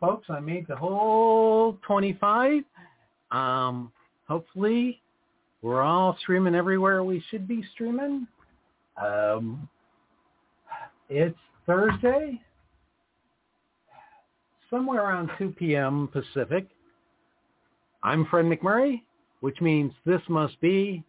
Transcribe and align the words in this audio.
folks, 0.00 0.26
I 0.30 0.40
made 0.40 0.66
the 0.66 0.76
whole 0.76 1.78
25. 1.86 2.62
Um, 3.30 3.92
hopefully, 4.26 5.00
we're 5.62 5.82
all 5.82 6.16
streaming 6.22 6.54
everywhere 6.54 7.04
we 7.04 7.22
should 7.30 7.46
be 7.46 7.62
streaming. 7.74 8.26
Um, 9.00 9.68
it's 11.08 11.38
Thursday, 11.66 12.40
somewhere 14.70 15.02
around 15.02 15.30
2 15.38 15.50
p.m. 15.58 16.08
Pacific. 16.12 16.66
I'm 18.02 18.26
Fred 18.26 18.46
McMurray, 18.46 19.02
which 19.40 19.60
means 19.60 19.92
this 20.06 20.22
must 20.28 20.58
be 20.60 21.04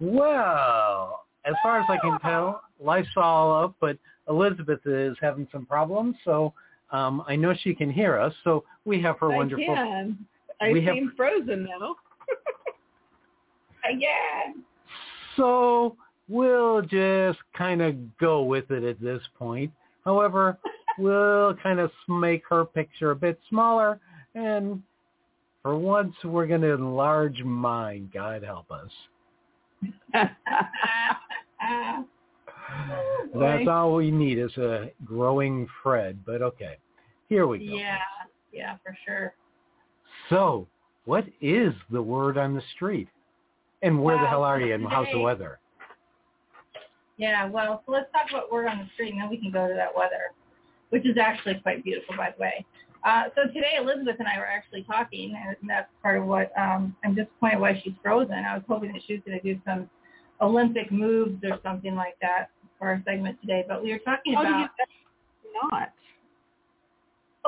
Well, 0.00 1.24
as 1.44 1.54
far 1.62 1.78
as 1.80 1.86
I 1.88 1.96
can 1.98 2.18
tell, 2.20 2.62
life's 2.80 3.08
all 3.16 3.64
up, 3.64 3.74
but 3.80 3.98
Elizabeth 4.28 4.80
is 4.86 5.16
having 5.20 5.46
some 5.52 5.66
problems, 5.66 6.16
so 6.24 6.52
um, 6.90 7.22
I 7.26 7.36
know 7.36 7.54
she 7.62 7.74
can 7.74 7.90
hear 7.90 8.18
us. 8.18 8.32
So 8.44 8.64
we 8.84 9.00
have 9.02 9.18
her 9.20 9.32
I 9.32 9.36
wonderful. 9.36 9.64
can. 9.74 10.18
I 10.60 10.70
We 10.72 10.84
have- 10.84 10.94
seem 10.94 11.12
frozen 11.16 11.64
now. 11.64 11.96
Again. 13.88 14.64
So 15.36 15.96
we'll 16.28 16.82
just 16.82 17.38
kind 17.56 17.82
of 17.82 17.96
go 18.18 18.42
with 18.42 18.70
it 18.70 18.84
at 18.84 19.00
this 19.00 19.22
point. 19.38 19.72
However, 20.04 20.58
we'll 20.98 21.54
kind 21.62 21.80
of 21.80 21.90
make 22.08 22.42
her 22.48 22.64
picture 22.64 23.10
a 23.10 23.16
bit 23.16 23.38
smaller, 23.48 24.00
and 24.34 24.82
for 25.62 25.76
once, 25.76 26.14
we're 26.24 26.46
going 26.46 26.62
to 26.62 26.72
enlarge 26.72 27.42
mine. 27.42 28.10
God 28.12 28.42
help 28.42 28.70
us. 28.70 28.90
That's 33.34 33.68
all 33.68 33.94
we 33.94 34.10
need 34.10 34.38
is 34.38 34.56
a 34.56 34.90
growing 35.04 35.68
Fred. 35.82 36.18
But 36.26 36.42
okay, 36.42 36.78
here 37.28 37.46
we 37.46 37.58
go. 37.58 37.74
yeah, 37.74 37.98
yeah, 38.52 38.76
for 38.82 38.96
sure. 39.06 39.34
So, 40.30 40.66
what 41.04 41.24
is 41.40 41.72
the 41.90 42.02
word 42.02 42.38
on 42.38 42.54
the 42.54 42.62
street? 42.74 43.08
And 43.82 44.02
where 44.02 44.18
the 44.18 44.26
hell 44.26 44.44
are 44.44 44.60
you? 44.60 44.74
And 44.74 44.86
how's 44.86 45.08
the 45.12 45.18
weather? 45.18 45.58
Yeah, 47.16 47.48
well, 47.48 47.82
so 47.84 47.92
let's 47.92 48.10
talk 48.12 48.30
about 48.30 48.50
word 48.50 48.68
on 48.68 48.78
the 48.78 48.86
street, 48.94 49.12
and 49.12 49.20
then 49.20 49.28
we 49.28 49.36
can 49.36 49.50
go 49.50 49.68
to 49.68 49.74
that 49.74 49.94
weather, 49.94 50.32
which 50.90 51.06
is 51.06 51.16
actually 51.18 51.54
quite 51.62 51.84
beautiful, 51.84 52.16
by 52.16 52.32
the 52.36 52.40
way. 52.40 52.64
Uh, 53.04 53.24
so 53.34 53.52
today, 53.52 53.74
Elizabeth 53.78 54.16
and 54.18 54.28
I 54.28 54.38
were 54.38 54.46
actually 54.46 54.84
talking, 54.84 55.34
and 55.36 55.56
that's 55.68 55.88
part 56.02 56.18
of 56.18 56.24
what 56.24 56.52
um, 56.58 56.96
I'm 57.04 57.14
disappointed 57.14 57.60
why 57.60 57.80
she's 57.82 57.94
frozen. 58.02 58.34
I 58.34 58.54
was 58.54 58.62
hoping 58.68 58.92
that 58.92 59.02
she 59.06 59.14
was 59.14 59.22
going 59.26 59.40
to 59.40 59.54
do 59.54 59.60
some 59.66 59.90
Olympic 60.40 60.90
moves 60.90 61.42
or 61.44 61.58
something 61.64 61.94
like 61.94 62.16
that 62.22 62.50
for 62.78 62.88
our 62.88 63.02
segment 63.04 63.40
today, 63.40 63.64
but 63.66 63.82
we 63.82 63.90
were 63.92 63.98
talking 63.98 64.34
Oh, 64.36 64.40
about. 64.40 64.70
Not. 65.70 65.92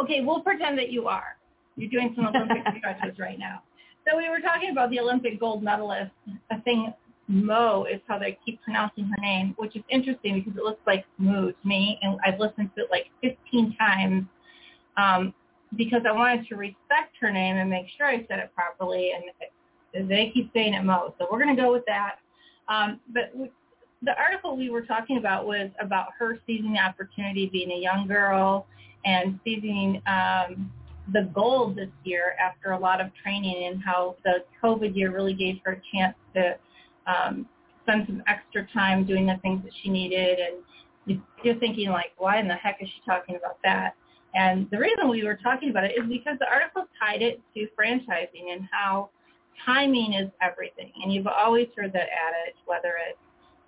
Okay, 0.03 0.21
we'll 0.23 0.41
pretend 0.41 0.77
that 0.79 0.91
you 0.91 1.07
are. 1.09 1.37
You're 1.77 1.91
doing 1.91 2.13
some 2.17 2.27
Olympic 2.27 2.63
stretches 2.79 3.19
right 3.19 3.39
now. 3.39 3.63
So 4.07 4.17
we 4.17 4.29
were 4.29 4.41
talking 4.41 4.71
about 4.71 4.91
the 4.91 5.01
Olympic 5.01 5.41
gold 5.41 5.63
medalist. 5.63 6.13
I 6.51 6.57
think 6.59 6.95
Mo 7.27 7.87
is 7.91 8.01
how 8.07 8.19
they 8.19 8.39
keep 8.45 8.63
pronouncing 8.63 9.05
her 9.05 9.23
name, 9.23 9.55
which 9.57 9.77
is 9.77 9.83
interesting 9.89 10.41
because 10.41 10.59
it 10.59 10.63
looks 10.63 10.81
like 10.87 11.07
Moo 11.19 11.53
to 11.53 11.69
me, 11.69 11.99
and 12.03 12.19
I've 12.25 12.39
listened 12.39 12.71
to 12.77 12.83
it 12.83 12.91
like 12.91 13.07
15 13.23 13.77
times 13.77 14.25
um, 14.97 15.33
because 15.77 16.03
I 16.07 16.13
wanted 16.13 16.47
to 16.49 16.57
respect 16.57 17.17
her 17.21 17.31
name 17.33 17.57
and 17.57 17.71
make 17.71 17.87
sure 17.97 18.07
I 18.07 18.27
said 18.29 18.41
it 18.41 18.51
properly, 18.55 19.13
and 19.13 20.09
they 20.09 20.31
keep 20.35 20.53
saying 20.53 20.75
it 20.75 20.85
Mo. 20.85 21.15
So 21.19 21.27
we're 21.31 21.43
going 21.43 21.55
to 21.57 21.61
go 21.61 21.73
with 21.73 21.85
that. 21.87 22.17
Um, 22.69 23.01
but 23.13 23.31
we, 23.35 23.51
the 24.03 24.17
article 24.19 24.57
we 24.57 24.69
were 24.69 24.83
talking 24.83 25.17
about 25.17 25.47
was 25.47 25.71
about 25.81 26.09
her 26.19 26.39
seizing 26.47 26.75
the 26.75 26.81
opportunity, 26.81 27.47
being 27.47 27.73
a 27.73 27.79
young 27.79 28.07
girl, 28.07 28.67
and 29.07 29.41
seizing 29.45 30.03
um, 30.07 30.71
the 31.13 31.29
gold 31.35 31.77
this 31.77 31.91
year 32.05 32.35
after 32.43 32.73
a 32.73 32.79
lot 32.79 33.01
of 33.01 33.09
training 33.23 33.67
and 33.71 33.83
how 33.83 34.17
the 34.25 34.45
COVID 34.63 34.97
year 34.97 35.13
really 35.13 35.35
gave 35.35 35.57
her 35.65 35.73
a 35.73 35.83
chance 35.93 36.17
to 36.35 36.57
um, 37.07 37.47
spend 37.83 38.07
some 38.07 38.23
extra 38.27 38.67
time 38.73 39.05
doing 39.05 39.27
the 39.27 39.37
things 39.43 39.63
that 39.65 39.73
she 39.83 39.91
needed. 39.91 40.39
And 40.39 41.21
you're 41.43 41.57
thinking 41.57 41.91
like, 41.91 42.13
why 42.17 42.41
in 42.41 42.49
the 42.49 42.55
heck 42.55 42.79
is 42.81 42.89
she 42.89 43.03
talking 43.07 43.37
about 43.37 43.59
that? 43.65 43.95
And 44.35 44.69
the 44.71 44.79
reason 44.79 45.09
we 45.09 45.23
were 45.25 45.39
talking 45.43 45.71
about 45.71 45.85
it 45.85 45.93
is 45.93 46.09
because 46.09 46.39
the 46.41 46.49
article 46.49 46.87
tied 46.99 47.23
it 47.23 47.41
to 47.55 47.69
franchising 47.79 48.53
and 48.53 48.67
how 48.73 49.11
timing 49.65 50.15
is 50.15 50.31
everything. 50.43 50.91
And 51.03 51.13
you've 51.13 51.27
always 51.27 51.69
heard 51.77 51.93
that 51.93 52.09
adage, 52.09 52.57
whether 52.67 52.95
it's, 53.09 53.19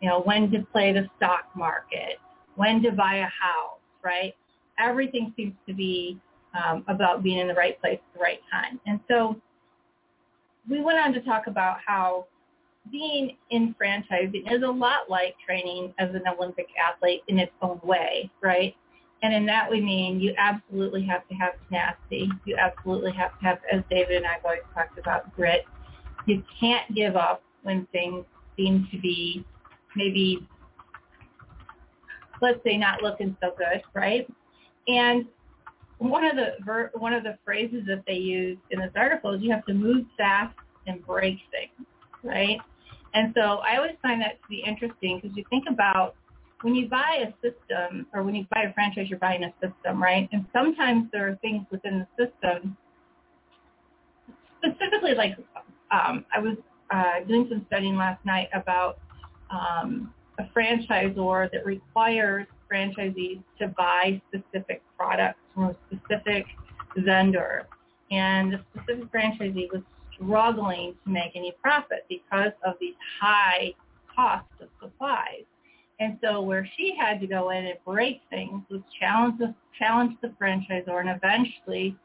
you 0.00 0.08
know, 0.08 0.22
when 0.22 0.50
to 0.50 0.66
play 0.72 0.92
the 0.92 1.06
stock 1.16 1.44
market, 1.54 2.18
when 2.56 2.82
to 2.82 2.90
buy 2.90 3.16
a 3.16 3.24
house, 3.24 3.78
right? 4.02 4.34
Everything 4.78 5.32
seems 5.36 5.54
to 5.68 5.74
be 5.74 6.18
um, 6.56 6.84
about 6.88 7.22
being 7.22 7.38
in 7.38 7.48
the 7.48 7.54
right 7.54 7.80
place 7.80 7.98
at 7.98 8.18
the 8.18 8.22
right 8.22 8.40
time. 8.50 8.80
And 8.86 9.00
so 9.08 9.36
we 10.68 10.80
went 10.80 10.98
on 10.98 11.12
to 11.12 11.20
talk 11.20 11.46
about 11.46 11.78
how 11.84 12.26
being 12.90 13.36
in 13.50 13.74
franchising 13.80 14.50
is 14.52 14.62
a 14.62 14.70
lot 14.70 15.08
like 15.08 15.34
training 15.44 15.92
as 15.98 16.10
an 16.14 16.22
Olympic 16.26 16.66
athlete 16.78 17.22
in 17.28 17.38
its 17.38 17.52
own 17.62 17.80
way, 17.82 18.30
right? 18.42 18.74
And 19.22 19.34
in 19.34 19.46
that 19.46 19.70
we 19.70 19.80
mean 19.80 20.20
you 20.20 20.34
absolutely 20.38 21.04
have 21.06 21.26
to 21.28 21.34
have 21.34 21.54
tenacity. 21.68 22.30
You 22.44 22.56
absolutely 22.56 23.12
have 23.12 23.38
to 23.38 23.44
have, 23.44 23.58
as 23.72 23.82
David 23.90 24.18
and 24.18 24.26
I 24.26 24.34
have 24.34 24.44
always 24.44 24.60
talked 24.74 24.98
about, 24.98 25.34
grit. 25.34 25.64
You 26.26 26.42
can't 26.60 26.92
give 26.94 27.16
up 27.16 27.42
when 27.62 27.86
things 27.92 28.24
seem 28.56 28.88
to 28.92 28.98
be 28.98 29.44
maybe, 29.96 30.46
let's 32.42 32.58
say, 32.64 32.76
not 32.76 33.02
looking 33.02 33.36
so 33.42 33.52
good, 33.56 33.82
right? 33.94 34.28
And 34.86 35.26
one 35.98 36.24
of 36.24 36.36
the 36.36 36.54
ver- 36.64 36.90
one 36.94 37.12
of 37.12 37.22
the 37.22 37.38
phrases 37.44 37.84
that 37.86 38.02
they 38.06 38.14
use 38.14 38.58
in 38.70 38.80
this 38.80 38.92
article 38.96 39.32
is 39.32 39.42
you 39.42 39.50
have 39.50 39.64
to 39.66 39.74
move 39.74 40.04
fast 40.16 40.54
and 40.86 41.04
break 41.06 41.38
things, 41.50 41.86
right? 42.22 42.58
And 43.14 43.32
so 43.34 43.60
I 43.66 43.76
always 43.76 43.96
find 44.02 44.20
that 44.20 44.40
to 44.42 44.48
be 44.48 44.62
interesting 44.66 45.20
because 45.20 45.36
you 45.36 45.44
think 45.48 45.64
about 45.70 46.14
when 46.62 46.74
you 46.74 46.88
buy 46.88 47.24
a 47.26 47.32
system 47.40 48.06
or 48.12 48.22
when 48.22 48.34
you 48.34 48.46
buy 48.50 48.62
a 48.62 48.72
franchise, 48.74 49.06
you're 49.08 49.18
buying 49.18 49.44
a 49.44 49.52
system, 49.60 50.02
right? 50.02 50.28
And 50.32 50.44
sometimes 50.52 51.08
there 51.12 51.28
are 51.28 51.36
things 51.36 51.66
within 51.70 52.06
the 52.16 52.26
system, 52.26 52.76
specifically 54.58 55.14
like 55.14 55.36
um, 55.90 56.24
I 56.34 56.40
was 56.40 56.56
uh, 56.90 57.24
doing 57.26 57.46
some 57.48 57.64
studying 57.68 57.96
last 57.96 58.24
night 58.24 58.48
about 58.52 58.98
um, 59.50 60.12
a 60.38 60.44
franchisor 60.56 61.50
that 61.52 61.64
requires 61.64 62.46
franchisees 62.70 63.40
to 63.58 63.68
buy 63.68 64.20
specific 64.28 64.82
products 64.96 65.38
from 65.54 65.64
a 65.64 65.76
specific 65.90 66.46
vendor. 66.96 67.66
And 68.10 68.52
the 68.52 68.60
specific 68.72 69.12
franchisee 69.12 69.68
was 69.72 69.82
struggling 70.14 70.94
to 71.04 71.10
make 71.10 71.32
any 71.34 71.52
profit 71.62 72.04
because 72.08 72.52
of 72.64 72.74
these 72.80 72.94
high 73.20 73.74
costs 74.14 74.52
of 74.60 74.68
supplies. 74.80 75.44
And 75.98 76.18
so 76.22 76.42
where 76.42 76.68
she 76.76 76.94
had 76.98 77.20
to 77.20 77.26
go 77.26 77.50
in 77.50 77.66
and 77.66 77.78
break 77.84 78.20
things 78.30 78.62
was 78.70 78.82
challenge 78.98 79.38
the, 79.38 79.54
challenge 79.78 80.16
the 80.22 80.28
franchisor 80.40 81.00
and 81.00 81.08
eventually 81.08 81.96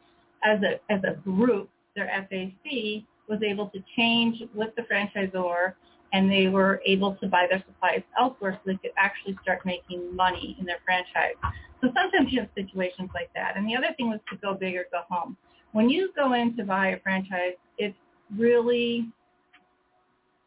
as 0.44 0.60
a, 0.64 0.80
as 0.92 1.02
a 1.04 1.16
group, 1.22 1.70
their 1.96 2.08
FAC 2.30 3.04
was 3.28 3.42
able 3.44 3.68
to 3.70 3.84
change 3.96 4.42
with 4.54 4.70
the 4.76 4.84
franchisor 4.84 5.74
and 6.14 6.30
they 6.30 6.48
were 6.48 6.82
able 6.86 7.16
to 7.16 7.28
buy 7.28 7.48
their 7.50 7.64
supplies 7.66 8.02
elsewhere 8.20 8.54
so 8.54 8.72
they 8.72 8.78
could 8.78 8.92
actually 8.98 9.38
start 9.42 9.66
making 9.66 10.16
money 10.16 10.56
in 10.60 10.66
their 10.66 10.80
franchise. 10.84 11.36
So 11.82 11.92
sometimes 11.96 12.32
you 12.32 12.42
have 12.42 12.50
situations 12.56 13.10
like 13.14 13.30
that. 13.34 13.58
And 13.58 13.68
the 13.68 13.76
other 13.76 13.94
thing 13.98 14.10
was 14.10 14.20
to 14.30 14.38
go 14.38 14.54
big 14.54 14.76
or 14.76 14.86
go 14.92 15.02
home. 15.10 15.38
When 15.72 15.90
you 15.90 16.12
go 16.16 16.34
in 16.34 16.56
to 16.58 16.64
buy 16.64 16.90
a 16.90 17.00
franchise, 17.00 17.54
it's 17.78 17.96
really, 18.38 19.08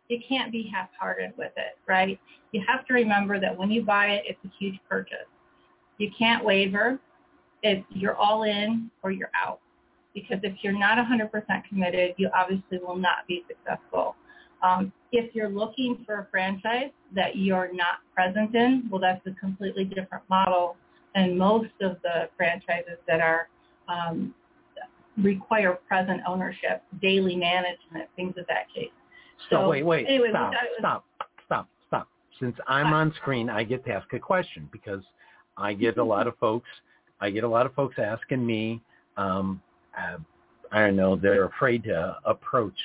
you 0.08 0.20
can't 0.28 0.52
be 0.52 0.70
half-hearted 0.72 1.32
with 1.38 1.52
it, 1.56 1.78
right? 1.88 2.20
You 2.52 2.62
have 2.68 2.86
to 2.86 2.94
remember 2.94 3.40
that 3.40 3.56
when 3.56 3.70
you 3.70 3.82
buy 3.82 4.08
it, 4.08 4.24
it's 4.26 4.38
a 4.44 4.50
huge 4.58 4.78
purchase. 4.88 5.16
You 5.98 6.10
can't 6.16 6.44
waver. 6.44 6.98
It's 7.62 7.84
you're 7.90 8.16
all 8.16 8.42
in 8.42 8.90
or 9.02 9.10
you're 9.10 9.30
out. 9.34 9.60
Because 10.14 10.38
if 10.42 10.54
you're 10.62 10.78
not 10.78 10.98
100% 10.98 11.30
committed, 11.68 12.14
you 12.18 12.28
obviously 12.34 12.78
will 12.78 12.96
not 12.96 13.26
be 13.26 13.44
successful. 13.48 14.14
Um, 14.64 14.92
if 15.12 15.34
you're 15.34 15.50
looking 15.50 16.02
for 16.06 16.20
a 16.20 16.26
franchise 16.30 16.90
that 17.14 17.36
you're 17.36 17.70
not 17.72 17.98
present 18.14 18.54
in, 18.54 18.88
well, 18.90 19.00
that's 19.00 19.24
a 19.26 19.32
completely 19.38 19.84
different 19.84 20.24
model 20.30 20.76
than 21.14 21.36
most 21.36 21.70
of 21.82 21.98
the 22.02 22.28
franchises 22.36 22.98
that 23.06 23.20
are 23.20 23.48
um, 23.88 24.34
require 25.18 25.78
present 25.86 26.22
ownership, 26.26 26.82
daily 27.02 27.36
management, 27.36 28.08
things 28.16 28.34
of 28.38 28.46
that 28.48 28.72
case. 28.74 28.90
So, 29.50 29.56
So, 29.56 29.68
wait, 29.68 29.84
wait, 29.84 30.06
anyway, 30.08 30.30
stop, 30.30 30.52
was- 30.52 30.58
stop, 30.78 31.04
stop, 31.44 31.68
stop. 31.86 32.08
Since 32.40 32.56
I'm 32.66 32.92
on 32.92 33.12
screen, 33.20 33.50
I 33.50 33.62
get 33.62 33.84
to 33.84 33.92
ask 33.92 34.12
a 34.14 34.18
question 34.18 34.68
because 34.72 35.02
I 35.56 35.74
get 35.74 35.98
a 35.98 36.04
lot 36.04 36.26
of 36.26 36.36
folks. 36.38 36.68
I 37.20 37.30
get 37.30 37.44
a 37.44 37.48
lot 37.48 37.66
of 37.66 37.74
folks 37.74 37.96
asking 37.98 38.44
me. 38.44 38.82
Um, 39.16 39.60
uh, 39.96 40.16
I 40.72 40.80
don't 40.80 40.96
know. 40.96 41.14
They're 41.14 41.44
afraid 41.44 41.84
to 41.84 42.16
approach 42.24 42.78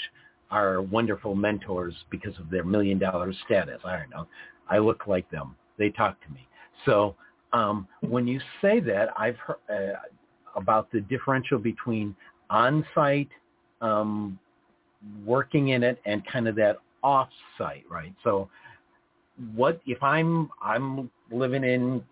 our 0.51 0.81
wonderful 0.81 1.35
mentors 1.35 1.93
because 2.09 2.37
of 2.39 2.49
their 2.49 2.63
million 2.63 2.97
dollar 2.97 3.33
status. 3.45 3.79
I 3.85 3.97
don't 3.97 4.09
know. 4.09 4.27
I 4.69 4.77
look 4.79 5.07
like 5.07 5.29
them. 5.31 5.55
They 5.77 5.89
talk 5.89 6.21
to 6.25 6.31
me. 6.31 6.47
So 6.85 7.15
um, 7.53 7.87
when 8.01 8.27
you 8.27 8.39
say 8.61 8.79
that, 8.81 9.09
I've 9.17 9.37
heard 9.37 9.57
uh, 9.69 9.99
about 10.55 10.91
the 10.91 11.01
differential 11.01 11.59
between 11.59 12.15
on-site 12.49 13.29
um, 13.81 14.39
working 15.25 15.69
in 15.69 15.83
it 15.83 15.99
and 16.05 16.25
kind 16.27 16.47
of 16.47 16.55
that 16.55 16.77
off-site, 17.03 17.85
right? 17.89 18.13
So 18.23 18.49
what 19.55 19.81
if 19.85 20.01
I'm 20.03 20.49
I'm 20.61 21.09
living 21.31 21.63
in 21.63 22.03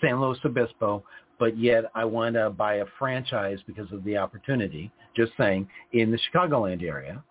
San 0.00 0.20
Luis 0.20 0.38
Obispo, 0.44 1.04
but 1.38 1.58
yet 1.58 1.84
I 1.94 2.04
want 2.04 2.34
to 2.36 2.50
buy 2.50 2.76
a 2.76 2.86
franchise 2.98 3.58
because 3.66 3.90
of 3.92 4.02
the 4.04 4.16
opportunity, 4.16 4.90
just 5.16 5.32
saying, 5.38 5.68
in 5.92 6.10
the 6.10 6.18
Chicagoland 6.32 6.82
area, 6.82 7.22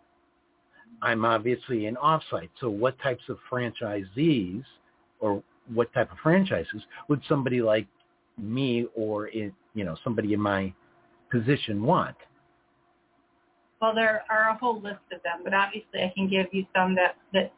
I'm 1.02 1.24
obviously 1.26 1.86
an 1.86 1.98
off-site. 1.98 2.52
So 2.60 2.70
what 2.70 3.00
types 3.00 3.24
of 3.30 3.38
franchisees 3.52 4.64
or 5.20 5.42
what 5.74 5.94
type 5.94 6.12
of 6.12 6.18
franchises 6.22 6.82
would 7.08 7.22
somebody 7.30 7.62
like 7.62 7.88
me 8.38 8.88
or 8.96 9.28
in, 9.28 9.54
you 9.74 9.86
know 9.86 9.96
somebody 10.04 10.34
in 10.34 10.40
my 10.40 10.74
position 11.32 11.84
want? 11.84 12.16
Well, 13.82 13.96
there 13.96 14.24
are 14.30 14.50
a 14.50 14.58
whole 14.58 14.82
list 14.82 15.00
of 15.14 15.24
them, 15.24 15.40
but 15.44 15.54
obviously 15.54 16.02
I 16.02 16.12
can 16.14 16.28
give 16.28 16.48
you 16.52 16.66
some 16.76 16.96
that, 16.96 17.16
that 17.34 17.54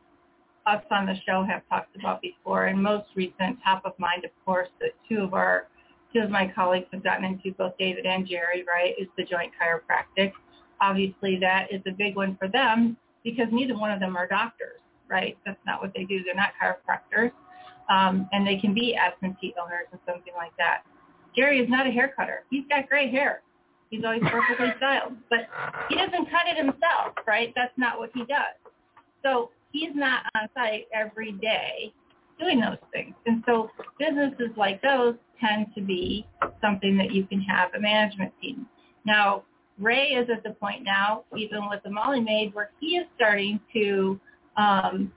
us 0.68 0.84
on 0.92 1.08
the 1.08 1.16
show 1.26 1.44
have 1.44 1.64
talked 1.68 1.96
about 1.96 2.22
before. 2.22 2.68
And 2.68 2.82
most 2.82 3.08
recent, 3.16 3.58
top 3.64 3.82
of 3.86 3.94
mind, 3.98 4.24
of 4.26 4.32
course, 4.46 4.70
that 4.82 4.92
two 5.10 5.22
of 5.24 5.34
our 5.34 5.68
two 6.14 6.20
of 6.20 6.30
my 6.30 6.52
colleagues 6.54 6.88
have 6.92 7.04
gotten 7.04 7.26
into, 7.26 7.52
both 7.58 7.78
David 7.78 8.06
and 8.06 8.28
Jerry, 8.28 8.64
right, 8.68 8.94
is 9.00 9.08
the 9.18 9.24
joint 9.24 9.52
chiropractic. 9.60 10.32
Obviously, 10.80 11.38
that 11.40 11.68
is 11.72 11.82
a 11.88 11.92
big 11.92 12.16
one 12.16 12.36
for 12.38 12.48
them 12.48 12.98
because 13.24 13.48
neither 13.52 13.78
one 13.78 13.92
of 13.92 14.00
them 14.00 14.16
are 14.16 14.28
doctors, 14.28 14.80
right? 15.08 15.38
That's 15.46 15.60
not 15.66 15.82
what 15.82 15.94
they 15.96 16.04
do. 16.04 16.24
They're 16.24 16.36
not 16.36 16.52
chiropractors, 16.62 17.32
um, 17.90 18.28
and 18.32 18.46
they 18.46 18.58
can 18.58 18.74
be 18.74 18.96
absentee 18.96 19.54
owners 19.62 19.88
and 19.92 20.00
something 20.06 20.34
like 20.36 20.56
that. 20.58 20.84
Jerry 21.36 21.60
is 21.60 21.70
not 21.70 21.88
a 21.88 21.92
hair 21.92 22.14
cutter. 22.18 22.44
He's 22.50 22.66
got 22.70 22.90
gray 22.90 23.10
hair. 23.10 23.42
He's 23.90 24.04
always 24.04 24.22
perfectly 24.26 24.74
styled, 24.78 25.14
but 25.30 25.48
he 25.90 25.96
doesn't 25.96 26.30
cut 26.30 26.48
it 26.48 26.58
himself, 26.58 27.14
right? 27.28 27.54
That's 27.56 27.74
not 27.78 28.00
what 28.00 28.10
he 28.14 28.22
does. 28.22 28.56
So 29.24 29.52
he's 29.72 29.94
not 29.94 30.24
on 30.36 30.48
site 30.56 30.88
every 30.94 31.34
day 31.34 31.94
doing 32.42 32.60
those 32.60 32.78
things. 32.92 33.14
And 33.26 33.44
so 33.46 33.70
businesses 34.00 34.50
like 34.58 34.82
those 34.82 35.16
tend 35.40 35.68
to 35.76 35.82
be 35.82 36.26
something 36.62 36.98
that 36.98 37.12
you 37.14 37.26
can 37.26 37.42
have 37.42 37.74
a 37.76 37.80
management 37.80 38.34
team. 38.42 38.68
Now, 39.06 39.44
Ray 39.80 40.10
is 40.10 40.30
at 40.30 40.44
the 40.44 40.52
point 40.52 40.84
now, 40.84 41.24
even 41.36 41.70
with 41.70 41.82
the 41.84 41.90
Molly 41.90 42.20
Maid, 42.20 42.54
where 42.54 42.72
he 42.80 42.98
is 42.98 43.08
starting 43.16 43.60
to, 43.74 44.20
um, 44.58 45.12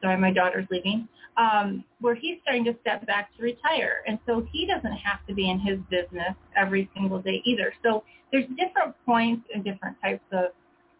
sorry, 0.00 0.16
my 0.18 0.32
daughter's 0.32 0.66
leaving, 0.70 1.08
um, 1.36 1.84
where 2.00 2.14
he's 2.14 2.38
starting 2.42 2.64
to 2.64 2.76
step 2.80 3.06
back 3.06 3.36
to 3.36 3.42
retire. 3.42 4.02
And 4.06 4.18
so 4.26 4.46
he 4.52 4.66
doesn't 4.66 4.96
have 4.98 5.26
to 5.28 5.34
be 5.34 5.50
in 5.50 5.58
his 5.58 5.78
business 5.90 6.34
every 6.56 6.88
single 6.94 7.20
day 7.20 7.42
either. 7.44 7.72
So 7.84 8.04
there's 8.30 8.46
different 8.56 8.94
points 9.06 9.46
and 9.54 9.64
different 9.64 9.96
types 10.02 10.24
of 10.32 10.50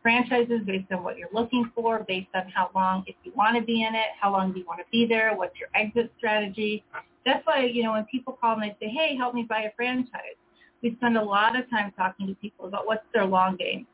franchises 0.03 0.61
based 0.67 0.91
on 0.93 1.03
what 1.03 1.19
you're 1.19 1.29
looking 1.33 1.71
for, 1.75 2.05
based 2.07 2.29
on 2.35 2.49
how 2.55 2.71
long, 2.75 3.05
if 3.07 3.17
you 3.25 3.33
want 3.37 3.57
to 3.57 3.63
be 3.63 3.83
in 3.83 3.95
it, 3.95 4.07
how 4.21 4.33
long 4.33 4.53
do 4.53 4.61
you 4.61 4.67
want 4.67 4.81
to 4.81 4.87
be 4.91 5.07
there, 5.07 5.35
what's 5.35 5.59
your 5.59 5.69
exit 5.75 6.13
strategy. 6.19 6.85
That's 7.27 7.45
why, 7.47 7.65
you 7.65 7.83
know, 7.83 7.93
when 7.93 8.05
people 8.05 8.39
call 8.41 8.55
and 8.55 8.63
they 8.63 8.77
say, 8.81 8.91
hey, 8.91 9.17
help 9.17 9.35
me 9.35 9.43
buy 9.49 9.63
a 9.63 9.73
franchise, 9.77 10.39
we 10.83 10.95
spend 10.97 11.17
a 11.17 11.23
lot 11.23 11.59
of 11.59 11.69
time 11.71 11.93
talking 11.97 12.27
to 12.27 12.35
people 12.35 12.67
about 12.67 12.87
what's 12.87 13.05
their 13.13 13.27
long 13.27 13.57
game, 13.57 13.87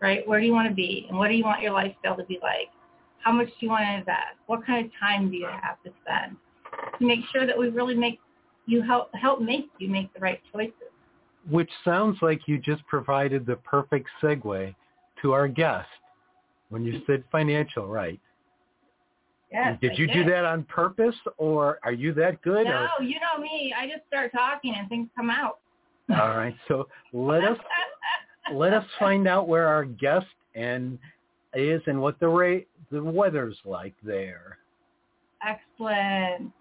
right? 0.00 0.26
Where 0.26 0.40
do 0.40 0.46
you 0.46 0.52
want 0.52 0.68
to 0.68 0.74
be 0.74 1.06
and 1.08 1.18
what 1.18 1.28
do 1.28 1.34
you 1.34 1.44
want 1.44 1.62
your 1.62 1.72
lifestyle 1.72 2.16
to 2.16 2.24
be 2.24 2.38
like? 2.42 2.68
How 3.22 3.32
much 3.32 3.48
do 3.48 3.54
you 3.60 3.68
want 3.68 3.84
to 3.84 3.98
invest? 3.98 4.38
What 4.46 4.66
kind 4.66 4.86
of 4.86 4.92
time 4.98 5.30
do 5.30 5.36
you 5.36 5.46
have 5.46 5.82
to 5.84 5.90
spend? 6.02 6.36
To 6.98 7.06
make 7.06 7.20
sure 7.32 7.46
that 7.46 7.58
we 7.58 7.68
really 7.68 7.94
make 7.94 8.18
you 8.66 8.80
help 8.82 9.14
help 9.14 9.40
make 9.40 9.68
you 9.78 9.88
make 9.88 10.12
the 10.14 10.20
right 10.20 10.40
choices. 10.52 10.74
Which 11.48 11.70
sounds 11.84 12.18
like 12.22 12.46
you 12.46 12.58
just 12.58 12.86
provided 12.86 13.44
the 13.44 13.56
perfect 13.56 14.08
segue 14.22 14.74
to 15.22 15.32
our 15.32 15.48
guest 15.48 15.88
when 16.68 16.84
you 16.84 17.02
said 17.06 17.24
financial, 17.30 17.86
right? 17.86 18.20
Yes, 19.52 19.78
did 19.80 19.92
I 19.92 19.94
you 19.94 20.06
do 20.06 20.24
that 20.30 20.44
on 20.44 20.62
purpose, 20.64 21.14
or 21.36 21.80
are 21.82 21.92
you 21.92 22.14
that 22.14 22.40
good? 22.42 22.66
No, 22.66 22.86
or- 22.98 23.04
you 23.04 23.16
know 23.16 23.42
me. 23.42 23.74
I 23.76 23.86
just 23.88 24.06
start 24.06 24.30
talking 24.32 24.74
and 24.76 24.88
things 24.88 25.08
come 25.16 25.28
out. 25.28 25.58
All 26.10 26.36
right. 26.36 26.54
So 26.68 26.88
let 27.12 27.44
us 27.44 27.58
let 28.52 28.72
us 28.72 28.84
find 28.98 29.26
out 29.28 29.48
where 29.48 29.66
our 29.66 29.84
guest 29.84 30.26
and 30.54 30.98
is 31.54 31.82
and 31.86 32.00
what 32.00 32.18
the 32.20 32.28
rate 32.28 32.68
the 32.90 33.02
weather's 33.02 33.56
like 33.64 33.94
there. 34.02 34.58
Excellent. 35.46 36.52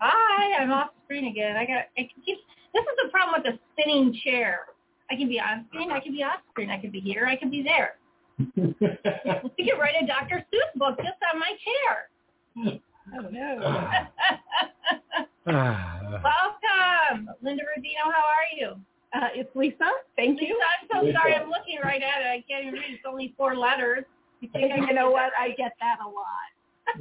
Hi, 0.00 0.60
I'm 0.62 0.70
off 0.70 0.90
screen 1.04 1.26
again. 1.26 1.56
I 1.56 1.64
got. 1.64 1.84
I 1.96 2.02
can 2.02 2.22
keep. 2.24 2.38
This 2.74 2.82
is 2.82 2.98
the 3.04 3.10
problem 3.10 3.42
with 3.42 3.52
the 3.52 3.58
spinning 3.72 4.18
chair. 4.24 4.60
I 5.10 5.16
can 5.16 5.28
be 5.28 5.38
on 5.38 5.66
screen. 5.68 5.90
I 5.90 6.00
can 6.00 6.12
be 6.12 6.22
off 6.22 6.40
screen. 6.50 6.70
I 6.70 6.78
can 6.78 6.90
be 6.90 7.00
here. 7.00 7.26
I 7.26 7.36
can 7.36 7.50
be 7.50 7.62
there. 7.62 7.96
You 9.58 9.70
could 9.70 9.78
write 9.80 9.94
a 10.02 10.06
Dr. 10.06 10.44
Seuss 10.52 10.78
book 10.78 10.96
just 10.98 11.18
on 11.32 11.38
my 11.38 11.52
chair. 11.64 12.08
Oh 13.14 13.28
no. 13.30 13.48
Welcome, 15.46 17.28
Linda 17.42 17.62
Rodino. 17.64 18.04
How 18.12 18.22
are 18.22 18.48
you? 18.56 18.76
Uh, 19.14 19.28
it's 19.34 19.54
Lisa. 19.54 19.90
Thank 20.16 20.40
you. 20.40 20.58
I'm 20.80 20.88
so 20.90 21.12
sorry. 21.12 21.34
I'm 21.34 21.48
looking 21.50 21.78
right 21.84 22.00
at 22.02 22.22
it. 22.22 22.26
I 22.26 22.44
can't 22.48 22.66
even 22.66 22.74
read. 22.80 22.94
It's 22.94 23.02
only 23.06 23.34
four 23.36 23.56
letters. 23.56 24.04
You 24.40 24.48
think 24.52 24.72
You 24.88 24.94
know 24.94 25.10
what? 25.10 25.32
that? 25.36 25.42
I 25.42 25.50
get 25.50 25.72
that 25.80 25.98
a 26.04 26.08
lot. 26.08 26.24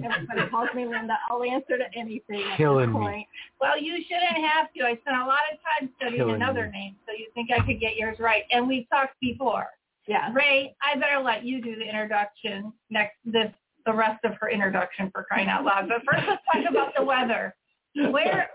Everybody 0.03 0.49
calls 0.49 0.69
me 0.75 0.85
Linda. 0.85 1.17
I'll 1.29 1.43
answer 1.43 1.77
to 1.77 1.85
anything 1.97 2.43
at 2.51 2.57
Killing 2.57 2.93
this 2.93 2.99
me. 3.01 3.27
Well, 3.59 3.81
you 3.81 3.97
shouldn't 4.03 4.45
have 4.45 4.71
to. 4.73 4.83
I 4.83 4.95
spent 5.01 5.17
a 5.17 5.25
lot 5.25 5.39
of 5.51 5.57
time 5.79 5.89
studying 5.97 6.19
Killing 6.21 6.35
another 6.35 6.65
me. 6.65 6.79
name, 6.79 6.95
so 7.05 7.13
you 7.17 7.27
think 7.33 7.49
I 7.51 7.65
could 7.65 7.79
get 7.79 7.95
yours 7.95 8.17
right. 8.19 8.43
And 8.51 8.67
we've 8.67 8.87
talked 8.89 9.19
before. 9.19 9.67
Yeah. 10.11 10.29
Ray, 10.33 10.75
I 10.83 10.99
better 10.99 11.21
let 11.23 11.45
you 11.45 11.61
do 11.61 11.77
the 11.77 11.85
introduction 11.87 12.73
next 12.89 13.15
this 13.23 13.49
the 13.85 13.93
rest 13.93 14.19
of 14.25 14.33
her 14.41 14.49
introduction 14.49 15.09
for 15.13 15.23
crying 15.23 15.47
out 15.47 15.63
loud. 15.63 15.87
But 15.87 16.01
first 16.05 16.27
let's 16.27 16.41
talk 16.53 16.69
about 16.69 16.91
the 16.97 17.03
weather. 17.05 17.55
Where 17.95 18.49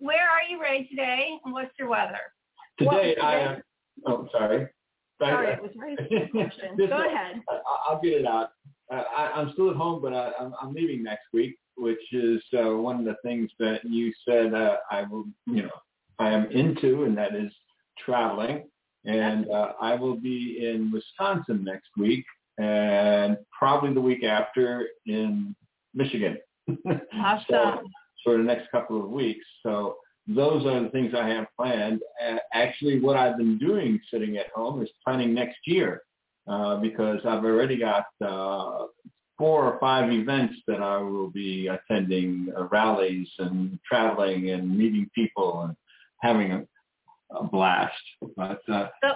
where 0.00 0.28
are 0.28 0.42
you, 0.50 0.60
Ray, 0.60 0.88
today? 0.88 1.38
And 1.44 1.52
what's 1.54 1.70
your 1.78 1.88
weather? 1.88 2.18
Today 2.80 3.14
Well, 3.20 3.26
I 3.28 3.34
today- 3.34 3.44
am. 3.44 3.62
Oh, 4.04 4.28
sorry. 4.32 4.66
Sorry, 5.22 5.52
it 5.52 5.62
was 5.62 5.70
Ray's 5.76 5.96
question. 6.32 6.74
This- 6.76 6.90
Go 6.90 7.06
ahead. 7.06 7.40
I- 7.48 7.60
I'll 7.88 8.00
get 8.02 8.14
it 8.14 8.26
out. 8.26 8.48
Uh, 8.92 9.04
I, 9.16 9.30
I'm 9.36 9.52
still 9.52 9.70
at 9.70 9.76
home, 9.76 10.02
but 10.02 10.12
I, 10.12 10.32
I'm, 10.40 10.52
I'm 10.60 10.74
leaving 10.74 11.04
next 11.04 11.26
week, 11.32 11.56
which 11.76 12.02
is 12.12 12.42
uh, 12.52 12.76
one 12.76 12.98
of 12.98 13.04
the 13.04 13.16
things 13.24 13.48
that 13.60 13.84
you 13.84 14.12
said 14.28 14.54
uh, 14.54 14.76
I 14.90 15.02
will, 15.04 15.24
you 15.46 15.62
know, 15.62 15.70
I 16.18 16.30
am 16.30 16.50
into, 16.50 17.04
and 17.04 17.16
that 17.16 17.34
is 17.36 17.52
traveling. 18.04 18.64
And 19.06 19.48
uh, 19.50 19.72
I 19.80 19.94
will 19.94 20.16
be 20.16 20.58
in 20.60 20.90
Wisconsin 20.92 21.64
next 21.64 21.88
week, 21.96 22.24
and 22.58 23.38
probably 23.56 23.94
the 23.94 24.00
week 24.00 24.24
after 24.24 24.86
in 25.06 25.54
Michigan. 25.94 26.38
So, 27.48 27.82
for 28.26 28.36
the 28.36 28.42
next 28.42 28.70
couple 28.72 29.00
of 29.00 29.08
weeks. 29.08 29.46
So 29.62 29.96
those 30.26 30.66
are 30.66 30.82
the 30.82 30.88
things 30.88 31.14
I 31.16 31.28
have 31.28 31.46
planned. 31.56 32.00
Uh, 32.20 32.38
actually, 32.52 32.98
what 32.98 33.16
I've 33.16 33.38
been 33.38 33.56
doing 33.56 34.00
sitting 34.10 34.36
at 34.36 34.48
home 34.54 34.82
is 34.82 34.90
planning 35.04 35.32
next 35.32 35.58
year 35.64 36.02
uh, 36.48 36.76
because 36.76 37.20
I've 37.24 37.44
already 37.44 37.78
got 37.78 38.06
uh, 38.20 38.86
four 39.38 39.64
or 39.64 39.78
five 39.78 40.10
events 40.12 40.56
that 40.66 40.82
I 40.82 40.96
will 40.98 41.30
be 41.30 41.68
attending, 41.68 42.52
uh, 42.58 42.64
rallies 42.64 43.28
and 43.38 43.78
traveling 43.88 44.50
and 44.50 44.76
meeting 44.76 45.08
people 45.14 45.62
and 45.62 45.76
having 46.20 46.66
a, 47.30 47.44
blast. 47.44 47.92
But 48.36 48.60
uh, 48.68 48.88
So 49.02 49.08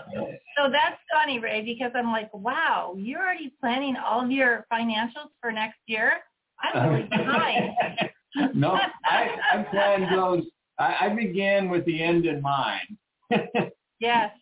so 0.56 0.70
that's 0.70 1.00
funny, 1.12 1.38
Ray, 1.38 1.64
because 1.64 1.92
I'm 1.94 2.10
like, 2.10 2.32
wow, 2.34 2.94
you're 2.96 3.20
already 3.20 3.52
planning 3.60 3.96
all 3.96 4.24
of 4.24 4.30
your 4.30 4.66
financials 4.72 5.30
for 5.40 5.52
next 5.52 5.78
year. 5.86 6.14
I'm 6.62 6.90
really 6.90 7.08
behind. 7.08 7.70
no, 8.54 8.78
I, 9.04 9.28
I 9.52 9.62
planned 9.70 10.06
those. 10.16 10.44
I, 10.78 10.96
I 11.02 11.08
began 11.14 11.68
with 11.68 11.84
the 11.86 12.02
end 12.02 12.26
in 12.26 12.42
mind. 12.42 12.96
Yes. 14.00 14.32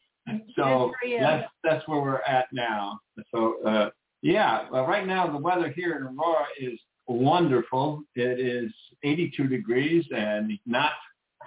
So 0.57 0.93
Good 0.93 0.95
for 1.01 1.07
you. 1.09 1.21
that's 1.21 1.49
that's 1.65 1.89
where 1.89 2.01
we're 2.01 2.23
at 2.23 2.47
now. 2.53 3.01
So 3.35 3.57
uh, 3.67 3.91
yeah, 4.23 4.69
well, 4.71 4.87
right 4.87 5.07
now 5.07 5.31
the 5.31 5.39
weather 5.39 5.71
here 5.71 5.97
in 5.97 6.03
Aurora 6.03 6.47
is 6.61 6.79
wonderful. 7.07 8.03
It 8.15 8.39
is 8.39 8.73
82 9.03 9.49
degrees 9.49 10.05
and 10.15 10.53
not 10.67 10.93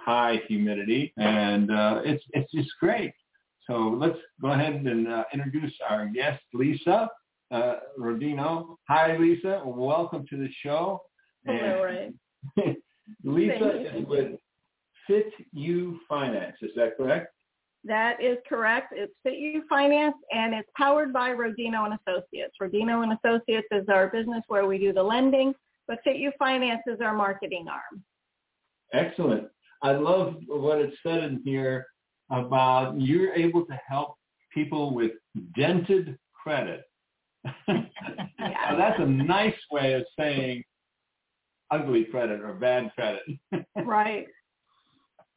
high 0.04 0.40
humidity, 0.48 1.12
and 1.16 1.70
uh, 1.70 2.00
it's 2.04 2.24
it's 2.32 2.50
just 2.52 2.70
great. 2.80 3.12
So 3.66 3.74
let's 3.74 4.18
go 4.40 4.52
ahead 4.52 4.74
and 4.74 5.08
uh, 5.08 5.24
introduce 5.32 5.72
our 5.88 6.06
guest, 6.06 6.42
Lisa 6.52 7.08
uh, 7.52 7.74
Rodino. 7.98 8.76
Hi, 8.88 9.16
Lisa. 9.16 9.62
Welcome 9.64 10.26
to 10.30 10.36
the 10.36 10.48
show. 10.62 11.02
Hello, 11.44 11.82
Ray. 11.82 12.12
Lisa 13.24 13.98
is 13.98 14.06
with 14.06 14.32
Fit 15.06 15.32
You 15.52 16.00
Finance. 16.08 16.56
Is 16.62 16.70
that 16.76 16.96
correct? 16.96 17.34
That 17.84 18.22
is 18.22 18.38
correct. 18.48 18.92
It's 18.96 19.12
Fit 19.22 19.38
You 19.38 19.64
Finance, 19.68 20.14
and 20.32 20.54
it's 20.54 20.68
powered 20.76 21.12
by 21.12 21.30
Rodino 21.30 21.84
and 21.84 21.98
Associates. 22.06 22.54
Rodino 22.60 23.02
and 23.02 23.18
Associates 23.24 23.66
is 23.70 23.88
our 23.88 24.08
business 24.08 24.42
where 24.48 24.66
we 24.66 24.78
do 24.78 24.92
the 24.92 25.02
lending, 25.02 25.52
but 25.88 25.98
Fit 26.04 26.16
You 26.16 26.32
Finance 26.38 26.82
is 26.86 27.00
our 27.00 27.14
marketing 27.14 27.66
arm. 27.68 28.02
Excellent. 28.92 29.48
I 29.82 29.92
love 29.92 30.36
what 30.46 30.78
it 30.78 30.94
said 31.02 31.24
in 31.24 31.42
here 31.44 31.86
about 32.30 33.00
you're 33.00 33.34
able 33.34 33.64
to 33.66 33.80
help 33.88 34.14
people 34.52 34.94
with 34.94 35.12
dented 35.56 36.16
credit. 36.32 36.82
Yeah. 37.66 37.84
that's 38.78 39.00
a 39.00 39.06
nice 39.06 39.56
way 39.70 39.94
of 39.94 40.04
saying 40.18 40.62
ugly 41.70 42.04
credit 42.04 42.40
or 42.40 42.54
bad 42.54 42.90
credit. 42.94 43.22
Right. 43.84 44.26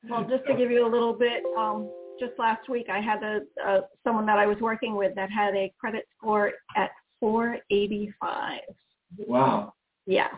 Well, 0.07 0.27
just 0.29 0.45
to 0.45 0.55
give 0.55 0.69
you 0.69 0.85
a 0.85 0.91
little 0.91 1.13
bit, 1.13 1.41
um, 1.57 1.89
just 2.19 2.33
last 2.37 2.69
week 2.69 2.87
I 2.91 3.01
had 3.01 3.23
a, 3.23 3.39
a 3.65 3.81
someone 4.03 4.27
that 4.27 4.37
I 4.37 4.45
was 4.45 4.57
working 4.61 4.95
with 4.95 5.15
that 5.15 5.31
had 5.31 5.55
a 5.55 5.73
credit 5.79 6.05
score 6.15 6.51
at 6.75 6.91
485. 7.19 8.59
wow. 9.17 9.73
Yes. 10.05 10.31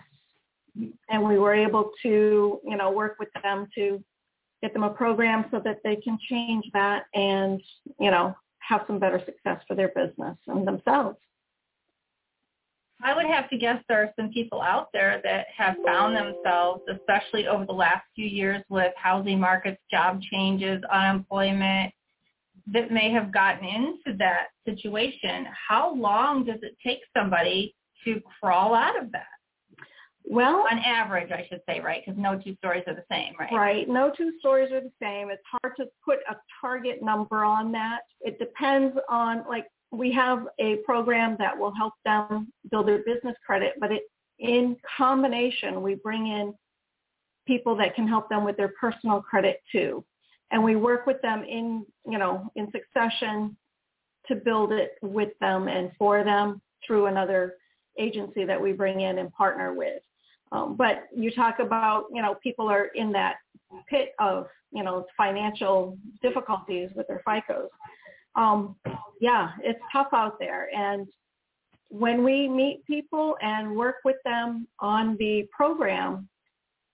And 1.10 1.24
we 1.24 1.38
were 1.38 1.54
able 1.54 1.92
to, 2.04 2.60
you 2.64 2.78
know, 2.78 2.92
work 2.92 3.18
with 3.20 3.30
them 3.42 3.68
to 3.76 4.04
get 4.62 4.74
them 4.74 4.84
a 4.84 4.90
program 4.90 5.46
so 5.52 5.62
that 5.64 5.80
they 5.84 5.96
can 5.98 6.18
change 6.30 6.66
that 6.74 7.06
and, 7.14 7.62
you 8.00 8.12
know, 8.12 8.36
have 8.60 8.82
some 8.88 9.00
better 9.00 9.22
success 9.26 9.62
for 9.68 9.76
their 9.76 9.90
business 9.90 10.38
and 10.48 10.68
themselves. 10.68 11.18
I 13.04 13.16
would 13.16 13.28
have 13.28 13.50
to 13.52 13.58
guess 13.58 13.82
there 13.88 14.02
are 14.02 14.12
some 14.16 14.32
people 14.32 14.62
out 14.62 14.90
there 14.92 15.22
that 15.24 15.48
have 15.56 15.76
found 15.86 16.16
themselves, 16.16 16.82
especially 16.90 17.48
over 17.48 17.66
the 17.66 17.74
last 17.74 18.04
few 18.16 18.26
years 18.26 18.64
with 18.70 18.92
housing 18.98 19.40
markets, 19.40 19.80
job 19.92 20.20
changes, 20.22 20.82
unemployment, 20.92 21.94
that 22.74 22.92
may 22.92 23.12
have 23.12 23.32
gotten 23.32 23.66
into 23.66 24.18
that 24.18 24.48
situation. 24.66 25.46
How 25.68 25.94
long 25.94 26.44
does 26.44 26.60
it 26.64 26.76
take 26.84 27.00
somebody 27.16 27.76
to 28.04 28.20
crawl 28.40 28.74
out 28.74 29.02
of 29.02 29.12
that? 29.12 29.37
Well, 30.30 30.66
On 30.70 30.80
average, 30.80 31.32
I 31.32 31.46
should 31.50 31.62
say, 31.68 31.80
right? 31.80 32.04
Because 32.06 32.20
no 32.20 32.38
two 32.38 32.56
stories 32.58 32.84
are 32.86 32.94
the 32.94 33.06
same, 33.10 33.34
right? 33.40 33.52
Right. 33.52 33.88
No 33.88 34.12
two 34.16 34.34
stories 34.40 34.72
are 34.72 34.82
the 34.82 34.92
same. 35.02 35.30
It's 35.30 35.42
hard 35.50 35.76
to 35.78 35.86
put 36.04 36.18
a 36.30 36.36
target 36.60 37.02
number 37.02 37.46
on 37.46 37.72
that. 37.72 38.02
It 38.20 38.38
depends 38.38 38.98
on 39.08 39.46
like 39.48 39.68
we 39.92 40.12
have 40.12 40.48
a 40.60 40.78
program 40.78 41.38
that 41.40 41.58
will 41.58 41.74
help 41.74 41.94
them 42.04 42.52
build 42.70 42.90
their 42.90 43.00
business 43.00 43.36
credit, 43.46 43.76
but 43.80 43.92
it 43.92 44.04
in 44.40 44.76
combination 44.98 45.82
we 45.82 45.96
bring 45.96 46.28
in 46.28 46.54
people 47.48 47.76
that 47.78 47.96
can 47.96 48.08
help 48.08 48.30
them 48.30 48.44
with 48.44 48.58
their 48.58 48.74
personal 48.80 49.22
credit 49.22 49.62
too. 49.72 50.04
And 50.52 50.64
we 50.64 50.76
work 50.76 51.08
with 51.08 51.22
them 51.22 51.44
in, 51.44 51.86
you 52.06 52.18
know, 52.18 52.52
in 52.56 52.70
succession 52.72 53.58
to 54.28 54.36
build 54.36 54.72
it 54.72 54.92
with 55.02 55.30
them 55.40 55.68
and 55.68 55.92
for 55.98 56.24
them 56.24 56.62
through 56.86 57.08
another 57.08 57.56
agency 57.98 58.46
that 58.46 58.62
we 58.62 58.74
bring 58.74 59.02
in 59.02 59.18
and 59.18 59.32
partner 59.34 59.74
with. 59.74 60.02
Um, 60.52 60.76
but 60.76 61.08
you 61.16 61.32
talk 61.32 61.60
about, 61.60 62.06
you 62.14 62.22
know, 62.22 62.36
people 62.36 62.70
are 62.70 62.86
in 62.96 63.12
that 63.14 63.36
pit 63.90 64.14
of, 64.20 64.48
you 64.72 64.84
know, 64.84 65.06
financial 65.18 65.98
difficulties 66.22 66.90
with 66.96 67.08
their 67.08 67.22
FICOs. 67.28 67.68
Um, 68.36 68.76
yeah, 69.20 69.52
it's 69.64 69.80
tough 69.92 70.08
out 70.14 70.40
there. 70.40 70.70
And 70.76 71.08
when 71.90 72.24
we 72.24 72.48
meet 72.48 72.86
people 72.86 73.36
and 73.42 73.76
work 73.76 73.98
with 74.06 74.18
them 74.26 74.68
on 74.80 75.18
the 75.18 75.48
program, 75.52 76.28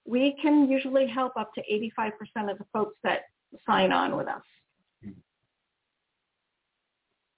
we 0.05 0.35
can 0.41 0.69
usually 0.69 1.07
help 1.07 1.33
up 1.37 1.53
to 1.55 1.61
85% 1.71 2.51
of 2.51 2.57
the 2.57 2.65
folks 2.71 2.95
that 3.03 3.23
sign 3.65 3.91
on 3.91 4.15
with 4.15 4.27
us. 4.27 4.41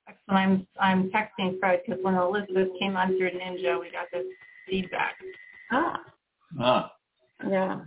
Excellent. 0.08 0.40
I'm 0.40 0.68
I'm 0.80 1.12
texting 1.12 1.60
Fred 1.60 1.82
because 1.86 2.04
when 2.04 2.16
Elizabeth 2.16 2.70
came 2.80 2.96
on 2.96 3.18
through 3.18 3.32
Ninja, 3.32 3.80
we 3.80 3.92
got 3.92 4.08
this 4.12 4.26
feedback. 4.68 5.16
Ah, 5.72 6.02
Ah. 6.60 6.92
yeah. 7.50 7.82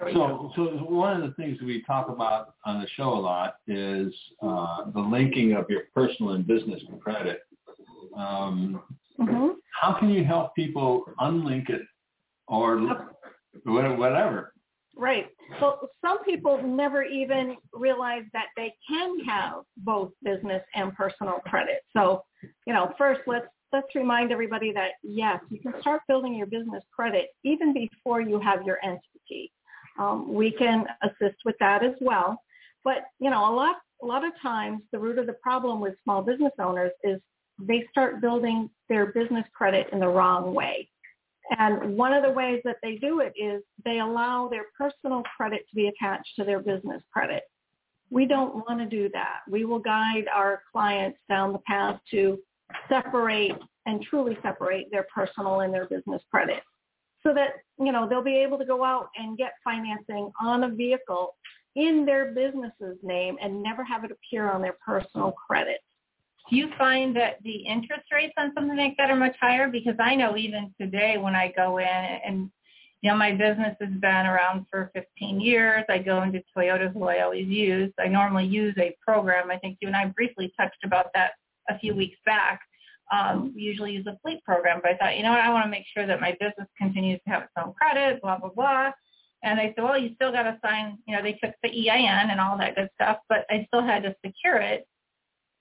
Go. 0.00 0.52
So, 0.56 0.76
so 0.78 0.84
one 0.84 1.22
of 1.22 1.28
the 1.28 1.34
things 1.34 1.58
we 1.62 1.82
talk 1.82 2.08
about 2.08 2.54
on 2.64 2.80
the 2.80 2.86
show 2.96 3.10
a 3.10 3.20
lot 3.20 3.56
is 3.66 4.12
uh, 4.42 4.90
the 4.90 5.00
linking 5.00 5.52
of 5.52 5.66
your 5.70 5.82
personal 5.94 6.32
and 6.32 6.46
business 6.46 6.82
credit. 7.00 7.40
Um, 8.16 8.82
hmm 9.18 9.50
how 9.80 9.92
can 9.98 10.08
you 10.08 10.24
help 10.24 10.54
people 10.54 11.04
unlink 11.20 11.68
it 11.68 11.82
or 12.46 13.06
whatever? 13.64 14.52
Right. 14.96 15.26
So 15.60 15.88
some 16.00 16.22
people 16.24 16.62
never 16.62 17.02
even 17.02 17.56
realize 17.72 18.22
that 18.32 18.46
they 18.56 18.72
can 18.88 19.18
have 19.26 19.64
both 19.78 20.12
business 20.22 20.62
and 20.74 20.94
personal 20.94 21.40
credit. 21.46 21.82
So, 21.96 22.22
you 22.66 22.72
know, 22.72 22.94
first 22.96 23.22
let's 23.26 23.46
let's 23.74 23.92
remind 23.96 24.30
everybody 24.30 24.72
that 24.72 24.92
yes, 25.02 25.40
you 25.50 25.58
can 25.58 25.74
start 25.80 26.02
building 26.06 26.36
your 26.36 26.46
business 26.46 26.84
credit 26.94 27.30
even 27.42 27.74
before 27.74 28.20
you 28.20 28.38
have 28.38 28.62
your 28.64 28.78
entity. 28.84 29.50
Um, 29.98 30.32
we 30.32 30.52
can 30.52 30.86
assist 31.02 31.38
with 31.44 31.56
that 31.58 31.84
as 31.84 31.94
well. 32.00 32.40
But 32.84 32.98
you 33.18 33.30
know, 33.30 33.52
a 33.52 33.54
lot 33.54 33.76
a 34.02 34.06
lot 34.06 34.24
of 34.24 34.32
times 34.40 34.80
the 34.92 34.98
root 34.98 35.18
of 35.18 35.26
the 35.26 35.36
problem 35.42 35.80
with 35.80 35.94
small 36.04 36.22
business 36.22 36.52
owners 36.60 36.92
is 37.02 37.20
they 37.58 37.84
start 37.90 38.20
building 38.20 38.70
their 38.88 39.06
business 39.06 39.44
credit 39.52 39.88
in 39.92 39.98
the 39.98 40.08
wrong 40.08 40.54
way. 40.54 40.88
And 41.58 41.96
one 41.96 42.12
of 42.12 42.22
the 42.22 42.30
ways 42.30 42.60
that 42.64 42.76
they 42.82 42.94
do 42.96 43.20
it 43.20 43.32
is 43.36 43.62
they 43.84 43.98
allow 43.98 44.48
their 44.48 44.66
personal 44.78 45.22
credit 45.36 45.66
to 45.68 45.74
be 45.74 45.88
attached 45.88 46.30
to 46.38 46.44
their 46.44 46.60
business 46.60 47.02
credit. 47.12 47.42
We 48.10 48.26
don't 48.26 48.54
want 48.56 48.78
to 48.78 48.86
do 48.86 49.10
that. 49.12 49.40
We 49.48 49.64
will 49.64 49.78
guide 49.78 50.26
our 50.32 50.62
clients 50.72 51.18
down 51.28 51.52
the 51.52 51.58
path 51.66 51.98
to 52.12 52.38
separate 52.88 53.52
and 53.86 54.02
truly 54.02 54.36
separate 54.42 54.90
their 54.90 55.06
personal 55.14 55.60
and 55.60 55.72
their 55.72 55.86
business 55.86 56.22
credit 56.30 56.62
so 57.26 57.32
that, 57.34 57.50
you 57.78 57.92
know, 57.92 58.08
they'll 58.08 58.22
be 58.22 58.36
able 58.36 58.58
to 58.58 58.64
go 58.64 58.84
out 58.84 59.08
and 59.16 59.38
get 59.38 59.52
financing 59.64 60.30
on 60.40 60.64
a 60.64 60.68
vehicle 60.68 61.34
in 61.76 62.04
their 62.04 62.32
business's 62.32 62.98
name 63.02 63.36
and 63.42 63.62
never 63.62 63.82
have 63.82 64.04
it 64.04 64.10
appear 64.10 64.50
on 64.50 64.62
their 64.62 64.76
personal 64.84 65.32
credit. 65.32 65.78
Do 66.50 66.56
you 66.56 66.68
find 66.76 67.16
that 67.16 67.42
the 67.42 67.54
interest 67.54 68.04
rates 68.12 68.34
on 68.36 68.52
something 68.54 68.76
like 68.76 68.94
that 68.98 69.10
are 69.10 69.16
much 69.16 69.34
higher? 69.40 69.68
Because 69.68 69.96
I 69.98 70.14
know 70.14 70.36
even 70.36 70.74
today 70.78 71.16
when 71.16 71.34
I 71.34 71.52
go 71.56 71.78
in 71.78 71.86
and, 71.86 72.50
you 73.00 73.10
know, 73.10 73.16
my 73.16 73.32
business 73.32 73.74
has 73.80 73.90
been 74.00 74.26
around 74.26 74.66
for 74.70 74.90
15 74.94 75.40
years. 75.40 75.84
I 75.88 75.98
go 75.98 76.22
into 76.22 76.42
Toyotas 76.56 76.92
who 76.92 77.04
I 77.04 77.20
always 77.20 77.46
use. 77.48 77.92
I 77.98 78.08
normally 78.08 78.46
use 78.46 78.74
a 78.78 78.94
program. 79.06 79.50
I 79.50 79.56
think 79.58 79.78
you 79.80 79.88
and 79.88 79.96
I 79.96 80.06
briefly 80.06 80.52
touched 80.58 80.84
about 80.84 81.06
that 81.14 81.32
a 81.68 81.78
few 81.78 81.94
weeks 81.94 82.16
back. 82.24 82.60
Um, 83.12 83.52
we 83.54 83.62
usually 83.62 83.92
use 83.92 84.06
a 84.06 84.18
fleet 84.22 84.42
program, 84.44 84.80
but 84.82 84.92
I 84.92 84.96
thought, 84.96 85.16
you 85.16 85.22
know 85.22 85.30
what, 85.30 85.40
I 85.40 85.50
want 85.50 85.64
to 85.64 85.70
make 85.70 85.84
sure 85.94 86.06
that 86.06 86.20
my 86.20 86.32
business 86.32 86.68
continues 86.78 87.20
to 87.26 87.32
have 87.32 87.42
its 87.42 87.52
own 87.62 87.74
credit, 87.74 88.22
blah, 88.22 88.38
blah, 88.38 88.50
blah. 88.50 88.90
And 89.42 89.58
they 89.58 89.74
said, 89.74 89.84
well, 89.84 89.98
you 89.98 90.14
still 90.14 90.32
got 90.32 90.44
to 90.44 90.58
sign, 90.64 90.98
you 91.06 91.14
know, 91.14 91.22
they 91.22 91.34
took 91.34 91.54
the 91.62 91.90
EIN 91.90 92.30
and 92.30 92.40
all 92.40 92.56
that 92.58 92.76
good 92.76 92.88
stuff, 92.94 93.18
but 93.28 93.44
I 93.50 93.66
still 93.68 93.82
had 93.82 94.02
to 94.04 94.16
secure 94.24 94.56
it 94.56 94.86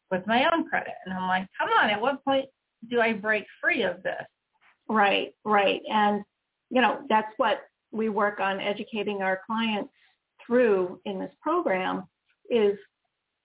with 0.09 0.25
my 0.25 0.49
own 0.53 0.69
credit. 0.69 0.93
And 1.05 1.13
I'm 1.13 1.27
like, 1.27 1.47
come 1.59 1.69
on, 1.69 1.89
at 1.89 1.99
what 1.99 2.23
point 2.23 2.45
do 2.89 3.01
I 3.01 3.11
break 3.11 3.45
free 3.61 3.83
of 3.83 4.01
this? 4.03 4.23
Right, 4.87 5.33
right. 5.43 5.81
And, 5.91 6.23
you 6.69 6.81
know, 6.81 7.01
that's 7.09 7.31
what 7.37 7.61
we 7.91 8.07
work 8.09 8.39
on 8.39 8.61
educating 8.61 9.21
our 9.21 9.41
clients 9.45 9.91
through 10.45 10.99
in 11.05 11.19
this 11.19 11.33
program 11.41 12.03
is 12.49 12.77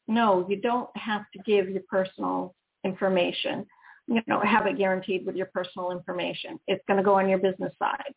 no, 0.09 0.47
you 0.49 0.61
don't 0.61 0.89
have 0.97 1.23
to 1.35 1.39
give 1.45 1.69
your 1.69 1.83
personal 1.89 2.55
information, 2.85 3.67
you 4.07 4.23
know, 4.27 4.41
have 4.41 4.67
it 4.67 4.79
guaranteed 4.79 5.27
with 5.27 5.37
your 5.37 5.51
personal 5.53 5.93
information. 5.93 6.59
It's 6.67 6.83
going 6.89 6.97
to 6.97 7.05
go 7.05 7.15
on 7.15 7.29
your 7.29 7.39
business 7.39 7.73
side. 7.79 8.15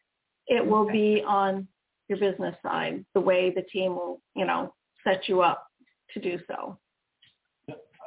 It 0.47 0.65
will 0.65 0.89
be 0.89 1.21
on 1.27 1.67
your 2.07 2.17
business 2.17 2.55
side, 2.63 3.05
the 3.13 3.19
way 3.19 3.53
the 3.53 3.63
team 3.63 3.95
will, 3.95 4.21
you 4.35 4.45
know, 4.45 4.73
set 5.03 5.27
you 5.27 5.41
up 5.41 5.67
to 6.13 6.21
do 6.21 6.39
so. 6.47 6.77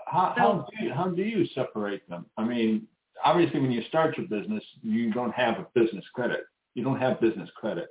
How, 0.07 0.35
how, 0.37 0.67
do 0.71 0.85
you, 0.85 0.93
how 0.93 1.09
do 1.09 1.23
you 1.23 1.47
separate 1.55 2.09
them? 2.09 2.27
I 2.37 2.45
mean, 2.45 2.87
obviously 3.25 3.61
when 3.61 3.71
you 3.71 3.83
start 3.89 4.17
your 4.17 4.27
business, 4.29 4.63
you 4.83 5.13
don't 5.13 5.35
have 5.35 5.59
a 5.59 5.67
business 5.75 6.05
credit. 6.15 6.41
You 6.75 6.85
don't 6.85 7.01
have 7.01 7.21
business 7.21 7.49
credit. 7.57 7.89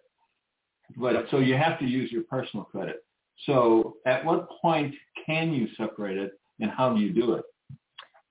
But 0.98 1.26
so 1.32 1.40
you 1.40 1.56
have 1.56 1.80
to 1.80 1.86
use 1.86 2.12
your 2.12 2.24
personal 2.24 2.66
credit. 2.66 3.04
So 3.46 3.96
at 4.06 4.24
what 4.24 4.48
point 4.62 4.94
can 5.26 5.54
you 5.54 5.68
separate 5.78 6.18
it 6.18 6.32
and 6.60 6.72
how 6.72 6.94
do 6.94 7.02
you 7.02 7.12
do 7.12 7.34
it? 7.34 7.44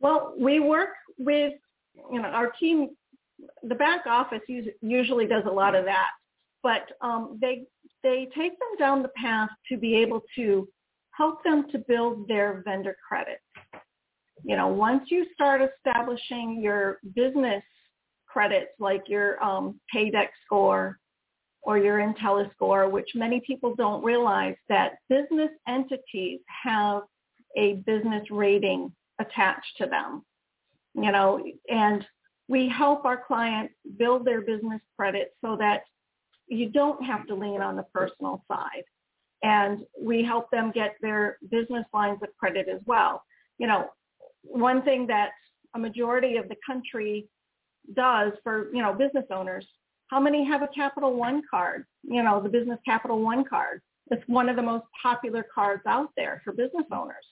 Well, 0.01 0.35
we 0.39 0.61
work 0.61 0.91
with, 1.19 1.53
you 2.11 2.21
know, 2.23 2.29
our 2.29 2.51
team, 2.53 2.91
the 3.63 3.75
back 3.75 4.07
office 4.07 4.41
usually 4.81 5.27
does 5.27 5.45
a 5.47 5.53
lot 5.53 5.75
of 5.75 5.85
that, 5.85 6.11
but 6.63 6.89
um, 7.01 7.39
they, 7.41 7.65
they 8.03 8.29
take 8.37 8.53
them 8.59 8.77
down 8.79 9.03
the 9.03 9.11
path 9.17 9.51
to 9.71 9.77
be 9.77 9.97
able 9.97 10.23
to 10.37 10.69
help 11.17 11.45
them 11.45 11.67
to 11.71 11.79
build 11.79 12.27
their 12.27 12.63
vendor 12.65 12.97
credit. 13.07 13.39
You 14.45 14.57
know, 14.57 14.69
once 14.69 15.05
you 15.09 15.27
start 15.35 15.61
establishing 15.61 16.61
your 16.61 16.99
business 17.15 17.63
credits 18.27 18.71
like 18.81 19.03
your 19.09 19.43
um, 19.43 19.79
Paydex 19.95 20.29
score 20.45 20.99
or 21.63 21.79
your 21.79 21.99
IntelliScore, 21.99 22.91
which 22.91 23.11
many 23.15 23.41
people 23.47 23.75
don't 23.77 24.03
realize 24.03 24.57
that 24.69 24.99
business 25.09 25.51
entities 25.69 26.41
have 26.65 27.03
a 27.57 27.75
business 27.87 28.31
rating 28.31 28.93
attached 29.21 29.77
to 29.79 29.87
them. 29.87 30.25
You 30.95 31.13
know, 31.13 31.43
and 31.69 32.05
we 32.49 32.69
help 32.69 33.05
our 33.05 33.17
clients 33.17 33.75
build 33.99 34.27
their 34.27 34.43
business 34.43 34.81
credit 34.97 35.35
so 35.43 35.57
that 35.57 35.85
you 36.49 36.69
don't 36.69 37.03
have 37.05 37.27
to 37.29 37.35
lean 37.35 37.63
on 37.63 37.77
the 37.77 37.87
personal 37.95 38.45
side. 38.51 38.85
And 39.43 39.81
we 40.01 40.23
help 40.23 40.51
them 40.51 40.71
get 40.71 40.97
their 41.01 41.39
business 41.51 41.85
lines 41.95 42.19
of 42.23 42.29
credit 42.39 42.69
as 42.69 42.81
well. 42.85 43.23
You 43.59 43.67
know, 43.69 43.89
one 44.43 44.83
thing 44.83 45.07
that 45.07 45.31
a 45.75 45.79
majority 45.79 46.37
of 46.37 46.49
the 46.49 46.57
country 46.67 47.27
does 47.95 48.33
for, 48.43 48.73
you 48.75 48.83
know, 48.83 48.93
business 48.93 49.25
owners, 49.31 49.67
how 50.13 50.21
many 50.21 50.45
have 50.45 50.61
a 50.61 50.69
Capital 50.69 51.15
One 51.15 51.43
card? 51.51 51.87
You 52.03 52.23
know, 52.23 52.43
the 52.43 52.49
business 52.51 52.79
Capital 52.85 53.23
One 53.23 53.45
card. 53.45 53.81
It's 54.11 54.23
one 54.27 54.51
of 54.51 54.57
the 54.57 54.63
most 54.63 54.85
popular 55.03 55.43
cards 55.55 55.81
out 55.87 56.11
there 56.19 56.43
for 56.45 56.53
business 56.53 56.85
owners. 56.93 57.25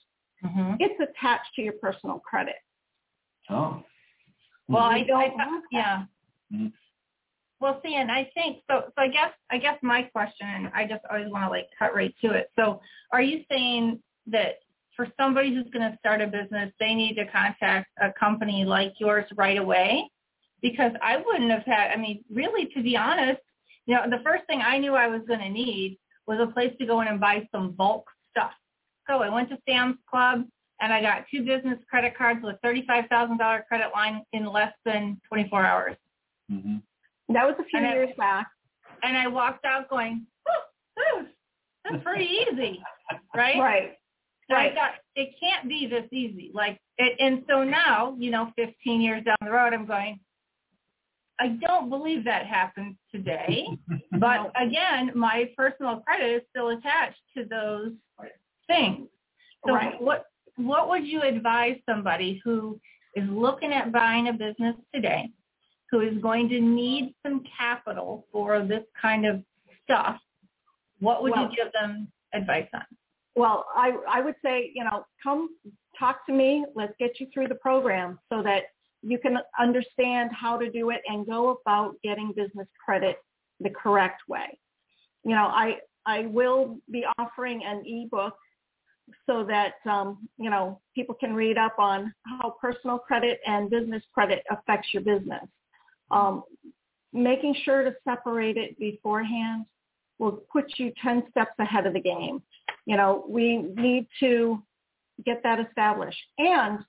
Mm-hmm. 0.42 0.76
It's 0.80 0.99
attached 0.99 1.50
to 1.56 1.62
your 1.62 1.75
personal 1.75 2.20
credit. 2.20 2.54
Oh. 3.50 3.82
Well, 4.66 4.84
I 4.84 5.02
don't. 5.02 5.38
I, 5.38 5.60
yeah. 5.70 6.04
Mm-hmm. 6.54 6.68
Well, 7.60 7.82
see, 7.84 7.96
and 7.96 8.10
I 8.10 8.30
think 8.32 8.62
so. 8.70 8.84
So 8.87 8.94
I 8.96 9.08
guess 9.08 9.32
I 9.50 9.58
guess 9.58 9.76
my 9.82 10.04
question, 10.04 10.70
I 10.75 10.87
just 10.87 11.02
always 11.10 11.30
want 11.30 11.44
to 11.44 11.50
like 11.50 11.66
cut 11.78 11.94
right 11.94 12.14
to 12.25 12.30
it. 12.30 12.50
So, 12.58 12.80
are 13.12 13.20
you 13.20 13.44
saying 13.50 14.00
that 14.28 14.60
for 14.96 15.06
somebody 15.20 15.54
who's 15.54 15.70
going 15.70 15.90
to 15.90 15.99
start 15.99 16.22
a 16.22 16.26
business, 16.26 16.72
they 16.80 16.94
need 16.94 17.16
to 17.16 17.26
contact 17.26 17.90
a 18.00 18.10
company 18.18 18.64
like 18.64 18.94
yours 18.99 19.26
right 19.37 19.58
away? 19.58 20.10
Because 20.62 20.93
I 21.02 21.17
wouldn't 21.17 21.50
have 21.50 21.64
had. 21.64 21.90
I 21.90 21.97
mean, 21.97 22.25
really, 22.31 22.67
to 22.75 22.83
be 22.83 22.97
honest, 22.97 23.40
you 23.87 23.95
know, 23.95 24.09
the 24.09 24.23
first 24.25 24.45
thing 24.47 24.61
I 24.61 24.79
knew 24.79 24.95
I 24.95 25.07
was 25.07 25.23
going 25.26 25.40
to 25.40 25.49
need 25.49 25.99
was 26.26 26.38
a 26.40 26.52
place 26.52 26.73
to 26.79 26.87
go 26.87 27.00
in 27.00 27.09
and 27.09 27.19
buy 27.19 27.49
some 27.52 27.73
bulk 27.73 28.05
stuff. 28.31 28.52
So 29.09 29.23
I 29.23 29.29
went 29.29 29.49
to 29.50 29.59
Sam's 29.69 29.97
Club 30.09 30.45
and 30.81 30.93
I 30.93 31.02
got 31.02 31.25
two 31.31 31.45
business 31.45 31.79
credit 31.88 32.17
cards 32.17 32.40
with 32.43 32.57
$35,000 32.64 33.67
credit 33.67 33.88
line 33.93 34.23
in 34.33 34.47
less 34.47 34.73
than 34.85 35.21
24 35.29 35.64
hours. 35.64 35.97
Mm-hmm. 36.50 36.76
That 37.35 37.47
was 37.47 37.57
a 37.59 37.64
few 37.64 37.81
and 37.81 37.88
years 37.88 38.11
I, 38.14 38.17
back. 38.17 38.47
And 39.02 39.17
I 39.17 39.26
walked 39.26 39.64
out 39.64 39.88
going, 39.88 40.26
oh, 40.49 41.25
that's 41.85 42.02
pretty 42.05 42.26
easy, 42.26 42.83
right? 43.35 43.59
Right. 43.59 43.93
So 44.49 44.57
right. 44.57 44.73
I 44.73 44.75
thought 44.75 44.90
it 45.17 45.35
can't 45.40 45.69
be 45.69 45.87
this 45.87 46.07
easy. 46.12 46.50
Like, 46.52 46.79
it, 46.99 47.17
and 47.21 47.45
so 47.49 47.62
now, 47.62 48.17
you 48.19 48.31
know, 48.31 48.52
15 48.57 49.00
years 49.00 49.25
down 49.25 49.37
the 49.43 49.50
road, 49.50 49.73
I'm 49.73 49.87
going, 49.87 50.21
I 51.40 51.48
don't 51.61 51.88
believe 51.88 52.24
that 52.24 52.46
happens 52.46 52.96
today. 53.11 53.66
but 54.20 54.53
again, 54.61 55.12
my 55.14 55.50
personal 55.57 56.00
credit 56.00 56.37
is 56.37 56.42
still 56.50 56.68
attached 56.70 57.20
to 57.37 57.44
those 57.44 57.92
things. 58.66 59.09
So 59.66 59.74
right. 59.74 60.00
what 60.00 60.26
what 60.57 60.88
would 60.90 61.07
you 61.07 61.22
advise 61.22 61.76
somebody 61.88 62.40
who 62.44 62.79
is 63.16 63.24
looking 63.29 63.72
at 63.72 63.92
buying 63.92 64.29
a 64.29 64.33
business 64.33 64.76
today, 64.94 65.31
who 65.90 66.00
is 66.00 66.18
going 66.18 66.48
to 66.50 66.61
need 66.61 67.14
some 67.22 67.42
capital 67.59 68.26
for 68.31 68.62
this 68.64 68.85
kind 69.00 69.26
of 69.26 69.42
stuff? 69.85 70.18
What 71.00 71.22
would 71.22 71.33
well, 71.33 71.44
you 71.50 71.57
give 71.57 71.72
them 71.72 72.09
advice 72.35 72.68
on? 72.74 72.83
Well, 73.35 73.64
I, 73.74 73.92
I 74.12 74.20
would 74.20 74.35
say, 74.44 74.70
you 74.74 74.85
know, 74.85 75.07
come 75.22 75.48
talk 75.98 76.26
to 76.26 76.33
me. 76.33 76.66
Let's 76.74 76.92
get 76.98 77.20
you 77.20 77.26
through 77.33 77.48
the 77.48 77.55
program 77.55 78.18
so 78.31 78.42
that 78.42 78.64
you 79.02 79.18
can 79.18 79.38
understand 79.58 80.30
how 80.32 80.56
to 80.56 80.70
do 80.70 80.90
it 80.90 81.00
and 81.06 81.26
go 81.26 81.60
about 81.64 81.96
getting 82.02 82.32
business 82.36 82.68
credit 82.84 83.16
the 83.60 83.70
correct 83.70 84.22
way. 84.28 84.58
You 85.24 85.32
know, 85.32 85.46
I, 85.46 85.76
I 86.06 86.26
will 86.26 86.78
be 86.90 87.04
offering 87.18 87.62
an 87.64 87.82
ebook 87.86 88.34
so 89.26 89.44
that 89.44 89.74
um, 89.90 90.28
you 90.38 90.50
know 90.50 90.80
people 90.94 91.14
can 91.14 91.34
read 91.34 91.58
up 91.58 91.78
on 91.78 92.12
how 92.24 92.56
personal 92.60 92.98
credit 92.98 93.40
and 93.46 93.70
business 93.70 94.02
credit 94.14 94.44
affects 94.50 94.88
your 94.92 95.02
business. 95.02 95.44
Um, 96.10 96.44
making 97.12 97.54
sure 97.64 97.82
to 97.82 97.94
separate 98.04 98.56
it 98.56 98.78
beforehand 98.78 99.66
will 100.18 100.42
put 100.52 100.66
you 100.76 100.92
10 101.02 101.24
steps 101.30 101.52
ahead 101.58 101.86
of 101.86 101.94
the 101.94 102.00
game. 102.00 102.42
You 102.86 102.96
know, 102.96 103.24
we 103.28 103.58
need 103.58 104.06
to 104.20 104.62
get 105.24 105.42
that 105.42 105.58
established. 105.60 106.20
And 106.38 106.80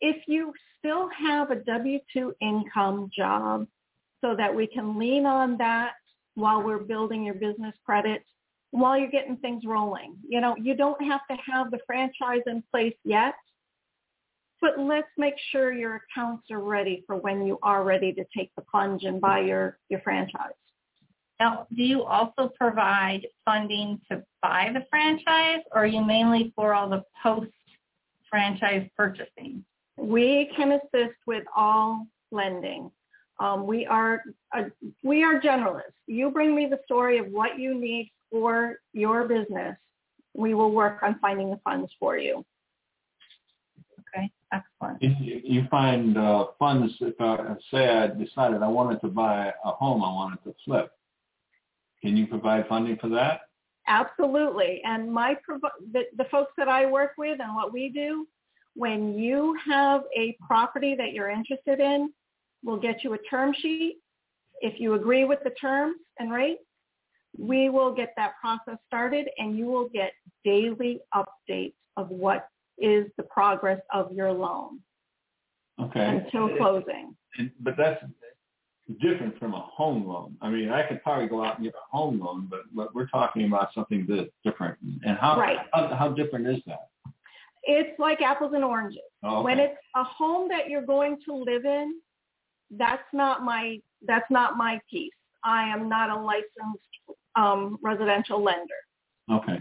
if 0.00 0.16
you 0.26 0.52
still 0.80 1.08
have 1.08 1.50
a 1.50 1.56
W-2 1.56 2.32
income 2.40 3.10
job 3.16 3.66
so 4.20 4.34
that 4.36 4.54
we 4.54 4.66
can 4.66 4.98
lean 4.98 5.26
on 5.26 5.56
that 5.58 5.92
while 6.34 6.62
we're 6.62 6.78
building 6.78 7.24
your 7.24 7.34
business 7.34 7.74
credit, 7.84 8.22
while 8.70 8.98
you're 8.98 9.10
getting 9.10 9.36
things 9.36 9.64
rolling. 9.64 10.16
You 10.28 10.40
know, 10.40 10.56
you 10.56 10.74
don't 10.74 11.02
have 11.02 11.20
to 11.30 11.36
have 11.50 11.70
the 11.70 11.78
franchise 11.86 12.42
in 12.46 12.62
place 12.72 12.96
yet, 13.04 13.34
but 14.60 14.78
let's 14.78 15.08
make 15.16 15.34
sure 15.50 15.72
your 15.72 16.02
accounts 16.02 16.50
are 16.50 16.60
ready 16.60 17.04
for 17.06 17.16
when 17.16 17.46
you 17.46 17.58
are 17.62 17.82
ready 17.84 18.12
to 18.12 18.24
take 18.36 18.50
the 18.56 18.62
plunge 18.70 19.04
and 19.04 19.20
buy 19.20 19.40
your, 19.40 19.78
your 19.88 20.00
franchise. 20.00 20.52
Now, 21.38 21.66
do 21.74 21.82
you 21.82 22.02
also 22.02 22.52
provide 22.58 23.26
funding 23.46 23.98
to 24.10 24.22
buy 24.42 24.70
the 24.74 24.84
franchise 24.90 25.62
or 25.72 25.84
are 25.84 25.86
you 25.86 26.04
mainly 26.04 26.52
for 26.54 26.74
all 26.74 26.90
the 26.90 27.02
post-franchise 27.22 28.88
purchasing? 28.94 29.64
We 29.96 30.50
can 30.56 30.72
assist 30.72 31.16
with 31.26 31.44
all 31.56 32.06
lending. 32.30 32.90
Um, 33.38 33.66
we 33.66 33.86
are 33.86 34.22
uh, 34.56 34.64
we 35.02 35.22
are 35.22 35.40
generalists. 35.40 35.94
You 36.06 36.30
bring 36.30 36.54
me 36.54 36.66
the 36.66 36.80
story 36.84 37.18
of 37.18 37.26
what 37.28 37.58
you 37.58 37.74
need 37.74 38.12
for 38.30 38.76
your 38.92 39.26
business, 39.26 39.76
we 40.34 40.54
will 40.54 40.70
work 40.70 41.02
on 41.02 41.18
finding 41.20 41.50
the 41.50 41.60
funds 41.64 41.90
for 41.98 42.16
you. 42.16 42.44
Okay, 44.14 44.30
excellent. 44.52 44.98
If 45.00 45.44
you 45.44 45.66
find 45.70 46.16
uh, 46.16 46.46
funds, 46.58 46.94
if 47.00 47.14
I 47.20 47.56
say 47.70 47.88
I 47.88 48.06
decided 48.08 48.62
I 48.62 48.68
wanted 48.68 49.00
to 49.00 49.08
buy 49.08 49.52
a 49.64 49.70
home, 49.72 50.02
I 50.02 50.12
wanted 50.12 50.42
to 50.44 50.54
flip, 50.64 50.92
can 52.02 52.16
you 52.16 52.26
provide 52.26 52.66
funding 52.68 52.96
for 52.98 53.08
that? 53.10 53.42
Absolutely. 53.86 54.80
And 54.84 55.12
my 55.12 55.36
the, 55.92 56.02
the 56.16 56.24
folks 56.30 56.52
that 56.56 56.68
I 56.68 56.86
work 56.86 57.12
with 57.18 57.40
and 57.40 57.54
what 57.54 57.72
we 57.72 57.88
do, 57.88 58.26
when 58.80 59.18
you 59.18 59.54
have 59.68 60.04
a 60.16 60.34
property 60.40 60.94
that 60.96 61.12
you're 61.12 61.28
interested 61.28 61.80
in, 61.80 62.10
we'll 62.64 62.80
get 62.80 63.04
you 63.04 63.12
a 63.12 63.18
term 63.18 63.52
sheet. 63.60 63.98
If 64.62 64.80
you 64.80 64.94
agree 64.94 65.26
with 65.26 65.40
the 65.44 65.50
terms 65.50 65.96
and 66.18 66.32
rates, 66.32 66.62
we 67.36 67.68
will 67.68 67.94
get 67.94 68.14
that 68.16 68.32
process 68.40 68.78
started 68.86 69.28
and 69.36 69.58
you 69.58 69.66
will 69.66 69.90
get 69.90 70.12
daily 70.46 70.98
updates 71.14 71.74
of 71.98 72.08
what 72.08 72.48
is 72.78 73.04
the 73.18 73.22
progress 73.24 73.80
of 73.92 74.12
your 74.12 74.32
loan 74.32 74.80
okay. 75.78 76.22
until 76.24 76.56
closing. 76.56 77.14
And, 77.36 77.50
but 77.60 77.74
that's 77.76 78.02
different 79.02 79.38
from 79.38 79.52
a 79.52 79.60
home 79.60 80.08
loan. 80.08 80.38
I 80.40 80.48
mean, 80.48 80.70
I 80.70 80.84
could 80.88 81.02
probably 81.02 81.28
go 81.28 81.44
out 81.44 81.56
and 81.56 81.64
get 81.66 81.74
a 81.74 81.94
home 81.94 82.18
loan, 82.18 82.48
but, 82.50 82.60
but 82.74 82.94
we're 82.94 83.08
talking 83.08 83.46
about 83.46 83.74
something 83.74 84.06
that's 84.08 84.30
different. 84.42 84.78
And 85.04 85.18
how, 85.18 85.38
right. 85.38 85.58
how, 85.74 85.94
how 85.94 86.08
different 86.08 86.46
is 86.46 86.62
that? 86.66 86.88
It's 87.64 87.98
like 87.98 88.22
apples 88.22 88.52
and 88.54 88.64
oranges. 88.64 89.02
Oh, 89.22 89.36
okay. 89.36 89.44
When 89.44 89.60
it's 89.60 89.76
a 89.96 90.04
home 90.04 90.48
that 90.48 90.68
you're 90.68 90.86
going 90.86 91.18
to 91.26 91.34
live 91.34 91.64
in, 91.64 92.00
that's 92.70 93.02
not 93.12 93.44
my 93.44 93.78
that's 94.06 94.30
not 94.30 94.56
my 94.56 94.80
piece. 94.90 95.12
I 95.44 95.68
am 95.68 95.88
not 95.88 96.10
a 96.10 96.20
licensed 96.20 96.84
um, 97.36 97.78
residential 97.82 98.42
lender. 98.42 98.74
Okay. 99.30 99.60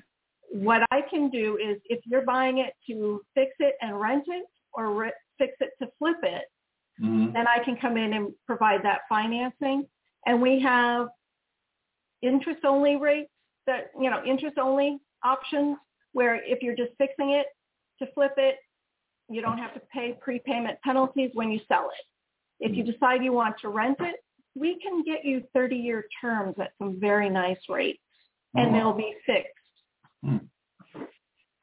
What 0.51 0.81
I 0.91 1.01
can 1.09 1.29
do 1.29 1.57
is 1.57 1.77
if 1.85 1.99
you're 2.05 2.25
buying 2.25 2.59
it 2.59 2.73
to 2.89 3.21
fix 3.35 3.51
it 3.59 3.75
and 3.81 3.99
rent 3.99 4.23
it 4.27 4.45
or 4.73 4.93
re- 4.93 5.12
fix 5.38 5.53
it 5.59 5.71
to 5.81 5.89
flip 5.99 6.17
it, 6.23 6.43
mm-hmm. 7.01 7.33
then 7.33 7.47
I 7.47 7.63
can 7.63 7.75
come 7.75 7.97
in 7.97 8.13
and 8.13 8.31
provide 8.47 8.83
that 8.83 9.01
financing. 9.07 9.85
And 10.25 10.41
we 10.41 10.59
have 10.62 11.07
interest 12.21 12.65
only 12.65 12.95
rates 12.95 13.31
that, 13.67 13.91
you 13.99 14.09
know, 14.09 14.21
interest 14.25 14.57
only 14.57 14.97
options 15.23 15.77
where 16.13 16.43
if 16.43 16.62
you're 16.62 16.75
just 16.75 16.91
fixing 16.97 17.31
it 17.31 17.45
to 17.99 18.12
flip 18.13 18.33
it, 18.38 18.55
you 19.29 19.41
don't 19.41 19.57
have 19.57 19.73
to 19.75 19.81
pay 19.93 20.17
prepayment 20.19 20.79
penalties 20.83 21.31
when 21.33 21.51
you 21.51 21.59
sell 21.67 21.89
it. 21.89 22.05
If 22.65 22.75
you 22.75 22.83
mm-hmm. 22.83 22.91
decide 22.91 23.23
you 23.23 23.33
want 23.33 23.55
to 23.62 23.69
rent 23.69 23.97
it, 23.99 24.15
we 24.55 24.79
can 24.81 25.03
get 25.03 25.23
you 25.23 25.43
30-year 25.55 26.05
terms 26.19 26.55
at 26.59 26.71
some 26.77 26.99
very 26.99 27.29
nice 27.29 27.59
rates, 27.69 28.01
and 28.55 28.69
oh. 28.69 28.73
they'll 28.73 28.93
be 28.93 29.15
fixed. 29.25 29.53
Hmm. 30.23 30.38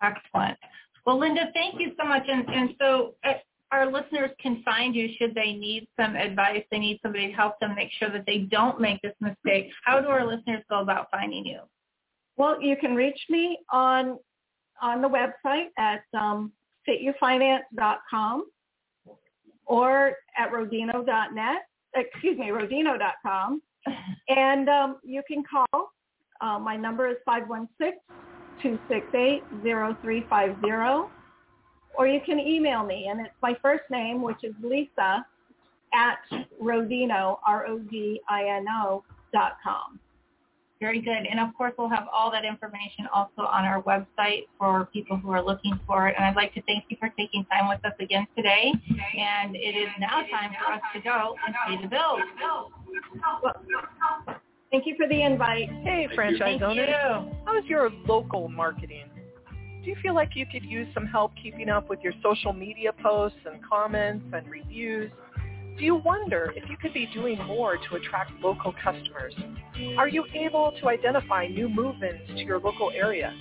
Excellent. 0.02 0.56
Well, 1.04 1.18
Linda, 1.18 1.50
thank 1.54 1.80
you 1.80 1.92
so 2.00 2.06
much. 2.06 2.24
And, 2.28 2.48
and 2.48 2.70
so 2.80 3.14
uh, 3.24 3.34
our 3.72 3.90
listeners 3.90 4.30
can 4.40 4.62
find 4.64 4.94
you 4.94 5.10
should 5.18 5.34
they 5.34 5.52
need 5.52 5.88
some 5.98 6.16
advice, 6.16 6.64
they 6.70 6.78
need 6.78 7.00
somebody 7.02 7.28
to 7.28 7.32
help 7.32 7.58
them 7.60 7.74
make 7.74 7.90
sure 7.98 8.10
that 8.10 8.24
they 8.26 8.38
don't 8.38 8.80
make 8.80 9.00
this 9.02 9.14
mistake. 9.20 9.70
How 9.84 10.00
do 10.00 10.08
our 10.08 10.26
listeners 10.26 10.62
go 10.70 10.80
about 10.80 11.08
finding 11.10 11.44
you? 11.44 11.60
Well, 12.36 12.60
you 12.60 12.76
can 12.76 12.94
reach 12.94 13.20
me 13.28 13.58
on 13.72 14.18
on 14.82 15.02
the 15.02 15.08
website 15.08 15.66
at 15.78 16.02
um, 16.18 16.50
fityourfinance.com 16.88 18.46
or 19.66 20.14
at 20.38 20.52
rodino.net, 20.52 21.68
excuse 21.94 22.38
me, 22.38 22.46
rodino.com. 22.46 23.60
And 24.28 24.68
um, 24.68 24.98
you 25.04 25.22
can 25.26 25.42
call. 25.44 25.90
Uh, 26.40 26.58
my 26.58 26.76
number 26.76 27.08
is 27.08 27.16
516-268-0350. 28.62 31.08
Or 31.98 32.06
you 32.06 32.20
can 32.26 32.38
email 32.38 32.84
me, 32.84 33.08
and 33.10 33.20
it's 33.20 33.30
my 33.42 33.56
first 33.62 33.84
name, 33.90 34.20
which 34.20 34.44
is 34.44 34.52
Lisa, 34.62 35.24
at 35.94 36.18
rodino, 36.62 37.38
R-O-D-I-N-O 37.46 39.02
dot 39.32 39.56
com. 39.64 39.98
Very 40.78 41.00
good. 41.00 41.26
And 41.30 41.40
of 41.40 41.54
course, 41.56 41.72
we'll 41.78 41.88
have 41.88 42.06
all 42.12 42.30
that 42.30 42.44
information 42.44 43.06
also 43.14 43.42
on 43.42 43.64
our 43.64 43.82
website 43.82 44.42
for 44.58 44.88
people 44.92 45.16
who 45.16 45.30
are 45.30 45.42
looking 45.42 45.80
for 45.86 46.08
it. 46.08 46.14
And 46.16 46.24
I'd 46.26 46.36
like 46.36 46.52
to 46.54 46.62
thank 46.62 46.84
you 46.88 46.98
for 47.00 47.08
taking 47.16 47.46
time 47.46 47.68
with 47.68 47.82
us 47.84 47.94
again 47.98 48.26
today. 48.36 48.72
And 49.18 49.56
it 49.56 49.74
is 49.74 49.88
now 49.98 50.20
time 50.30 50.50
for 50.62 50.74
us 50.74 50.80
to 50.94 51.00
go 51.00 51.34
and 51.46 51.54
pay 51.66 51.82
the 51.82 51.88
bills. 51.88 52.20
Well, 53.42 53.54
thank 54.70 54.86
you 54.86 54.94
for 54.98 55.08
the 55.08 55.22
invite. 55.22 55.70
Hey, 55.82 56.08
franchise 56.14 56.40
Thank 56.40 56.62
owners. 56.62 56.88
you. 56.88 57.32
How's 57.46 57.64
your 57.64 57.90
local 58.06 58.48
marketing? 58.48 59.06
Do 59.82 59.90
you 59.90 59.96
feel 60.02 60.14
like 60.14 60.30
you 60.34 60.44
could 60.50 60.64
use 60.64 60.88
some 60.92 61.06
help 61.06 61.32
keeping 61.40 61.68
up 61.70 61.88
with 61.88 62.00
your 62.00 62.12
social 62.22 62.52
media 62.52 62.92
posts 62.92 63.38
and 63.46 63.60
comments 63.64 64.26
and 64.32 64.46
reviews? 64.50 65.10
Do 65.78 65.84
you 65.84 65.96
wonder 65.96 66.54
if 66.56 66.70
you 66.70 66.76
could 66.78 66.94
be 66.94 67.06
doing 67.12 67.36
more 67.44 67.76
to 67.76 67.96
attract 67.96 68.30
local 68.40 68.72
customers? 68.82 69.34
Are 69.98 70.08
you 70.08 70.24
able 70.34 70.72
to 70.80 70.88
identify 70.88 71.48
new 71.48 71.68
move-ins 71.68 72.28
to 72.28 72.44
your 72.44 72.58
local 72.58 72.90
area? 72.92 73.34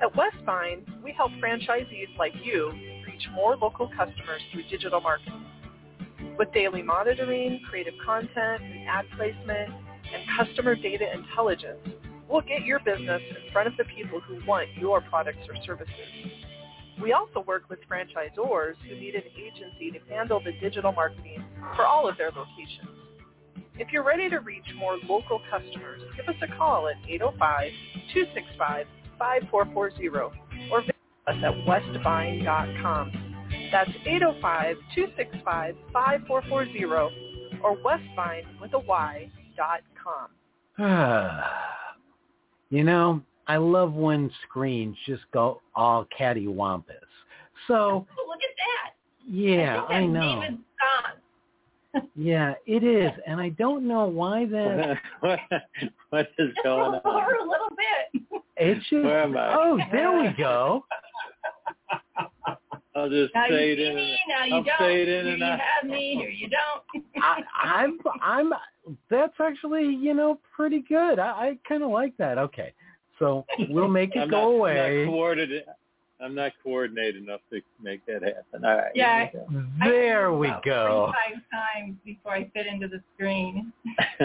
At 0.00 0.14
Westvine, 0.14 0.86
we 1.02 1.12
help 1.12 1.32
franchisees 1.42 2.16
like 2.16 2.32
you 2.44 2.70
reach 3.04 3.26
more 3.34 3.56
local 3.56 3.88
customers 3.88 4.40
through 4.52 4.68
digital 4.70 5.00
marketing. 5.00 5.44
With 6.38 6.52
daily 6.52 6.82
monitoring, 6.82 7.60
creative 7.68 7.94
content, 8.04 8.62
and 8.62 8.88
ad 8.88 9.06
placement, 9.16 9.70
and 10.14 10.22
customer 10.38 10.76
data 10.76 11.06
intelligence, 11.12 11.80
we'll 12.28 12.42
get 12.42 12.64
your 12.64 12.78
business 12.78 13.20
in 13.30 13.52
front 13.52 13.66
of 13.66 13.76
the 13.76 13.84
people 13.96 14.20
who 14.20 14.38
want 14.46 14.68
your 14.76 15.00
products 15.00 15.46
or 15.48 15.56
services. 15.64 15.90
We 17.02 17.12
also 17.12 17.40
work 17.40 17.64
with 17.68 17.80
franchisors 17.90 18.76
who 18.88 18.94
need 18.94 19.16
an 19.16 19.24
agency 19.36 19.90
to 19.90 19.98
handle 20.14 20.40
the 20.42 20.52
digital 20.60 20.92
marketing 20.92 21.44
for 21.74 21.84
all 21.84 22.08
of 22.08 22.16
their 22.16 22.30
locations. 22.30 22.88
If 23.76 23.90
you're 23.90 24.04
ready 24.04 24.30
to 24.30 24.38
reach 24.38 24.64
more 24.76 24.96
local 25.08 25.40
customers, 25.50 26.00
give 26.16 26.28
us 26.28 26.36
a 26.42 26.46
call 26.56 26.88
at 26.88 26.94
805-265-5440 29.20 30.32
or 30.70 30.80
visit 30.82 30.94
us 31.26 31.36
at 31.42 31.66
westvine.com. 31.66 33.32
That's 33.72 33.90
805-265-5440 34.94 37.10
or 37.64 37.82
westvine 37.82 38.44
with 38.60 38.72
a 38.74 38.78
Y 38.78 39.28
dot 39.56 39.80
com. 40.02 40.28
you 42.70 42.84
know, 42.84 43.20
I 43.52 43.58
love 43.58 43.92
when 43.92 44.30
screens 44.48 44.96
just 45.04 45.24
go 45.30 45.60
all 45.74 46.06
cattywampus. 46.18 46.84
So, 47.68 47.74
Oh, 47.74 48.06
look 48.26 48.38
at 48.42 48.56
that. 48.56 48.94
yeah, 49.30 49.82
I, 49.88 49.96
I 49.96 50.00
think 50.00 50.14
that's 50.14 50.24
know. 50.24 50.40
David's. 50.40 50.62
Yeah, 52.16 52.54
it 52.66 52.82
is. 52.82 53.10
And 53.26 53.38
I 53.38 53.50
don't 53.50 53.86
know 53.86 54.06
why 54.06 54.46
that 54.46 54.96
what, 55.20 55.38
what 56.08 56.28
is 56.38 56.48
Just 56.54 56.64
going 56.64 56.92
roll 56.92 57.00
on? 57.04 57.22
over 57.22 57.34
a 57.34 57.42
little 57.42 57.68
bit. 57.76 58.22
it's 58.56 58.80
just 58.88 59.04
Where 59.04 59.20
am 59.24 59.36
I? 59.36 59.54
Oh, 59.54 59.78
there 59.92 60.10
we 60.18 60.30
go. 60.38 60.86
I'll 62.96 63.10
just 63.10 63.34
Now 63.34 63.46
say 63.50 63.72
it 63.72 63.78
in. 63.78 63.94
me, 63.94 64.18
now 64.28 64.44
you 64.46 64.54
I'll 64.54 64.62
don't. 64.62 64.78
say 64.78 65.02
it 65.02 65.08
in 65.08 65.24
here 65.26 65.32
and 65.34 65.38
you 65.40 65.44
out. 65.46 65.60
have 65.60 65.90
me, 65.90 66.14
here 66.16 66.30
you 66.30 66.48
don't. 66.48 67.04
I, 67.22 67.42
I'm 67.62 67.98
I'm 68.22 68.52
that's 69.10 69.34
actually, 69.38 69.84
you 69.94 70.14
know, 70.14 70.38
pretty 70.56 70.80
good. 70.88 71.18
I, 71.18 71.30
I 71.30 71.58
kinda 71.68 71.86
like 71.86 72.16
that. 72.16 72.38
Okay. 72.38 72.72
So 73.22 73.46
we'll 73.70 73.86
make 73.86 74.16
it 74.16 74.20
I'm 74.20 74.30
go 74.30 74.40
not, 74.40 74.56
away. 74.56 75.00
I'm 75.00 75.06
not 75.06 75.12
coordinated. 75.12 75.64
I'm 76.20 76.34
not 76.34 76.52
coordinated 76.62 77.22
enough 77.22 77.40
to 77.52 77.60
make 77.80 78.04
that 78.06 78.22
happen. 78.22 78.64
All 78.64 78.76
right. 78.76 78.90
Yeah. 78.96 79.28
There 79.84 80.26
I 80.28 80.36
we 80.36 80.48
about 80.48 80.64
go. 80.64 81.12
Five 81.12 81.40
times 81.52 81.96
before 82.04 82.32
I 82.32 82.50
fit 82.52 82.66
into 82.66 82.88
the 82.88 83.00
screen. 83.14 83.72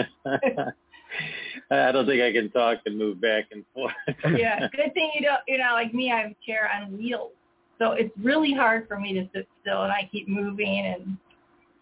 I 1.70 1.92
don't 1.92 2.06
think 2.06 2.22
I 2.22 2.32
can 2.32 2.50
talk 2.50 2.78
and 2.86 2.98
move 2.98 3.20
back 3.20 3.46
and 3.52 3.64
forth. 3.72 3.92
Yeah, 4.36 4.60
good 4.74 4.92
thing 4.94 5.12
you 5.14 5.22
don't. 5.22 5.40
You 5.46 5.58
know, 5.58 5.70
like 5.74 5.94
me, 5.94 6.10
I 6.12 6.22
have 6.22 6.30
a 6.32 6.36
chair 6.44 6.68
on 6.74 6.96
wheels, 6.98 7.32
so 7.78 7.92
it's 7.92 8.12
really 8.20 8.52
hard 8.52 8.88
for 8.88 8.98
me 8.98 9.12
to 9.14 9.28
sit 9.34 9.48
still, 9.62 9.84
and 9.84 9.92
I 9.92 10.08
keep 10.10 10.28
moving. 10.28 10.84
And 10.86 11.16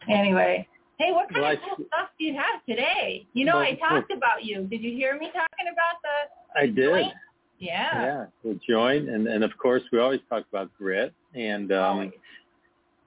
anyway, 0.08 0.68
hey, 0.98 1.12
what 1.12 1.32
kind 1.32 1.58
of 1.58 1.64
cool 1.76 1.86
stuff 1.86 2.08
do 2.18 2.24
you 2.24 2.34
have 2.34 2.64
today? 2.68 3.26
You 3.32 3.44
know, 3.44 3.58
I 3.58 3.74
talked 3.74 4.10
about 4.12 4.44
you. 4.44 4.64
Did 4.64 4.82
you 4.82 4.92
hear 4.92 5.18
me 5.18 5.26
talking 5.26 5.72
about 5.72 5.96
the? 6.02 6.60
I 6.60 6.66
did. 6.66 6.90
joint? 6.90 7.12
Yeah. 7.58 8.02
Yeah, 8.02 8.26
the 8.44 8.60
joint, 8.68 9.08
and 9.08 9.26
and 9.26 9.42
of 9.42 9.56
course 9.56 9.82
we 9.90 9.98
always 9.98 10.20
talk 10.28 10.44
about 10.50 10.70
grit, 10.76 11.14
and 11.34 11.72
um, 11.72 11.78
Always. 11.78 12.10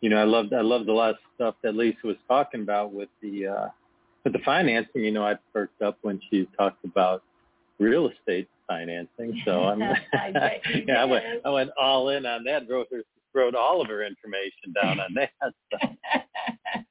you 0.01 0.09
know 0.09 0.17
I 0.17 0.23
loved 0.23 0.53
I 0.53 0.61
loved 0.61 0.89
a 0.89 0.93
lot 0.93 1.11
of 1.11 1.17
stuff 1.35 1.55
that 1.63 1.75
Lisa 1.75 1.99
was 2.03 2.15
talking 2.27 2.61
about 2.61 2.91
with 2.91 3.09
the 3.21 3.47
uh, 3.47 3.67
with 4.23 4.33
the 4.33 4.39
financing. 4.39 5.03
You 5.03 5.11
know 5.11 5.23
I 5.23 5.35
perked 5.53 5.81
up 5.83 5.99
when 6.01 6.19
she 6.29 6.47
talked 6.57 6.83
about 6.83 7.21
real 7.79 8.09
estate 8.09 8.49
financing. 8.67 9.39
So 9.45 9.63
I'm 9.65 9.83
I 9.83 10.61
yeah 10.87 11.01
I 11.01 11.05
went. 11.05 11.25
I 11.45 11.49
went 11.49 11.69
all 11.79 12.09
in 12.09 12.25
on 12.25 12.43
that. 12.45 12.67
Wrote 12.67 12.87
her 12.91 13.03
wrote 13.33 13.55
all 13.55 13.81
of 13.81 13.87
her 13.87 14.03
information 14.03 14.73
down 14.81 14.99
on 14.99 15.13
that. 15.13 15.29
So, 15.41 15.77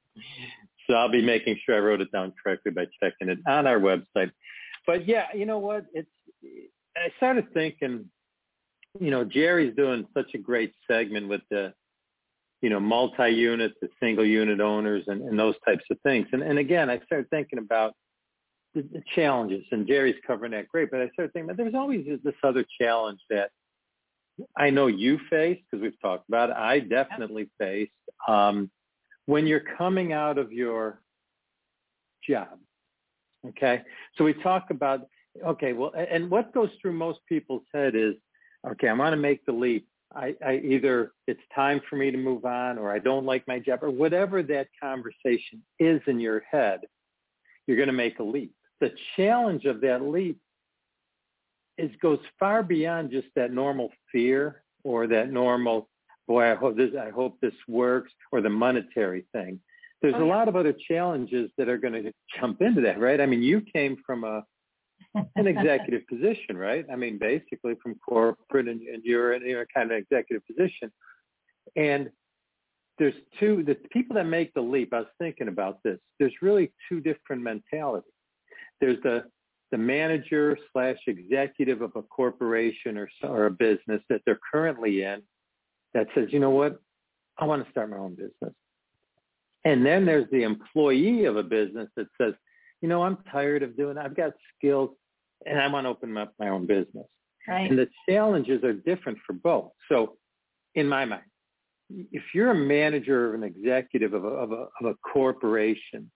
so 0.89 0.95
I'll 0.95 1.09
be 1.09 1.21
making 1.21 1.57
sure 1.63 1.75
I 1.75 1.79
wrote 1.79 2.01
it 2.01 2.11
down 2.11 2.33
correctly 2.43 2.71
by 2.71 2.87
checking 3.01 3.29
it 3.29 3.39
on 3.47 3.67
our 3.67 3.79
website. 3.79 4.31
But 4.87 5.07
yeah, 5.07 5.27
you 5.35 5.45
know 5.45 5.59
what? 5.59 5.85
It's 5.93 6.09
I 6.97 7.09
started 7.17 7.53
thinking, 7.53 8.09
you 8.99 9.11
know, 9.11 9.23
Jerry's 9.23 9.75
doing 9.75 10.07
such 10.13 10.33
a 10.33 10.37
great 10.37 10.73
segment 10.89 11.27
with 11.27 11.41
the, 11.51 11.73
you 12.61 12.69
know, 12.69 12.79
multi-unit, 12.79 13.73
the 13.81 13.89
single 14.01 14.25
unit 14.25 14.59
owners 14.59 15.03
and, 15.07 15.21
and 15.21 15.39
those 15.39 15.55
types 15.65 15.83
of 15.91 15.97
things. 16.01 16.27
And 16.31 16.41
and 16.41 16.57
again, 16.57 16.89
I 16.89 16.99
started 17.05 17.29
thinking 17.29 17.59
about 17.59 17.93
the, 18.73 18.81
the 18.81 19.03
challenges, 19.15 19.65
and 19.71 19.87
Jerry's 19.87 20.15
covering 20.25 20.51
that 20.53 20.67
great. 20.67 20.89
But 20.89 21.01
I 21.01 21.09
started 21.09 21.33
thinking, 21.33 21.55
there's 21.55 21.75
always 21.75 22.05
this 22.23 22.35
other 22.43 22.65
challenge 22.81 23.19
that 23.29 23.51
I 24.57 24.71
know 24.71 24.87
you 24.87 25.19
face 25.29 25.59
because 25.69 25.83
we've 25.83 26.01
talked 26.01 26.27
about 26.27 26.49
it. 26.49 26.55
I 26.55 26.79
definitely 26.79 27.49
faced 27.59 27.91
um, 28.27 28.71
when 29.29 29.45
you're 29.45 29.63
coming 29.77 30.11
out 30.11 30.39
of 30.39 30.51
your 30.51 31.01
job. 32.27 32.57
Okay, 33.47 33.83
so 34.17 34.23
we 34.23 34.33
talk 34.33 34.71
about 34.71 35.01
okay, 35.45 35.73
well, 35.73 35.93
and 35.95 36.31
what 36.31 36.51
goes 36.51 36.69
through 36.81 36.93
most 36.93 37.19
people's 37.29 37.61
head 37.71 37.95
is, 37.95 38.15
okay, 38.67 38.89
I 38.89 38.93
want 38.93 39.13
to 39.13 39.17
make 39.17 39.45
the 39.45 39.51
leap. 39.51 39.87
I, 40.15 40.35
I 40.43 40.55
either 40.55 41.11
it's 41.27 41.39
time 41.53 41.79
for 41.87 41.95
me 41.95 42.09
to 42.09 42.17
move 42.17 42.43
on, 42.45 42.79
or 42.79 42.91
I 42.91 42.97
don't 42.97 43.25
like 43.25 43.47
my 43.47 43.59
job, 43.59 43.83
or 43.83 43.91
whatever 43.91 44.41
that 44.41 44.67
conversation 44.81 45.61
is 45.77 46.01
in 46.07 46.19
your 46.19 46.41
head. 46.49 46.79
You're 47.67 47.77
going 47.77 47.87
to 47.87 47.93
make 47.93 48.17
a 48.17 48.23
leap. 48.23 48.51
The 48.81 48.91
challenge 49.15 49.65
of 49.65 49.79
that 49.81 50.01
leap 50.01 50.39
is 51.77 51.91
goes 52.01 52.19
far 52.39 52.63
beyond 52.63 53.11
just 53.11 53.27
that 53.35 53.53
normal 53.53 53.91
fear 54.11 54.63
or 54.83 55.05
that 55.05 55.31
normal 55.31 55.87
boy 56.29 56.43
I 56.51 56.55
hope 56.55 56.77
this 56.77 56.91
I 56.95 57.09
hope 57.09 57.41
this 57.41 57.55
works 57.67 58.11
or 58.31 58.39
the 58.39 58.49
monetary 58.49 59.25
thing. 59.33 59.59
There's 60.01 60.13
Oh, 60.15 60.23
a 60.23 60.25
yeah. 60.27 60.35
lot 60.35 60.47
of 60.47 60.55
other 60.55 60.73
challenges 60.87 61.51
that 61.57 61.67
are 61.67 61.77
going 61.77 62.03
to 62.03 62.13
jump 62.39 62.61
into 62.61 62.79
that, 62.81 62.99
right? 62.99 63.19
I 63.19 63.25
mean, 63.25 63.41
you 63.41 63.59
came 63.61 63.97
from 64.05 64.23
a 64.23 64.45
an 65.35 65.47
executive 65.47 66.07
position, 66.13 66.55
right? 66.55 66.85
I 66.93 66.95
mean, 66.95 67.17
basically 67.17 67.73
from 67.81 67.95
corporate, 68.07 68.67
and, 68.67 68.79
and 68.81 69.03
you're 69.03 69.33
in 69.33 69.41
you're 69.45 69.65
kind 69.75 69.91
of 69.91 69.97
executive 69.97 70.43
position. 70.45 70.91
And 71.75 72.11
there's 72.99 73.15
two 73.39 73.63
the 73.63 73.75
people 73.91 74.13
that 74.15 74.25
make 74.27 74.53
the 74.53 74.61
leap. 74.61 74.93
I 74.93 74.99
was 74.99 75.07
thinking 75.17 75.47
about 75.47 75.81
this. 75.83 75.97
There's 76.19 76.33
really 76.43 76.71
two 76.87 77.01
different 77.01 77.41
mentalities. 77.41 78.13
There's 78.79 79.01
the 79.01 79.25
the 79.71 79.77
manager 79.79 80.57
slash 80.71 80.97
executive 81.07 81.81
of 81.81 81.91
a 81.95 82.03
corporation 82.03 82.97
or 82.99 83.09
or 83.23 83.47
a 83.47 83.51
business 83.51 84.01
that 84.09 84.21
they're 84.25 84.39
currently 84.53 85.01
in 85.03 85.23
that 85.93 86.07
says, 86.15 86.27
you 86.31 86.39
know 86.39 86.49
what, 86.49 86.79
I 87.37 87.45
want 87.45 87.63
to 87.63 87.71
start 87.71 87.89
my 87.89 87.97
own 87.97 88.15
business. 88.15 88.53
And 89.65 89.85
then 89.85 90.05
there's 90.05 90.29
the 90.31 90.43
employee 90.43 91.25
of 91.25 91.37
a 91.37 91.43
business 91.43 91.89
that 91.95 92.07
says, 92.19 92.33
you 92.81 92.87
know, 92.87 93.03
I'm 93.03 93.17
tired 93.31 93.63
of 93.63 93.75
doing. 93.75 93.97
I've 93.97 94.15
got 94.15 94.31
skills, 94.57 94.91
and 95.45 95.59
I 95.59 95.67
want 95.67 95.85
to 95.85 95.89
open 95.89 96.15
up 96.17 96.33
my 96.39 96.49
own 96.49 96.65
business. 96.65 97.05
right. 97.47 97.69
And 97.69 97.77
the 97.77 97.87
challenges 98.07 98.63
are 98.63 98.73
different 98.73 99.17
for 99.25 99.33
both. 99.33 99.71
So, 99.89 100.17
in 100.75 100.87
my 100.87 101.03
mind, 101.03 101.23
if 101.89 102.23
you're 102.33 102.51
a 102.51 102.55
manager 102.55 103.31
or 103.31 103.35
an 103.35 103.43
executive 103.43 104.13
of 104.13 104.23
a, 104.23 104.27
of 104.27 104.51
a, 104.51 104.67
of 104.79 104.85
a 104.85 104.93
corporation, 104.95 106.09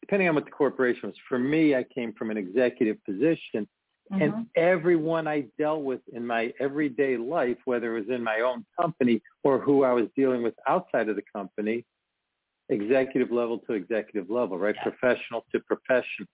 depending 0.00 0.28
on 0.28 0.34
what 0.34 0.44
the 0.44 0.50
corporation 0.50 1.08
was, 1.08 1.16
for 1.28 1.38
me, 1.38 1.74
I 1.74 1.84
came 1.84 2.12
from 2.12 2.30
an 2.30 2.36
executive 2.36 3.02
position 3.04 3.68
Mm-hmm. 4.12 4.22
And 4.22 4.46
everyone 4.56 5.28
I 5.28 5.46
dealt 5.58 5.82
with 5.82 6.00
in 6.12 6.26
my 6.26 6.52
everyday 6.60 7.16
life, 7.16 7.58
whether 7.64 7.96
it 7.96 8.00
was 8.00 8.14
in 8.14 8.22
my 8.22 8.40
own 8.40 8.64
company 8.80 9.22
or 9.44 9.58
who 9.58 9.84
I 9.84 9.92
was 9.92 10.06
dealing 10.16 10.42
with 10.42 10.54
outside 10.66 11.08
of 11.08 11.16
the 11.16 11.24
company, 11.34 11.84
executive 12.70 13.30
level 13.30 13.58
to 13.66 13.74
executive 13.74 14.30
level, 14.30 14.58
right? 14.58 14.74
Yeah. 14.76 14.90
Professional 14.90 15.44
to 15.52 15.60
professional. 15.60 16.28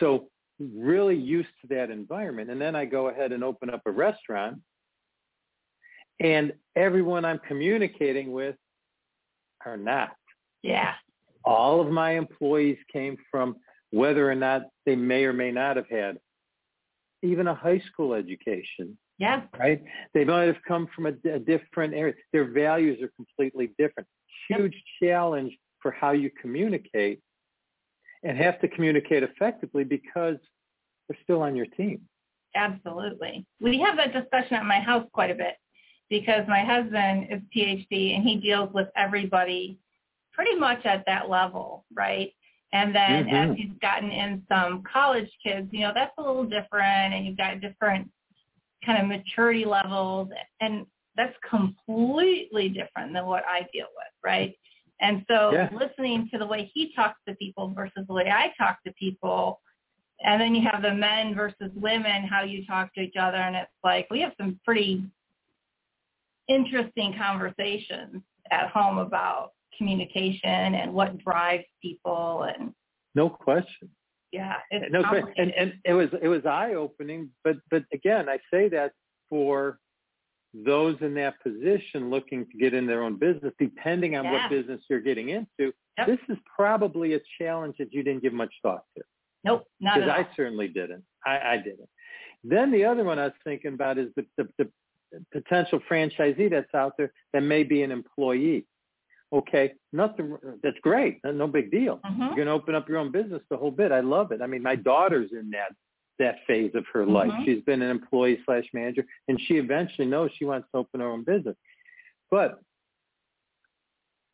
So 0.00 0.28
really 0.58 1.16
used 1.16 1.50
to 1.62 1.68
that 1.68 1.90
environment. 1.90 2.50
And 2.50 2.60
then 2.60 2.74
I 2.74 2.84
go 2.84 3.08
ahead 3.08 3.32
and 3.32 3.44
open 3.44 3.70
up 3.70 3.82
a 3.86 3.90
restaurant 3.90 4.58
and 6.20 6.52
everyone 6.76 7.24
I'm 7.24 7.40
communicating 7.40 8.32
with 8.32 8.56
are 9.66 9.76
not. 9.76 10.16
Yeah. 10.62 10.94
All 11.44 11.80
of 11.80 11.90
my 11.90 12.12
employees 12.12 12.78
came 12.92 13.16
from 13.30 13.56
whether 13.90 14.30
or 14.30 14.34
not 14.34 14.62
they 14.86 14.96
may 14.96 15.24
or 15.24 15.32
may 15.32 15.50
not 15.50 15.76
have 15.76 15.88
had 15.88 16.18
even 17.24 17.48
a 17.48 17.54
high 17.54 17.82
school 17.90 18.14
education, 18.14 18.96
Yeah. 19.18 19.42
right? 19.58 19.82
They 20.12 20.24
might 20.24 20.44
have 20.44 20.62
come 20.66 20.86
from 20.94 21.06
a, 21.06 21.14
a 21.28 21.38
different 21.38 21.94
area. 21.94 22.14
Their 22.32 22.50
values 22.50 23.02
are 23.02 23.10
completely 23.16 23.68
different. 23.78 24.08
Yep. 24.50 24.60
Huge 24.60 24.84
challenge 25.02 25.56
for 25.80 25.90
how 25.90 26.12
you 26.12 26.30
communicate 26.40 27.20
and 28.22 28.36
have 28.38 28.60
to 28.60 28.68
communicate 28.68 29.22
effectively 29.22 29.84
because 29.84 30.36
they're 31.08 31.18
still 31.22 31.42
on 31.42 31.56
your 31.56 31.66
team. 31.66 32.02
Absolutely. 32.54 33.46
We 33.60 33.80
have 33.80 33.96
that 33.96 34.12
discussion 34.12 34.56
at 34.56 34.64
my 34.64 34.80
house 34.80 35.06
quite 35.12 35.30
a 35.30 35.34
bit 35.34 35.56
because 36.08 36.46
my 36.46 36.62
husband 36.62 37.28
is 37.30 37.40
PhD 37.54 38.14
and 38.14 38.22
he 38.26 38.36
deals 38.36 38.72
with 38.72 38.88
everybody 38.96 39.78
pretty 40.32 40.54
much 40.56 40.84
at 40.84 41.04
that 41.06 41.28
level, 41.28 41.84
right? 41.94 42.32
And 42.74 42.94
then 42.94 43.28
as 43.28 43.50
Mhm. 43.50 43.56
he's 43.56 43.78
gotten 43.78 44.10
in 44.10 44.44
some 44.48 44.82
college 44.82 45.30
kids, 45.42 45.72
you 45.72 45.80
know, 45.80 45.92
that's 45.94 46.12
a 46.18 46.22
little 46.22 46.44
different 46.44 47.14
and 47.14 47.24
you've 47.24 47.36
got 47.36 47.60
different 47.60 48.10
kind 48.84 49.00
of 49.00 49.06
maturity 49.06 49.64
levels 49.64 50.28
and 50.60 50.84
that's 51.16 51.36
completely 51.48 52.68
different 52.68 53.12
than 53.12 53.24
what 53.26 53.44
I 53.46 53.60
deal 53.72 53.86
with, 53.94 54.12
right? 54.24 54.58
And 55.00 55.24
so 55.28 55.52
Yeah. 55.52 55.70
listening 55.72 56.28
to 56.30 56.38
the 56.38 56.46
way 56.46 56.64
he 56.74 56.92
talks 56.94 57.20
to 57.28 57.36
people 57.36 57.68
versus 57.68 58.06
the 58.08 58.12
way 58.12 58.28
I 58.28 58.52
talk 58.58 58.82
to 58.82 58.92
people, 58.94 59.60
and 60.24 60.40
then 60.40 60.54
you 60.54 60.68
have 60.68 60.82
the 60.82 60.94
men 60.94 61.34
versus 61.34 61.72
women, 61.76 62.24
how 62.24 62.42
you 62.42 62.66
talk 62.66 62.92
to 62.94 63.00
each 63.02 63.16
other, 63.16 63.36
and 63.36 63.54
it's 63.54 63.70
like 63.84 64.08
we 64.10 64.20
have 64.20 64.34
some 64.36 64.58
pretty 64.64 65.04
interesting 66.48 67.14
conversations 67.16 68.22
at 68.50 68.70
home 68.70 68.98
about 68.98 69.52
communication 69.78 70.74
and 70.74 70.92
what 70.92 71.18
drives 71.18 71.64
people, 71.82 72.42
and 72.44 72.72
No 73.14 73.28
question. 73.28 73.90
yeah, 74.32 74.56
no 74.90 75.02
question. 75.04 75.32
And, 75.36 75.52
and 75.52 75.74
it 75.84 75.94
was 75.94 76.08
it 76.22 76.28
was 76.28 76.44
eye 76.46 76.74
opening, 76.74 77.30
but 77.44 77.56
but 77.70 77.84
again, 77.92 78.28
I 78.28 78.38
say 78.52 78.68
that 78.70 78.92
for 79.28 79.78
those 80.52 80.96
in 81.00 81.14
that 81.14 81.34
position 81.42 82.10
looking 82.10 82.46
to 82.46 82.56
get 82.58 82.74
in 82.74 82.86
their 82.86 83.02
own 83.02 83.16
business, 83.18 83.52
depending 83.58 84.16
on 84.16 84.24
Yeah. 84.24 84.32
what 84.32 84.50
business 84.50 84.80
you're 84.88 85.00
getting 85.00 85.30
into, 85.30 85.72
Yep. 85.98 86.06
this 86.06 86.18
is 86.28 86.38
probably 86.56 87.14
a 87.14 87.20
challenge 87.38 87.76
that 87.78 87.92
you 87.92 88.02
didn't 88.04 88.22
give 88.22 88.32
much 88.32 88.54
thought 88.62 88.84
to. 88.96 89.02
nope, 89.44 89.64
not 89.80 89.96
because 89.96 90.10
all. 90.10 90.16
I 90.16 90.28
certainly 90.36 90.68
didn't. 90.68 91.04
I, 91.26 91.38
I 91.54 91.56
didn't. 91.58 91.88
Then 92.44 92.70
the 92.70 92.84
other 92.84 93.04
one 93.04 93.18
I 93.18 93.24
was 93.24 93.32
thinking 93.42 93.74
about 93.74 93.98
is 93.98 94.10
the, 94.16 94.24
the, 94.36 94.48
the 94.58 94.70
potential 95.32 95.80
franchisee 95.90 96.50
that's 96.50 96.74
out 96.74 96.92
there 96.98 97.12
that 97.32 97.42
may 97.42 97.62
be 97.62 97.82
an 97.82 97.90
employee. 97.90 98.66
Okay, 99.34 99.72
nothing. 99.92 100.38
That's 100.62 100.78
great. 100.80 101.18
No 101.24 101.48
big 101.48 101.70
deal. 101.72 101.98
Mhm. 102.04 102.18
You're 102.18 102.36
going 102.36 102.46
to 102.46 102.52
open 102.52 102.74
up 102.76 102.88
your 102.88 102.98
own 102.98 103.10
business 103.10 103.42
the 103.50 103.56
whole 103.56 103.72
bit. 103.72 103.90
I 103.90 103.98
love 104.00 104.30
it. 104.30 104.40
I 104.40 104.46
mean, 104.46 104.62
my 104.62 104.76
daughter's 104.76 105.32
in 105.32 105.50
that 105.50 105.74
that 106.20 106.36
phase 106.46 106.72
of 106.76 106.86
her 106.92 107.04
life. 107.04 107.32
Mhm. 107.32 107.44
She's 107.44 107.64
been 107.64 107.82
an 107.82 107.90
employee 107.90 108.40
slash 108.44 108.72
manager, 108.72 109.04
and 109.26 109.40
she 109.40 109.56
eventually 109.56 110.06
knows 110.06 110.30
she 110.32 110.44
wants 110.44 110.70
to 110.70 110.78
open 110.78 111.00
her 111.00 111.08
own 111.08 111.24
business. 111.24 111.56
But 112.30 112.60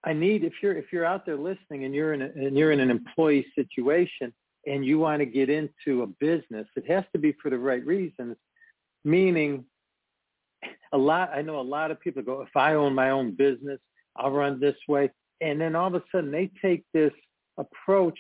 I 0.05 0.13
need 0.13 0.45
if 0.45 0.63
you're 0.63 0.77
if 0.77 0.93
you're 0.93 1.07
out 1.07 1.25
there 1.25 1.37
listening 1.37 1.85
and 1.85 1.95
you're 1.95 2.13
in 2.13 2.21
a, 2.23 2.27
and 2.27 2.57
you're 2.57 2.73
in 2.73 2.81
an 2.81 2.91
employee 2.91 3.47
situation 3.55 4.35
and 4.67 4.85
you 4.85 4.99
want 4.99 5.21
to 5.21 5.27
get 5.27 5.49
into 5.49 6.03
a 6.03 6.07
business, 6.07 6.69
it 6.77 6.87
has 6.87 7.05
to 7.15 7.19
be 7.19 7.33
for 7.33 7.49
the 7.49 7.59
right 7.59 7.85
reasons. 7.87 8.37
Meaning, 9.05 9.65
a 10.93 10.99
lot 10.99 11.31
I 11.35 11.41
know 11.41 11.59
a 11.59 11.63
lot 11.63 11.91
of 11.91 11.99
people 11.99 12.23
go, 12.23 12.43
if 12.43 12.55
I 12.55 12.75
own 12.75 12.95
my 12.95 13.09
own 13.09 13.33
business, 13.33 13.81
I'll 14.17 14.31
run 14.31 14.61
this 14.61 14.77
way, 14.89 15.11
and 15.41 15.61
then 15.61 15.75
all 15.75 15.89
of 15.89 15.95
a 15.95 16.03
sudden 16.13 16.31
they 16.31 16.51
take 16.63 16.85
this 16.93 17.13
approach 17.59 18.19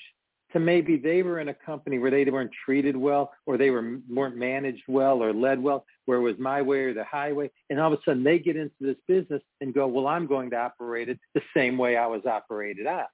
to 0.52 0.58
maybe 0.58 0.96
they 0.96 1.22
were 1.22 1.38
in 1.40 1.48
a 1.48 1.54
company 1.54 1.98
where 1.98 2.10
they 2.10 2.24
weren't 2.24 2.50
treated 2.64 2.96
well 2.96 3.32
or 3.46 3.56
they 3.56 3.70
were 3.70 3.98
weren't 4.08 4.36
managed 4.36 4.82
well 4.88 5.22
or 5.22 5.32
led 5.32 5.62
well 5.62 5.84
where 6.06 6.18
it 6.18 6.22
was 6.22 6.38
my 6.38 6.60
way 6.60 6.80
or 6.80 6.94
the 6.94 7.04
highway. 7.04 7.50
And 7.68 7.78
all 7.78 7.92
of 7.92 7.98
a 7.98 8.02
sudden 8.04 8.24
they 8.24 8.38
get 8.38 8.56
into 8.56 8.74
this 8.80 8.96
business 9.06 9.42
and 9.60 9.72
go 9.72 9.86
well 9.86 10.06
i'm 10.06 10.26
going 10.26 10.50
to 10.50 10.56
operate 10.56 11.08
it 11.08 11.18
the 11.34 11.42
same 11.56 11.78
way 11.78 11.96
i 11.96 12.06
was 12.06 12.22
operated 12.26 12.86
at. 12.86 13.08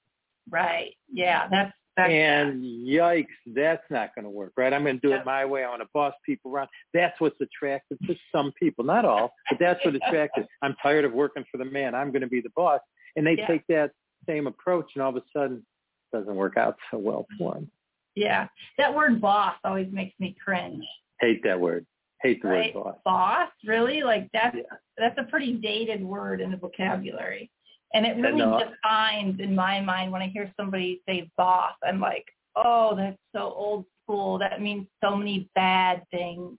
Right. 0.49 0.95
Yeah, 1.13 1.49
that's 1.51 1.73
that's 1.97 2.11
and 2.13 2.63
yikes 2.63 3.27
that's 3.55 3.83
not 3.91 4.15
going 4.15 4.25
to 4.25 4.31
work 4.31 4.53
right 4.57 4.73
i'm 4.73 4.83
going 4.85 5.01
to 5.01 5.07
do 5.09 5.15
it 5.15 5.25
my 5.25 5.45
way 5.45 5.65
i 5.65 5.69
want 5.69 5.81
to 5.83 5.89
boss 5.95 6.13
people 6.25 6.51
around 6.53 6.69
that's 6.95 7.19
what's 7.21 7.41
attractive 7.41 7.99
to 8.07 8.15
some 8.31 8.53
people 8.59 8.85
not 8.85 9.05
all 9.05 9.33
but 9.51 9.59
that's 9.59 9.83
what 9.85 9.95
attractive 10.07 10.45
i'm 10.63 10.75
tired 10.83 11.05
of 11.05 11.13
working 11.13 11.45
for 11.51 11.59
the 11.59 11.65
man 11.65 11.95
i'm 11.95 12.11
going 12.11 12.23
to 12.23 12.27
be 12.29 12.41
the 12.41 12.51
boss 12.57 12.81
and 13.17 13.27
they 13.27 13.37
Yeah. 13.39 13.47
take 13.47 13.67
that 13.69 13.91
same 14.29 14.47
approach 14.47 14.91
and 14.95 15.03
all 15.03 15.11
of 15.11 15.17
a 15.17 15.23
sudden 15.35 15.65
it 16.13 16.17
doesn't 16.17 16.35
work 16.35 16.57
out 16.57 16.77
so 16.91 16.99
well 16.99 17.27
for 17.39 17.55
them 17.55 17.71
yeah. 18.19 18.49
That 18.79 18.95
word 18.95 19.21
boss 19.21 19.57
always 19.63 19.89
makes 19.93 20.19
me 20.19 20.35
cringe. 20.43 20.83
hate 21.21 21.43
that 21.45 21.61
word 21.61 21.85
hate 22.23 22.41
the 22.41 22.49
right? 22.49 22.75
word 22.75 22.83
boss 22.83 22.97
Boss, 23.05 23.49
really? 23.67 24.03
Like 24.03 24.31
that's 24.33 24.57
Yeah. 24.57 24.63
that's 24.97 25.19
a 25.19 25.25
pretty 25.25 25.53
dated 25.53 26.03
word 26.03 26.41
in 26.41 26.51
the 26.51 26.57
vocabulary. 26.57 27.51
And 27.95 28.05
it 28.05 28.17
really 28.17 28.39
no. 28.39 28.59
defines 28.59 29.41
in 29.41 29.55
my 29.55 29.81
mind 29.81 30.13
when 30.13 30.23
I 30.23 30.29
hear 30.29 30.53
somebody 30.59 31.01
say 31.09 31.31
boss, 31.37 31.73
I'm 31.87 32.01
like, 32.01 32.27
oh, 32.57 32.95
that's 32.97 33.19
so 33.35 33.43
old 33.43 33.85
school. 34.03 34.39
That 34.39 34.61
means 34.61 34.87
so 35.03 35.17
many 35.17 35.49
bad 35.55 36.03
things. 36.11 36.59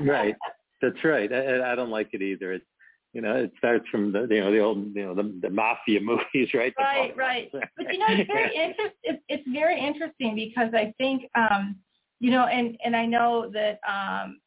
right 0.00 0.34
that's 0.82 1.02
right 1.04 1.32
I, 1.32 1.72
I 1.72 1.74
don't 1.74 1.90
like 1.90 2.08
it 2.12 2.22
either 2.22 2.52
it's 2.52 2.64
you 3.12 3.20
know 3.20 3.34
it 3.34 3.52
starts 3.58 3.86
from 3.88 4.12
the 4.12 4.26
you 4.30 4.40
know 4.40 4.50
the 4.50 4.58
old 4.60 4.94
you 4.94 5.04
know 5.04 5.14
the, 5.14 5.34
the 5.42 5.50
mafia 5.50 6.00
movies 6.02 6.48
right 6.54 6.72
Right, 6.78 7.16
right. 7.16 7.50
But 7.52 7.92
you 7.92 7.98
know, 7.98 8.06
it's 8.08 8.30
very 8.30 8.54
interest. 8.54 8.94
It's, 9.02 9.22
it's 9.28 9.48
very 9.48 9.80
interesting 9.80 10.34
because 10.34 10.72
I 10.74 10.92
think, 10.98 11.28
um, 11.34 11.76
you 12.20 12.30
know, 12.30 12.46
and 12.46 12.76
and 12.84 12.94
I 12.96 13.06
know 13.06 13.50
that 13.52 13.80
um, 13.88 14.40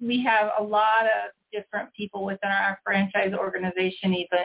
we 0.00 0.22
have 0.24 0.50
a 0.58 0.62
lot 0.62 1.04
of 1.04 1.30
different 1.52 1.92
people 1.94 2.24
within 2.24 2.50
our 2.50 2.78
franchise 2.84 3.32
organization, 3.34 4.14
even 4.14 4.44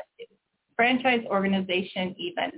franchise 0.75 1.25
organization, 1.27 2.15
even 2.17 2.51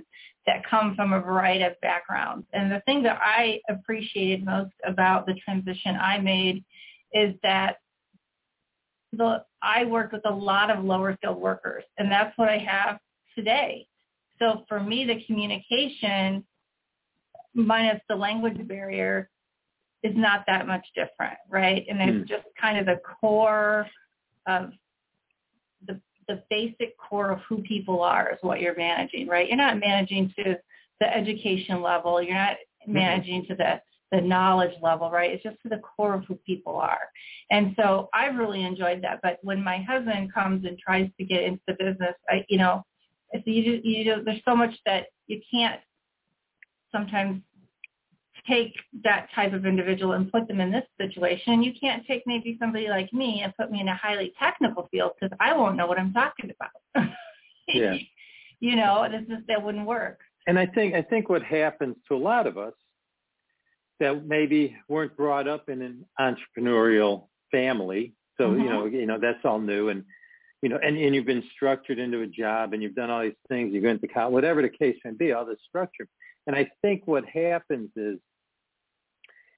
that 0.46 0.62
come 0.68 0.94
from 0.94 1.12
a 1.12 1.20
variety 1.20 1.64
of 1.64 1.72
backgrounds. 1.80 2.46
And 2.52 2.70
the 2.70 2.80
thing 2.86 3.02
that 3.04 3.18
I 3.22 3.60
appreciated 3.68 4.44
most 4.44 4.72
about 4.86 5.26
the 5.26 5.34
transition 5.44 5.96
I 5.96 6.18
made 6.18 6.64
is 7.12 7.34
that 7.42 7.76
the 9.12 9.44
I 9.62 9.84
worked 9.84 10.12
with 10.12 10.22
a 10.24 10.30
lot 10.34 10.70
of 10.70 10.84
lower 10.84 11.14
skilled 11.16 11.40
workers, 11.40 11.84
and 11.98 12.10
that's 12.10 12.36
what 12.38 12.48
I 12.48 12.58
have 12.58 12.98
today. 13.34 13.86
So 14.38 14.64
for 14.68 14.80
me, 14.80 15.04
the 15.04 15.22
communication 15.26 16.44
minus 17.54 18.00
the 18.08 18.16
language 18.16 18.66
barrier 18.66 19.28
is 20.02 20.12
not 20.16 20.44
that 20.46 20.66
much 20.66 20.86
different, 20.94 21.36
right? 21.48 21.84
And 21.88 22.00
it's 22.00 22.18
Hmm. 22.18 22.34
just 22.36 22.46
kind 22.58 22.78
of 22.78 22.86
the 22.86 22.96
core 23.20 23.86
of 24.46 24.70
the 25.86 26.00
the 26.28 26.42
basic 26.48 26.96
core 26.98 27.30
of 27.30 27.40
who 27.48 27.62
people 27.62 28.02
are 28.02 28.30
is 28.32 28.38
what 28.42 28.60
you're 28.60 28.76
managing, 28.76 29.26
right? 29.26 29.48
You're 29.48 29.56
not 29.56 29.78
managing 29.78 30.32
to 30.36 30.56
the 31.00 31.16
education 31.16 31.82
level. 31.82 32.22
You're 32.22 32.34
not 32.34 32.56
mm-hmm. 32.82 32.92
managing 32.92 33.46
to 33.46 33.54
the 33.54 33.80
the 34.12 34.20
knowledge 34.20 34.74
level, 34.82 35.10
right? 35.10 35.30
It's 35.30 35.42
just 35.42 35.56
to 35.62 35.68
the 35.68 35.78
core 35.78 36.14
of 36.14 36.24
who 36.24 36.34
people 36.34 36.76
are. 36.76 36.98
And 37.50 37.74
so 37.76 38.08
I've 38.12 38.36
really 38.36 38.64
enjoyed 38.64 39.02
that. 39.02 39.20
But 39.22 39.38
when 39.42 39.62
my 39.62 39.82
husband 39.82 40.34
comes 40.34 40.64
and 40.64 40.76
tries 40.78 41.08
to 41.18 41.24
get 41.24 41.44
into 41.44 41.62
the 41.68 41.74
business, 41.74 42.14
I, 42.28 42.44
you 42.48 42.58
know, 42.58 42.84
it's, 43.30 43.46
you 43.46 43.62
do, 43.62 43.88
you 43.88 44.04
do, 44.04 44.24
there's 44.24 44.42
so 44.44 44.56
much 44.56 44.74
that 44.84 45.06
you 45.28 45.40
can't 45.48 45.80
sometimes 46.90 47.42
take 48.48 48.74
that 49.04 49.28
type 49.34 49.52
of 49.52 49.66
individual 49.66 50.12
and 50.12 50.30
put 50.30 50.48
them 50.48 50.60
in 50.60 50.70
this 50.70 50.84
situation. 51.00 51.62
You 51.62 51.72
can't 51.78 52.06
take 52.06 52.22
maybe 52.26 52.56
somebody 52.60 52.88
like 52.88 53.12
me 53.12 53.42
and 53.42 53.56
put 53.56 53.70
me 53.70 53.80
in 53.80 53.88
a 53.88 53.96
highly 53.96 54.32
technical 54.38 54.88
field 54.90 55.12
because 55.20 55.36
I 55.40 55.56
won't 55.56 55.76
know 55.76 55.86
what 55.86 55.98
I'm 55.98 56.12
talking 56.12 56.50
about. 56.50 57.10
Yeah. 57.72 57.94
you 58.58 58.74
know, 58.74 59.06
this 59.08 59.22
is 59.28 59.44
that 59.46 59.62
wouldn't 59.62 59.86
work. 59.86 60.18
and 60.48 60.58
i 60.58 60.66
think 60.66 60.94
i 60.94 61.02
think 61.02 61.28
what 61.28 61.42
happens 61.42 61.96
to 62.08 62.16
a 62.16 62.18
lot 62.18 62.48
of 62.48 62.58
us 62.58 62.72
that 64.00 64.26
maybe 64.26 64.76
weren't 64.88 65.16
brought 65.16 65.46
up 65.46 65.68
in 65.68 65.82
an 65.82 66.04
entrepreneurial 66.18 67.26
family 67.50 68.12
so 68.38 68.52
you 68.52 68.64
know 68.64 68.84
mm-hmm. 68.84 68.96
you 68.96 69.06
know 69.06 69.18
that's 69.18 69.44
all 69.44 69.60
new 69.60 69.88
and 69.90 70.04
you 70.62 70.68
know 70.68 70.78
and, 70.82 70.96
and 70.96 71.14
you've 71.14 71.26
been 71.26 71.44
structured 71.54 71.98
into 71.98 72.22
a 72.22 72.26
job 72.26 72.72
and 72.72 72.82
you've 72.82 72.94
done 72.94 73.10
all 73.10 73.22
these 73.22 73.32
things 73.48 73.72
you've 73.72 73.82
been 73.82 74.00
to 74.00 74.08
college 74.08 74.32
whatever 74.32 74.62
the 74.62 74.68
case 74.68 74.96
may 75.04 75.12
be 75.12 75.32
all 75.32 75.44
this 75.44 75.58
structure 75.68 76.06
and 76.46 76.56
i 76.56 76.68
think 76.82 77.02
what 77.06 77.24
happens 77.26 77.90
is 77.96 78.18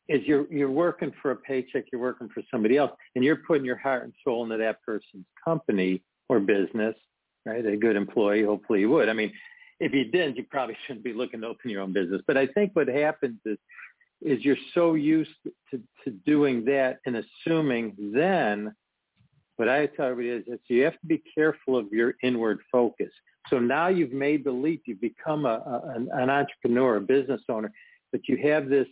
is 0.08 0.20
you're 0.24 0.52
you're 0.52 0.70
working 0.70 1.12
for 1.20 1.30
a 1.30 1.36
paycheck, 1.36 1.84
you're 1.92 2.00
working 2.00 2.28
for 2.28 2.42
somebody 2.50 2.76
else, 2.76 2.92
and 3.14 3.24
you're 3.24 3.36
putting 3.36 3.64
your 3.64 3.76
heart 3.76 4.04
and 4.04 4.12
soul 4.24 4.44
into 4.44 4.56
that 4.58 4.82
person's 4.82 5.26
company 5.44 6.02
or 6.28 6.40
business, 6.40 6.94
right? 7.46 7.64
A 7.64 7.76
good 7.76 7.96
employee, 7.96 8.42
hopefully 8.42 8.80
you 8.80 8.90
would. 8.90 9.08
I 9.08 9.12
mean, 9.12 9.32
if 9.80 9.92
you 9.92 10.04
didn't, 10.04 10.36
you 10.36 10.44
probably 10.50 10.76
shouldn't 10.86 11.04
be 11.04 11.12
looking 11.12 11.40
to 11.42 11.48
open 11.48 11.70
your 11.70 11.82
own 11.82 11.92
business. 11.92 12.22
But 12.26 12.36
I 12.36 12.46
think 12.46 12.72
what 12.74 12.88
happens 12.88 13.38
is 13.44 13.58
is 14.20 14.44
you're 14.44 14.56
so 14.72 14.94
used 14.94 15.30
to, 15.70 15.80
to 16.04 16.10
doing 16.24 16.64
that 16.64 16.98
and 17.06 17.16
assuming 17.16 17.92
then 18.14 18.72
what 19.56 19.68
I 19.68 19.86
tell 19.86 20.06
everybody 20.06 20.38
is 20.38 20.44
that 20.48 20.60
you 20.68 20.84
have 20.84 20.98
to 21.00 21.06
be 21.06 21.22
careful 21.34 21.76
of 21.76 21.86
your 21.92 22.14
inward 22.22 22.60
focus. 22.70 23.10
So 23.48 23.58
now 23.58 23.88
you've 23.88 24.12
made 24.12 24.44
the 24.44 24.52
leap, 24.52 24.82
you've 24.86 25.00
become 25.00 25.44
a, 25.44 25.48
a 25.66 25.92
an, 25.96 26.08
an 26.12 26.30
entrepreneur, 26.30 26.96
a 26.96 27.00
business 27.00 27.42
owner, 27.48 27.72
but 28.12 28.22
you 28.28 28.36
have 28.48 28.68
this 28.68 28.86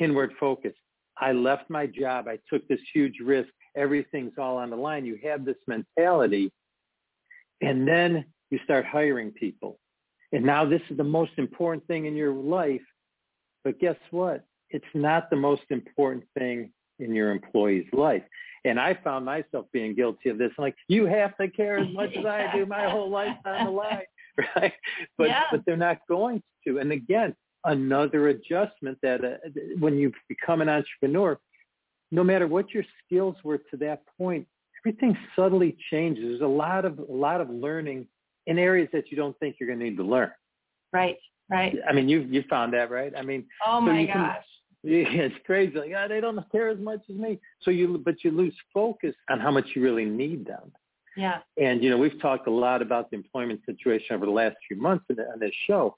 inward 0.00 0.32
focus. 0.40 0.72
I 1.18 1.32
left 1.32 1.68
my 1.68 1.86
job. 1.86 2.28
I 2.28 2.38
took 2.48 2.66
this 2.68 2.80
huge 2.94 3.18
risk. 3.22 3.50
Everything's 3.76 4.32
all 4.38 4.56
on 4.56 4.70
the 4.70 4.76
line. 4.76 5.04
You 5.04 5.18
have 5.22 5.44
this 5.44 5.56
mentality. 5.66 6.50
And 7.60 7.86
then 7.86 8.24
you 8.50 8.58
start 8.64 8.86
hiring 8.86 9.30
people. 9.32 9.78
And 10.32 10.44
now 10.44 10.64
this 10.64 10.80
is 10.90 10.96
the 10.96 11.04
most 11.04 11.32
important 11.36 11.86
thing 11.86 12.06
in 12.06 12.16
your 12.16 12.32
life. 12.32 12.80
But 13.64 13.78
guess 13.78 13.96
what? 14.10 14.44
It's 14.70 14.84
not 14.94 15.28
the 15.30 15.36
most 15.36 15.62
important 15.70 16.24
thing 16.38 16.72
in 17.00 17.14
your 17.14 17.30
employee's 17.30 17.86
life. 17.92 18.22
And 18.64 18.78
I 18.78 18.94
found 19.02 19.24
myself 19.24 19.66
being 19.72 19.94
guilty 19.94 20.28
of 20.28 20.38
this. 20.38 20.52
like, 20.58 20.76
you 20.88 21.06
have 21.06 21.36
to 21.38 21.48
care 21.48 21.78
as 21.78 21.88
much 21.92 22.10
as 22.16 22.24
I 22.24 22.50
do. 22.54 22.66
My 22.66 22.88
whole 22.88 23.10
life's 23.10 23.40
on 23.44 23.64
the 23.66 23.70
line, 23.82 24.02
right? 24.56 24.72
But 25.18 25.28
Yeah. 25.28 25.44
but 25.50 25.60
they're 25.66 25.76
not 25.76 25.98
going 26.08 26.42
to. 26.66 26.78
And 26.78 26.92
again, 26.92 27.34
another 27.64 28.28
adjustment 28.28 28.98
that 29.02 29.24
uh, 29.24 29.36
when 29.78 29.98
you 29.98 30.12
become 30.28 30.60
an 30.60 30.68
entrepreneur, 30.68 31.38
no 32.10 32.24
matter 32.24 32.46
what 32.46 32.70
your 32.72 32.84
skills 33.04 33.36
were 33.44 33.58
to 33.58 33.76
that 33.78 34.02
point, 34.18 34.46
everything 34.84 35.16
subtly 35.36 35.76
changes. 35.90 36.24
There's 36.24 36.40
a 36.40 36.46
lot 36.46 36.84
of 36.84 36.98
a 36.98 37.12
lot 37.12 37.40
of 37.40 37.50
learning 37.50 38.06
in 38.46 38.58
areas 38.58 38.88
that 38.92 39.10
you 39.10 39.16
don't 39.16 39.38
think 39.38 39.56
you're 39.60 39.68
going 39.68 39.78
to 39.78 39.84
need 39.84 39.96
to 39.96 40.02
learn. 40.04 40.30
Right, 40.92 41.16
right. 41.50 41.76
I 41.88 41.92
mean, 41.92 42.08
you 42.08 42.20
you 42.30 42.42
found 42.48 42.72
that, 42.74 42.90
right? 42.90 43.12
I 43.16 43.22
mean, 43.22 43.44
Oh 43.66 43.78
so 43.78 43.80
my 43.82 44.06
can- 44.06 44.16
gosh. 44.16 44.44
yeah, 44.82 45.04
it's 45.08 45.34
crazy. 45.46 45.76
Like, 45.78 45.90
yeah, 45.90 46.08
they 46.08 46.20
don't 46.20 46.38
care 46.50 46.68
as 46.68 46.78
much 46.78 47.00
as 47.08 47.16
me. 47.16 47.38
So 47.62 47.70
you, 47.70 48.00
but 48.04 48.24
you 48.24 48.30
lose 48.32 48.54
focus 48.74 49.14
on 49.28 49.38
how 49.38 49.50
much 49.50 49.66
you 49.74 49.82
really 49.82 50.04
need 50.06 50.46
them. 50.46 50.72
Yeah. 51.16 51.38
And 51.60 51.82
you 51.82 51.90
know, 51.90 51.98
we've 51.98 52.20
talked 52.20 52.46
a 52.46 52.50
lot 52.52 52.82
about 52.82 53.10
the 53.10 53.16
employment 53.16 53.60
situation 53.66 54.16
over 54.16 54.26
the 54.26 54.32
last 54.32 54.56
few 54.66 54.76
months 54.80 55.04
on 55.10 55.18
on 55.32 55.38
this 55.40 55.52
show, 55.66 55.96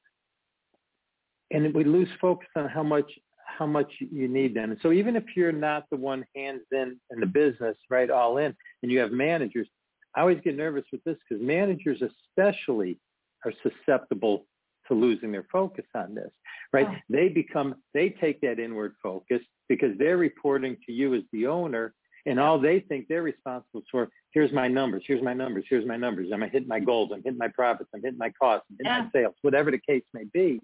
and 1.52 1.72
we 1.74 1.84
lose 1.84 2.08
focus 2.20 2.48
on 2.56 2.68
how 2.68 2.82
much 2.82 3.10
how 3.58 3.66
much 3.66 3.92
you 3.98 4.28
need 4.28 4.54
them. 4.54 4.70
And 4.70 4.80
so 4.82 4.92
even 4.92 5.14
if 5.14 5.24
you're 5.36 5.52
not 5.52 5.84
the 5.90 5.96
one 5.96 6.24
hands 6.34 6.62
in 6.72 6.98
in 7.10 7.20
the 7.20 7.26
business, 7.26 7.76
right, 7.90 8.10
all 8.10 8.38
in, 8.38 8.54
and 8.82 8.90
you 8.90 8.98
have 9.00 9.12
managers, 9.12 9.68
I 10.14 10.20
always 10.22 10.40
get 10.42 10.56
nervous 10.56 10.84
with 10.92 11.02
this 11.04 11.16
because 11.28 11.44
managers 11.44 12.02
especially 12.02 12.98
are 13.44 13.52
susceptible 13.62 14.46
to 14.88 14.94
losing 14.94 15.30
their 15.32 15.46
focus 15.52 15.84
on 15.94 16.14
this, 16.14 16.30
right? 16.72 16.86
Oh. 16.90 16.94
They 17.08 17.28
become 17.28 17.76
they 17.94 18.10
take 18.10 18.40
that 18.40 18.58
inward 18.58 18.94
focus 19.02 19.40
because 19.68 19.96
they're 19.98 20.16
reporting 20.16 20.76
to 20.86 20.92
you 20.92 21.14
as 21.14 21.22
the 21.32 21.46
owner 21.46 21.94
and 22.26 22.38
all 22.38 22.58
they 22.58 22.80
think 22.80 23.06
they're 23.08 23.22
responsible 23.22 23.82
for, 23.90 24.08
here's 24.30 24.52
my 24.52 24.68
numbers, 24.68 25.02
here's 25.06 25.22
my 25.22 25.34
numbers, 25.34 25.64
here's 25.68 25.86
my 25.86 25.96
numbers. 25.96 26.28
I'm 26.32 26.40
hitting 26.42 26.68
my 26.68 26.78
goals, 26.80 27.10
I'm 27.12 27.22
hitting 27.22 27.38
my 27.38 27.48
profits, 27.48 27.90
I'm 27.94 28.02
hitting 28.02 28.18
my 28.18 28.30
costs, 28.30 28.66
I'm 28.70 28.76
hitting 28.78 28.92
Yeah. 28.92 29.02
my 29.02 29.10
sales, 29.12 29.34
whatever 29.42 29.70
the 29.70 29.78
case 29.78 30.04
may 30.14 30.24
be. 30.32 30.60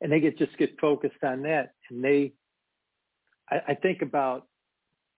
And 0.00 0.12
they 0.12 0.20
get 0.20 0.38
just 0.38 0.56
get 0.58 0.78
focused 0.80 1.22
on 1.24 1.42
that. 1.42 1.72
And 1.90 2.04
they, 2.04 2.32
I, 3.50 3.60
I 3.68 3.74
think 3.74 4.02
about 4.02 4.46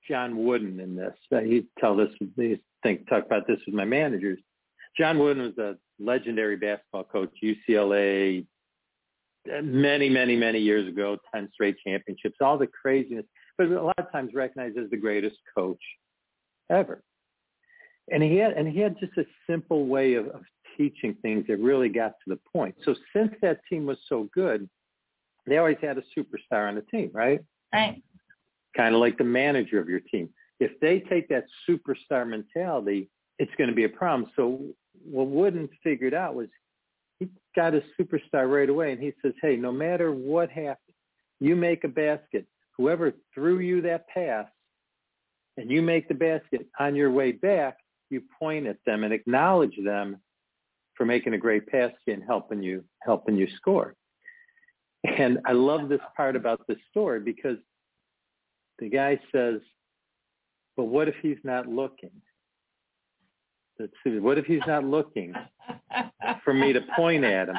John 0.09 0.45
Wooden 0.45 0.81
in 0.81 0.97
this. 0.97 1.15
Uh, 1.33 1.41
He 1.41 1.67
tell 1.79 1.97
this, 1.97 2.09
he 2.37 2.61
think 2.83 3.09
talk 3.09 3.27
about 3.27 3.47
this 3.47 3.59
with 3.67 3.75
my 3.75 3.85
managers. 3.85 4.39
John 4.97 5.19
Wooden 5.19 5.43
was 5.43 5.59
a 5.59 5.77
legendary 6.03 6.57
basketball 6.57 7.05
coach, 7.05 7.31
UCLA, 7.43 8.47
uh, 9.49 9.63
many, 9.63 10.09
many, 10.09 10.37
many 10.37 10.59
years 10.59 10.89
ago, 10.89 11.17
10 11.35 11.49
straight 11.53 11.77
championships, 11.87 12.37
all 12.41 12.59
the 12.59 12.67
craziness, 12.67 13.25
but 13.57 13.69
a 13.69 13.83
lot 13.83 13.99
of 13.99 14.11
times 14.13 14.35
recognized 14.35 14.77
as 14.79 14.91
the 14.91 14.97
greatest 14.97 15.37
coach 15.57 15.81
ever. 16.71 17.03
And 18.11 18.23
he 18.23 18.37
had, 18.37 18.53
and 18.53 18.67
he 18.67 18.81
had 18.81 18.99
just 18.99 19.17
a 19.17 19.25
simple 19.49 19.87
way 19.87 20.15
of, 20.15 20.27
of 20.27 20.43
teaching 20.77 21.17
things 21.23 21.47
that 21.49 21.59
really 21.59 21.89
got 21.89 22.13
to 22.25 22.29
the 22.29 22.39
point. 22.53 22.75
So 22.85 22.95
since 23.15 23.33
that 23.43 23.61
team 23.69 23.87
was 23.87 23.99
so 24.09 24.29
good, 24.35 24.69
they 25.47 25.59
always 25.59 25.79
had 25.81 25.99
a 25.99 26.03
superstar 26.17 26.69
on 26.69 26.75
the 26.75 26.83
team, 26.83 27.11
right? 27.13 27.41
Right. 27.73 28.03
Kind 28.77 28.95
of 28.95 29.01
like 29.01 29.19
the 29.19 29.25
manager 29.25 29.81
of 29.81 29.89
your 29.89 30.01
team. 30.01 30.29
If 30.61 30.79
they 30.81 31.01
take 31.01 31.29
that 31.29 31.47
superstar 31.69 32.29
mentality, 32.29 33.09
it's 33.39 33.53
going 33.57 33.71
to 33.71 33.75
be 33.75 33.85
a 33.85 33.89
problem. 33.89 34.31
So 34.37 34.61
what 35.05 35.29
Wooden 35.29 35.69
figured 35.83 36.15
out 36.15 36.35
was 36.35 36.49
he 37.19 37.29
got 37.57 37.75
a 37.75 37.83
superstar 37.99 38.51
right 38.51 38.69
away, 38.69 38.93
and 38.93 39.03
he 39.03 39.13
says, 39.23 39.33
"Hey, 39.41 39.57
no 39.57 39.73
matter 39.73 40.13
what 40.13 40.51
happens, 40.51 40.97
you 41.39 41.57
make 41.57 41.85
a 41.85 41.89
basket. 41.89 42.47
Whoever 42.77 43.13
threw 43.35 43.59
you 43.59 43.83
that 43.83 44.09
pass, 44.09 44.47
and 45.57 45.71
you 45.71 45.83
make 45.83 46.09
the 46.09 46.15
basket 46.15 46.69
on 46.79 46.95
your 46.95 47.11
way 47.11 47.33
back, 47.33 47.79
you 48.11 48.23
point 48.39 48.67
at 48.67 48.79
them 48.87 49.05
and 49.05 49.13
acknowledge 49.13 49.77
them 49.85 50.19
for 51.01 51.07
making 51.07 51.33
a 51.33 51.39
great 51.39 51.67
pass 51.67 51.93
and 52.07 52.23
helping 52.23 52.63
you 52.63 52.85
helping 53.03 53.35
you 53.35 53.49
score." 53.57 53.97
And 55.03 55.39
I 55.47 55.53
love 55.53 55.89
this 55.89 56.03
part 56.15 56.37
about 56.37 56.61
this 56.69 56.77
story 56.91 57.21
because 57.21 57.57
the 58.79 58.91
guy 58.91 59.19
says, 59.33 59.63
"But 60.77 60.85
what 60.85 61.09
if 61.09 61.15
he's 61.23 61.43
not 61.43 61.67
looking?" 61.67 62.11
What 64.05 64.37
if 64.37 64.45
he's 64.45 64.67
not 64.67 64.85
looking 64.85 65.33
for 66.45 66.53
me 66.53 66.75
to 66.75 66.83
point 66.95 67.25
at 67.25 67.49
him? 67.49 67.57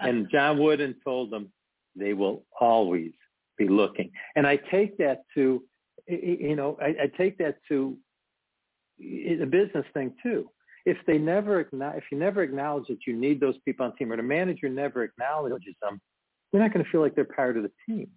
And 0.00 0.30
John 0.30 0.58
Wooden 0.58 0.94
told 1.04 1.30
them, 1.30 1.52
they 1.94 2.14
will 2.14 2.46
always 2.58 3.12
be 3.58 3.68
looking. 3.68 4.10
And 4.34 4.46
I 4.46 4.56
take 4.56 4.96
that 4.96 5.24
to, 5.34 5.62
you 6.06 6.56
know, 6.56 6.78
I, 6.80 6.94
I 7.02 7.06
take 7.18 7.36
that 7.36 7.58
to 7.68 7.98
the 8.98 9.44
business 9.44 9.84
thing 9.92 10.14
too. 10.22 10.50
If 10.92 10.98
they 11.06 11.18
never, 11.18 11.60
if 11.60 12.04
you 12.10 12.18
never 12.18 12.42
acknowledge 12.42 12.86
that 12.88 13.06
you 13.06 13.14
need 13.14 13.40
those 13.40 13.58
people 13.64 13.84
on 13.84 13.92
the 13.92 13.96
team, 13.98 14.10
or 14.10 14.16
the 14.16 14.22
manager 14.22 14.68
never 14.68 15.02
acknowledges 15.02 15.74
them, 15.82 16.00
they're 16.50 16.62
not 16.62 16.72
going 16.72 16.84
to 16.84 16.90
feel 16.90 17.02
like 17.02 17.14
they're 17.14 17.24
part 17.24 17.56
of 17.58 17.62
the 17.62 17.72
team. 17.86 18.08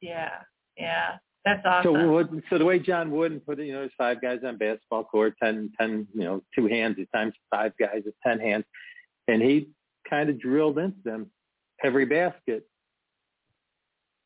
Yeah. 0.00 0.30
Yeah. 0.76 1.18
That's 1.44 1.64
awesome. 1.64 1.94
So 1.94 2.40
so 2.50 2.58
the 2.58 2.64
way 2.64 2.78
John 2.80 3.12
Wooden 3.12 3.40
put 3.40 3.60
it, 3.60 3.66
you 3.66 3.72
know, 3.72 3.80
there's 3.80 3.92
five 3.96 4.20
guys 4.20 4.40
on 4.44 4.58
basketball 4.58 5.04
court, 5.04 5.34
ten, 5.42 5.70
ten, 5.78 6.08
you 6.12 6.24
know, 6.24 6.42
two 6.54 6.66
hands 6.66 6.96
at 7.00 7.06
times 7.16 7.34
five 7.50 7.72
guys 7.78 8.02
at 8.06 8.12
ten 8.26 8.40
hands, 8.40 8.64
and 9.28 9.40
he 9.40 9.68
kind 10.10 10.28
of 10.28 10.40
drilled 10.40 10.78
into 10.78 10.98
them 11.04 11.30
every 11.84 12.04
basket. 12.04 12.68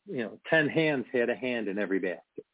You 0.06 0.24
know, 0.24 0.38
ten 0.48 0.68
hands 0.68 1.04
had 1.12 1.28
a 1.28 1.36
hand 1.36 1.68
in 1.68 1.78
every 1.78 1.98
basket, 1.98 2.44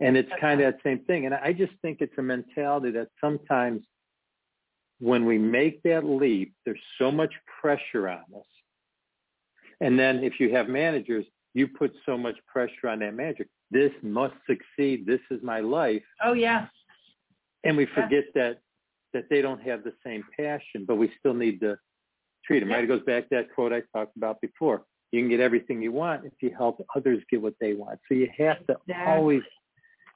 and 0.00 0.16
it's 0.16 0.30
kind 0.40 0.60
of 0.60 0.72
that 0.72 0.82
same 0.84 1.00
thing. 1.06 1.24
And 1.26 1.34
I 1.34 1.52
just 1.52 1.72
think 1.82 1.98
it's 2.00 2.18
a 2.18 2.22
mentality 2.22 2.90
that 2.92 3.08
sometimes 3.20 3.82
when 5.00 5.24
we 5.26 5.38
make 5.38 5.82
that 5.82 6.04
leap, 6.04 6.54
there's 6.64 6.80
so 6.98 7.10
much 7.10 7.32
pressure 7.60 8.08
on 8.08 8.24
us, 8.36 8.46
and 9.80 9.98
then 9.98 10.24
if 10.24 10.40
you 10.40 10.50
have 10.54 10.68
managers, 10.68 11.24
you 11.54 11.68
put 11.68 11.92
so 12.04 12.16
much 12.16 12.36
pressure 12.46 12.88
on 12.88 12.98
that 13.00 13.14
manager 13.14 13.46
this 13.70 13.92
must 14.02 14.34
succeed. 14.46 15.06
This 15.06 15.20
is 15.30 15.42
my 15.42 15.60
life. 15.60 16.02
oh 16.22 16.32
yeah. 16.32 16.68
And 17.64 17.76
we 17.76 17.84
Yeah. 17.86 17.94
forget 17.94 18.24
that 18.34 18.60
that 19.12 19.28
they 19.30 19.40
don't 19.40 19.62
have 19.62 19.82
the 19.82 19.94
same 20.04 20.22
passion, 20.36 20.84
but 20.84 20.96
we 20.96 21.10
still 21.18 21.32
need 21.32 21.58
to 21.60 21.78
treat 22.44 22.60
them. 22.60 22.68
Yeah. 22.68 22.76
Right? 22.76 22.84
It 22.84 22.88
goes 22.88 23.02
back 23.02 23.28
to 23.30 23.36
that 23.36 23.52
quote 23.54 23.72
I 23.72 23.80
talked 23.94 24.16
about 24.16 24.40
before. 24.42 24.84
You 25.10 25.20
can 25.22 25.28
get 25.30 25.40
everything 25.40 25.80
you 25.80 25.90
want 25.92 26.26
if 26.26 26.34
you 26.42 26.50
help 26.54 26.84
others 26.94 27.22
get 27.30 27.40
what 27.40 27.54
they 27.60 27.72
want. 27.72 27.98
So 28.08 28.14
you 28.14 28.28
have 28.36 28.58
to 28.66 28.76
Exactly. 28.86 28.94
always 29.12 29.42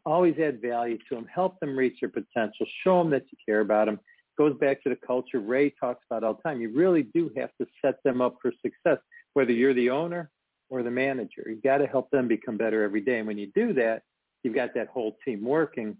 always 0.06 0.38
add 0.38 0.60
value 0.62 0.98
to 1.08 1.14
them, 1.14 1.26
help 1.26 1.58
them 1.60 1.76
reach 1.76 2.00
their 2.00 2.08
potential, 2.08 2.66
show 2.82 2.98
them 3.02 3.10
that 3.10 3.24
you 3.30 3.38
care 3.46 3.60
about 3.60 3.86
them. 3.86 4.00
Goes 4.40 4.56
back 4.56 4.82
to 4.84 4.88
the 4.88 4.96
culture 4.96 5.38
Ray 5.38 5.68
talks 5.78 6.02
about 6.10 6.24
all 6.24 6.32
the 6.32 6.40
time. 6.40 6.62
You 6.62 6.70
really 6.70 7.02
do 7.02 7.30
have 7.36 7.50
to 7.60 7.66
set 7.84 8.02
them 8.04 8.22
up 8.22 8.36
for 8.40 8.50
success, 8.62 8.96
whether 9.34 9.52
you're 9.52 9.74
the 9.74 9.90
owner 9.90 10.30
or 10.70 10.82
the 10.82 10.90
manager. 10.90 11.44
You've 11.46 11.62
got 11.62 11.76
to 11.76 11.86
help 11.86 12.10
them 12.10 12.26
become 12.26 12.56
better 12.56 12.82
every 12.82 13.02
day. 13.02 13.18
And 13.18 13.26
when 13.26 13.36
you 13.36 13.52
do 13.54 13.74
that, 13.74 14.00
you've 14.42 14.54
got 14.54 14.72
that 14.76 14.88
whole 14.88 15.18
team 15.26 15.44
working. 15.44 15.94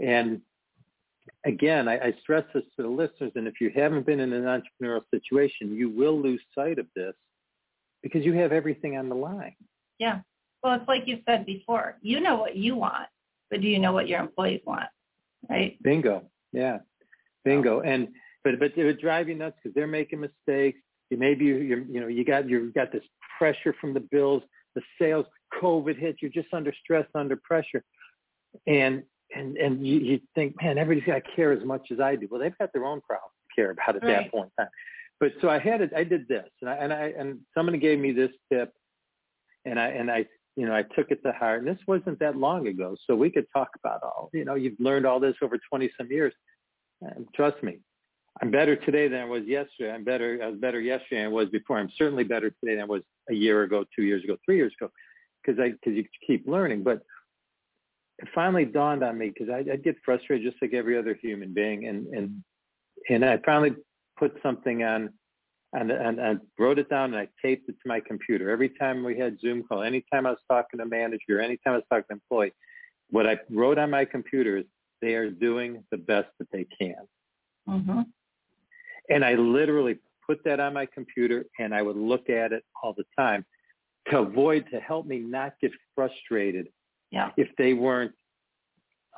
And 0.00 0.42
again, 1.46 1.88
I, 1.88 1.94
I 1.98 2.14
stress 2.20 2.44
this 2.52 2.64
to 2.76 2.82
the 2.82 2.90
listeners, 2.90 3.32
and 3.36 3.48
if 3.48 3.54
you 3.58 3.70
haven't 3.74 4.04
been 4.04 4.20
in 4.20 4.34
an 4.34 4.44
entrepreneurial 4.44 5.04
situation, 5.10 5.74
you 5.74 5.88
will 5.88 6.20
lose 6.20 6.42
sight 6.54 6.78
of 6.78 6.84
this 6.94 7.14
because 8.02 8.22
you 8.22 8.34
have 8.34 8.52
everything 8.52 8.98
on 8.98 9.08
the 9.08 9.14
line. 9.14 9.56
Yeah. 9.98 10.20
Well, 10.62 10.74
it's 10.74 10.88
like 10.88 11.04
you 11.06 11.20
said 11.26 11.46
before. 11.46 11.96
You 12.02 12.20
know 12.20 12.36
what 12.36 12.54
you 12.54 12.76
want, 12.76 13.08
but 13.50 13.62
do 13.62 13.66
you 13.66 13.78
know 13.78 13.94
what 13.94 14.08
your 14.08 14.20
employees 14.20 14.60
want? 14.66 14.90
Right. 15.48 15.82
Bingo. 15.82 16.24
Yeah. 16.52 16.80
Bingo. 17.46 17.80
And 17.80 18.08
but 18.44 18.58
but 18.58 18.72
it 18.76 18.84
would 18.84 19.00
drive 19.00 19.28
you 19.28 19.34
nuts 19.34 19.56
because 19.62 19.74
they're 19.74 19.86
making 19.86 20.20
mistakes. 20.20 20.78
You 21.10 21.16
maybe 21.16 21.44
you 21.46 21.56
you 21.56 21.86
you 21.90 22.00
know 22.00 22.08
you 22.08 22.24
got 22.24 22.48
you 22.48 22.72
got 22.72 22.92
this 22.92 23.04
pressure 23.38 23.74
from 23.80 23.94
the 23.94 24.00
bills, 24.00 24.42
the 24.74 24.82
sales. 25.00 25.26
COVID 25.62 25.96
hits, 25.96 26.18
you're 26.20 26.30
just 26.30 26.52
under 26.52 26.74
stress, 26.82 27.06
under 27.14 27.36
pressure, 27.36 27.82
and 28.66 29.02
and 29.34 29.56
and 29.56 29.86
you, 29.86 29.98
you 30.00 30.20
think, 30.34 30.60
man, 30.60 30.76
everybody's 30.76 31.06
got 31.06 31.24
to 31.24 31.36
care 31.36 31.52
as 31.52 31.64
much 31.64 31.88
as 31.92 32.00
I 32.00 32.16
do. 32.16 32.26
Well, 32.30 32.40
they've 32.40 32.58
got 32.58 32.72
their 32.72 32.84
own 32.84 33.00
problems 33.00 33.32
to 33.48 33.60
care 33.60 33.70
about 33.70 33.96
at 33.96 34.02
Right. 34.02 34.24
that 34.24 34.30
point 34.32 34.50
in 34.58 34.64
time. 34.64 34.72
But 35.20 35.32
so 35.40 35.48
I 35.48 35.58
had 35.58 35.80
it. 35.80 35.92
I 35.96 36.04
did 36.04 36.28
this, 36.28 36.48
and 36.60 36.68
I 36.68 36.74
and 36.74 36.92
I 36.92 37.14
and 37.16 37.38
somebody 37.56 37.78
gave 37.78 37.98
me 37.98 38.12
this 38.12 38.32
tip, 38.52 38.72
and 39.64 39.78
I 39.80 39.88
and 39.88 40.10
I 40.10 40.26
you 40.56 40.66
know 40.66 40.74
I 40.74 40.82
took 40.82 41.10
it 41.10 41.22
to 41.24 41.32
heart. 41.32 41.60
And 41.60 41.68
this 41.68 41.82
wasn't 41.86 42.18
that 42.18 42.36
long 42.36 42.66
ago, 42.68 42.96
so 43.06 43.14
we 43.14 43.30
could 43.30 43.46
talk 43.52 43.70
about 43.82 44.02
all. 44.02 44.28
You 44.34 44.44
know, 44.44 44.56
you've 44.56 44.78
learned 44.80 45.06
all 45.06 45.20
this 45.20 45.36
over 45.42 45.58
twenty 45.70 45.90
some 45.96 46.10
years. 46.10 46.34
And 47.02 47.26
trust 47.34 47.62
me, 47.62 47.78
I'm 48.40 48.50
better 48.50 48.76
today 48.76 49.08
than 49.08 49.20
I 49.20 49.24
was 49.24 49.44
yesterday. 49.44 49.92
I'm 49.92 50.04
better. 50.04 50.40
I 50.42 50.48
was 50.48 50.58
better 50.58 50.80
yesterday 50.80 51.22
than 51.22 51.26
I 51.26 51.34
was 51.34 51.48
before. 51.48 51.78
I'm 51.78 51.90
certainly 51.96 52.24
better 52.24 52.50
today 52.50 52.74
than 52.74 52.82
I 52.82 52.86
was 52.86 53.02
a 53.30 53.34
year 53.34 53.62
ago, 53.62 53.84
two 53.94 54.02
years 54.02 54.22
ago, 54.24 54.36
three 54.44 54.56
years 54.56 54.72
ago, 54.78 54.90
because 55.42 55.58
I 55.60 55.70
because 55.70 55.94
you 55.94 56.04
keep 56.26 56.46
learning. 56.46 56.82
But 56.82 57.02
it 58.18 58.28
finally 58.34 58.64
dawned 58.64 59.02
on 59.02 59.16
me 59.18 59.30
because 59.30 59.48
I 59.48 59.58
I'd 59.70 59.84
get 59.84 59.96
frustrated 60.04 60.50
just 60.50 60.60
like 60.62 60.74
every 60.74 60.98
other 60.98 61.14
human 61.20 61.54
being, 61.54 61.86
and 61.86 62.06
and 62.08 62.44
and 63.08 63.24
I 63.24 63.38
finally 63.44 63.74
put 64.18 64.36
something 64.42 64.82
on. 64.82 65.10
And, 65.72 65.90
and 65.90 66.20
I 66.20 66.36
wrote 66.58 66.78
it 66.78 66.88
down 66.88 67.12
and 67.12 67.16
I 67.16 67.28
taped 67.42 67.68
it 67.68 67.72
to 67.72 67.88
my 67.88 68.00
computer. 68.00 68.48
Every 68.50 68.70
time 68.70 69.04
we 69.04 69.18
had 69.18 69.38
Zoom 69.40 69.62
call, 69.64 69.82
anytime 69.82 70.24
I 70.24 70.30
was 70.30 70.38
talking 70.48 70.78
to 70.78 70.84
a 70.84 70.88
manager, 70.88 71.38
anytime 71.38 71.74
I 71.74 71.76
was 71.76 71.84
talking 71.90 72.04
to 72.08 72.12
an 72.14 72.20
employee, 72.22 72.52
what 73.10 73.26
I 73.26 73.36
wrote 73.50 73.76
on 73.76 73.90
my 73.90 74.06
computer 74.06 74.56
is 74.56 74.64
they 75.02 75.14
are 75.14 75.30
doing 75.30 75.84
the 75.90 75.98
best 75.98 76.28
that 76.38 76.48
they 76.52 76.66
can. 76.80 76.96
hmm 77.66 78.00
And 79.08 79.24
I 79.24 79.34
literally 79.34 79.98
put 80.26 80.42
that 80.44 80.58
on 80.60 80.74
my 80.74 80.86
computer 80.86 81.44
and 81.58 81.74
I 81.74 81.82
would 81.82 81.96
look 81.96 82.28
at 82.28 82.52
it 82.52 82.64
all 82.82 82.94
the 82.96 83.04
time 83.16 83.44
to 84.10 84.18
avoid, 84.18 84.66
to 84.72 84.80
help 84.80 85.06
me 85.06 85.18
not 85.18 85.54
get 85.60 85.72
frustrated 85.94 86.68
Yeah. 87.10 87.30
if 87.36 87.48
they 87.58 87.72
weren't 87.74 88.12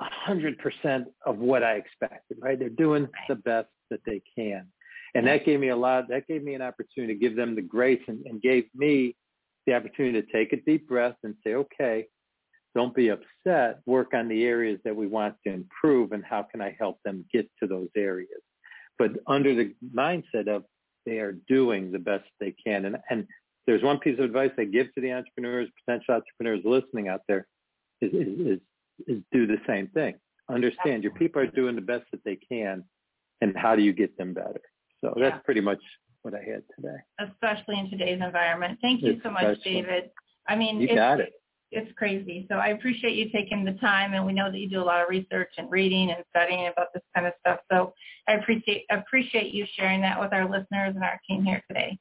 a 0.01 0.05
hundred 0.05 0.59
percent 0.59 1.09
of 1.27 1.39
what 1.39 1.63
I 1.63 1.75
expected, 1.75 2.39
right? 2.41 2.59
They're 2.59 2.69
doing 2.69 3.09
the 3.29 3.35
best 3.35 3.69
that 3.91 4.01
they 4.07 4.23
can. 4.37 4.67
And 5.15 5.27
that 5.27 5.45
gave 5.47 5.59
me 5.59 5.69
a 5.71 5.77
lot, 5.77 6.09
that 6.09 6.27
gave 6.27 6.45
me 6.45 6.55
an 6.55 6.63
opportunity 6.63 7.15
to 7.15 7.19
give 7.19 7.35
them 7.35 7.55
the 7.55 7.63
grace 7.63 8.03
and, 8.09 8.25
and 8.27 8.41
gave 8.41 8.67
me 8.75 9.17
the 9.67 9.75
opportunity 9.75 10.21
to 10.21 10.33
take 10.33 10.53
a 10.53 10.61
deep 10.63 10.87
breath 10.87 11.17
and 11.25 11.35
say, 11.43 11.55
okay, 11.55 12.07
don't 12.79 12.95
be 12.95 13.09
upset, 13.09 13.81
work 13.87 14.15
on 14.15 14.29
the 14.29 14.45
areas 14.45 14.79
that 14.85 14.95
we 14.95 15.09
want 15.09 15.35
to 15.45 15.53
improve 15.53 16.13
and 16.13 16.25
how 16.25 16.45
can 16.45 16.61
I 16.61 16.77
help 16.79 17.01
them 17.05 17.25
get 17.33 17.51
to 17.61 17.67
those 17.67 17.89
areas. 17.97 18.41
But 19.01 19.11
under 19.27 19.53
the 19.53 19.75
mindset 19.93 20.47
of 20.47 20.63
they 21.05 21.19
are 21.19 21.33
doing 21.49 21.91
the 21.91 21.99
best 21.99 22.27
they 22.39 22.55
can. 22.65 22.85
And, 22.85 22.97
and 23.11 23.27
there's 23.67 23.83
one 23.83 23.99
piece 23.99 24.17
of 24.21 24.25
advice 24.27 24.53
I 24.59 24.65
give 24.65 24.95
to 24.95 25.01
the 25.01 25.13
entrepreneurs, 25.13 25.69
potential 25.85 26.15
entrepreneurs 26.15 26.61
listening 26.65 27.09
out 27.09 27.23
there 27.27 27.49
is, 28.01 28.13
is, 28.13 28.61
is, 29.09 29.23
do 29.33 29.49
the 29.49 29.59
same 29.67 29.89
thing. 29.89 30.15
Understand 30.49 31.03
your 31.03 31.15
people 31.15 31.43
are 31.43 31.47
doing 31.49 31.75
the 31.75 31.81
best 31.81 32.05
that 32.13 32.23
they 32.25 32.37
can 32.37 32.85
and 33.41 33.57
how 33.57 33.75
do 33.75 33.83
you 33.83 33.93
get 33.93 34.17
them 34.19 34.35
better? 34.35 34.61
So 35.01 35.15
Yeah. 35.17 35.31
that's 35.31 35.45
pretty 35.45 35.63
much 35.63 35.81
what 36.23 36.33
I 36.33 36.43
had 36.53 36.63
today. 36.77 36.99
Especially 37.19 37.77
in 37.81 37.91
today's 37.91 38.21
environment. 38.23 38.79
Thank 38.81 39.03
you 39.03 39.21
so 39.25 39.31
much, 39.31 39.47
Especially. 39.47 39.83
David. 39.83 40.11
I 40.47 40.55
mean, 40.55 40.81
You 40.81 40.89
it's, 40.91 40.95
got 40.95 41.19
it. 41.19 41.33
It's 41.71 41.93
crazy. 41.97 42.47
So 42.51 42.57
I 42.57 42.69
appreciate 42.69 43.15
you 43.15 43.31
taking 43.31 43.65
the 43.65 43.73
time, 43.75 44.15
and 44.15 44.25
we 44.25 44.33
know 44.33 44.51
that 44.51 44.59
you 44.59 44.69
do 44.69 44.81
a 44.81 44.85
lot 44.85 45.03
of 45.03 45.09
research 45.09 45.51
and 45.59 45.71
reading 45.71 46.11
and 46.11 46.25
studying 46.31 46.69
about 46.69 46.89
this 46.95 47.03
kind 47.15 47.27
of 47.27 47.35
stuff. 47.41 47.61
So 47.71 47.93
I 48.27 48.35
appreciate 48.35 48.85
appreciate 48.91 49.53
you 49.53 49.67
sharing 49.77 50.01
that 50.03 50.19
with 50.19 50.33
our 50.33 50.45
listeners 50.45 50.95
and 50.95 51.05
our 51.05 51.21
team 51.29 51.45
here 51.45 51.63
today. 51.69 51.99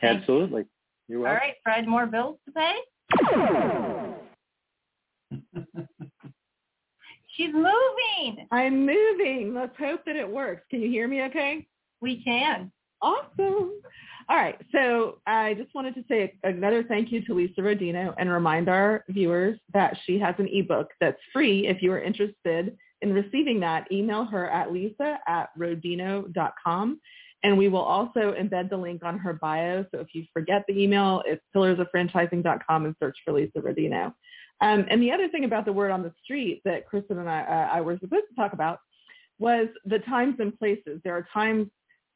Thank 0.00 0.14
you. 0.14 0.20
Absolutely. 0.20 0.64
You're 1.08 1.20
welcome. 1.20 1.36
All 1.36 1.46
right, 1.46 1.54
Fred, 1.62 1.86
more 1.88 2.06
bills 2.06 2.38
to 2.46 2.52
pay? 2.52 2.74
She's 7.36 7.52
moving. 7.52 8.46
I'm 8.50 8.86
moving. 8.86 9.52
Let's 9.54 9.76
hope 9.78 10.04
that 10.06 10.16
it 10.16 10.28
works. 10.28 10.62
Can 10.70 10.80
you 10.80 10.88
hear 10.88 11.06
me 11.06 11.22
okay? 11.24 11.66
We 12.00 12.22
can. 12.22 12.72
Awesome. 13.02 13.72
All 14.28 14.36
right. 14.36 14.60
So 14.72 15.18
I 15.26 15.54
just 15.54 15.72
wanted 15.74 15.94
to 15.94 16.04
say 16.08 16.34
another 16.42 16.82
thank 16.82 17.12
you 17.12 17.24
to 17.26 17.34
Lisa 17.34 17.60
Rodino 17.60 18.12
and 18.18 18.28
remind 18.28 18.68
our 18.68 19.04
viewers 19.08 19.58
that 19.72 19.96
she 20.04 20.18
has 20.18 20.34
an 20.38 20.48
ebook 20.50 20.88
that's 21.00 21.20
free. 21.32 21.68
If 21.68 21.80
you 21.80 21.92
are 21.92 22.00
interested 22.00 22.76
in 23.02 23.12
receiving 23.12 23.60
that, 23.60 23.90
email 23.92 24.24
her 24.24 24.50
at 24.50 24.72
lisa 24.72 25.18
at 25.28 25.50
rodino.com. 25.56 27.00
And 27.44 27.56
we 27.56 27.68
will 27.68 27.82
also 27.82 28.34
embed 28.36 28.70
the 28.70 28.76
link 28.76 29.04
on 29.04 29.18
her 29.18 29.34
bio. 29.34 29.84
So 29.92 30.00
if 30.00 30.08
you 30.12 30.24
forget 30.32 30.64
the 30.66 30.82
email, 30.82 31.22
it's 31.24 31.42
pillarsoffranchising.com 31.54 32.86
and 32.86 32.96
search 32.98 33.16
for 33.24 33.32
Lisa 33.32 33.58
Rodino. 33.58 34.06
Um, 34.60 34.86
and 34.90 35.00
the 35.00 35.12
other 35.12 35.28
thing 35.28 35.44
about 35.44 35.66
the 35.66 35.72
word 35.72 35.92
on 35.92 36.02
the 36.02 36.12
street 36.24 36.62
that 36.64 36.90
Kristin 36.90 37.18
and 37.18 37.28
I, 37.28 37.42
uh, 37.42 37.76
I 37.76 37.80
were 37.82 37.98
supposed 38.00 38.24
to 38.30 38.34
talk 38.34 38.54
about 38.54 38.80
was 39.38 39.68
the 39.84 39.98
times 40.00 40.36
and 40.40 40.58
places. 40.58 41.00
There 41.04 41.14
are 41.14 41.28
times 41.32 41.68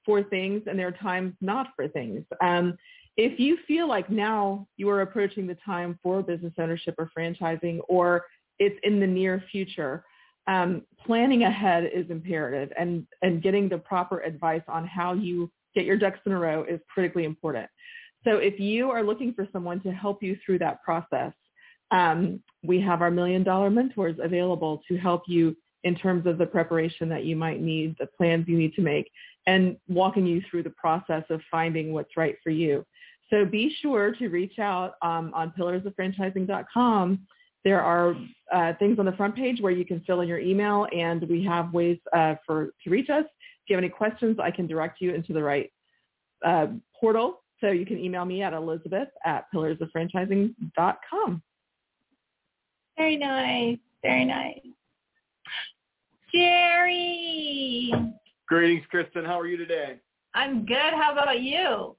for 0.05 0.23
things 0.23 0.63
and 0.67 0.79
there 0.79 0.89
are 0.89 0.93
times 0.93 1.35
not 1.41 1.69
for 1.77 1.89
things. 1.89 2.25
Um, 2.43 2.77
if 3.17 3.39
you 3.39 3.59
feel 3.67 3.89
like 3.89 4.09
now 4.09 4.67
you 4.77 4.89
are 4.89 5.03
approaching 5.03 5.47
the 5.47 5.57
time 5.65 5.99
for 6.03 6.23
business 6.23 6.55
ownership 6.59 6.95
or 6.99 7.11
franchising 7.17 7.81
or 7.89 8.25
it's 8.59 8.79
in 8.83 9.01
the 9.01 9.07
near 9.07 9.43
future, 9.51 10.05
um, 10.47 10.83
planning 11.05 11.43
ahead 11.45 11.91
is 11.93 12.11
imperative 12.11 12.73
and, 12.79 13.07
and 13.23 13.43
getting 13.43 13.69
the 13.69 13.79
proper 13.79 14.21
advice 14.21 14.63
on 14.69 14.87
how 14.87 15.13
you 15.13 15.51
get 15.75 15.85
your 15.85 15.97
ducks 15.97 16.19
in 16.27 16.33
a 16.33 16.39
row 16.39 16.65
is 16.65 16.81
critically 16.93 17.25
important. 17.25 17.69
So 18.25 18.37
if 18.37 18.59
you 18.61 18.91
are 18.91 19.03
looking 19.03 19.33
for 19.33 19.47
someone 19.53 19.81
to 19.83 19.93
help 19.93 20.23
you 20.23 20.37
through 20.45 20.59
that 20.59 20.83
process, 20.83 21.33
um, 21.91 22.43
we 22.63 22.81
have 22.81 23.03
our 23.03 23.11
million 23.11 23.43
dollar 23.43 23.71
mentors 23.71 24.17
available 24.23 24.83
to 24.89 24.97
help 24.97 25.23
you 25.27 25.57
in 25.85 25.95
terms 25.95 26.27
of 26.27 26.39
the 26.39 26.47
preparation 26.47 27.09
that 27.09 27.25
you 27.25 27.37
might 27.37 27.61
need, 27.61 27.97
the 27.99 28.07
plans 28.07 28.47
you 28.49 28.59
need 28.59 28.75
to 28.75 28.83
make, 28.83 29.11
and 29.47 29.77
walking 29.89 30.27
you 30.27 30.43
through 30.51 30.63
the 30.63 30.71
process 30.71 31.25
of 31.31 31.41
finding 31.51 31.93
what's 31.93 32.17
right 32.17 32.37
for 32.43 32.51
you. 32.51 32.85
So 33.31 33.45
be 33.45 33.75
sure 33.81 34.13
to 34.13 34.29
reach 34.29 34.59
out 34.59 34.95
um, 35.03 35.33
on 35.35 35.53
pillarsoffranchising.com. 35.59 37.27
There 37.65 37.81
are 37.83 38.17
uh, 38.53 38.73
things 38.79 38.99
on 38.99 39.05
the 39.05 39.13
front 39.13 39.37
page 39.37 39.61
where 39.61 39.73
you 39.73 39.85
can 39.85 40.01
fill 40.01 40.21
in 40.23 40.29
your 40.29 40.39
email, 40.41 40.87
and 40.95 41.23
we 41.29 41.45
have 41.45 41.73
ways 41.73 41.99
uh, 42.13 42.35
for 42.47 42.71
to 42.85 42.91
reach 42.91 43.11
us. 43.11 43.25
If 43.25 43.71
you 43.71 43.77
have 43.77 43.85
any 43.85 43.91
questions, 43.91 44.39
I 44.41 44.51
can 44.51 44.67
direct 44.67 45.01
you 45.01 45.15
into 45.15 45.33
the 45.33 45.43
right 45.43 45.71
uh, 46.45 46.69
portal. 46.99 47.43
So 47.61 47.71
you 47.71 47.85
can 47.85 47.99
email 47.99 48.25
me 48.25 48.43
at 48.43 48.55
elizabeth 48.55 49.09
at 49.25 49.45
pillarsoffranchising.com. 49.55 51.43
Very 52.97 53.17
nice. 53.17 53.79
Very 54.03 54.25
nice. 54.25 54.61
Jerry, 56.33 57.93
Greetings, 58.49 58.85
Kristin. 58.93 59.25
How 59.27 59.39
are 59.39 59.47
you 59.47 59.57
today? 59.57 59.97
I'm 60.35 60.65
good. 60.67 60.77
How 60.77 61.13
about 61.13 61.41
you? 61.41 61.97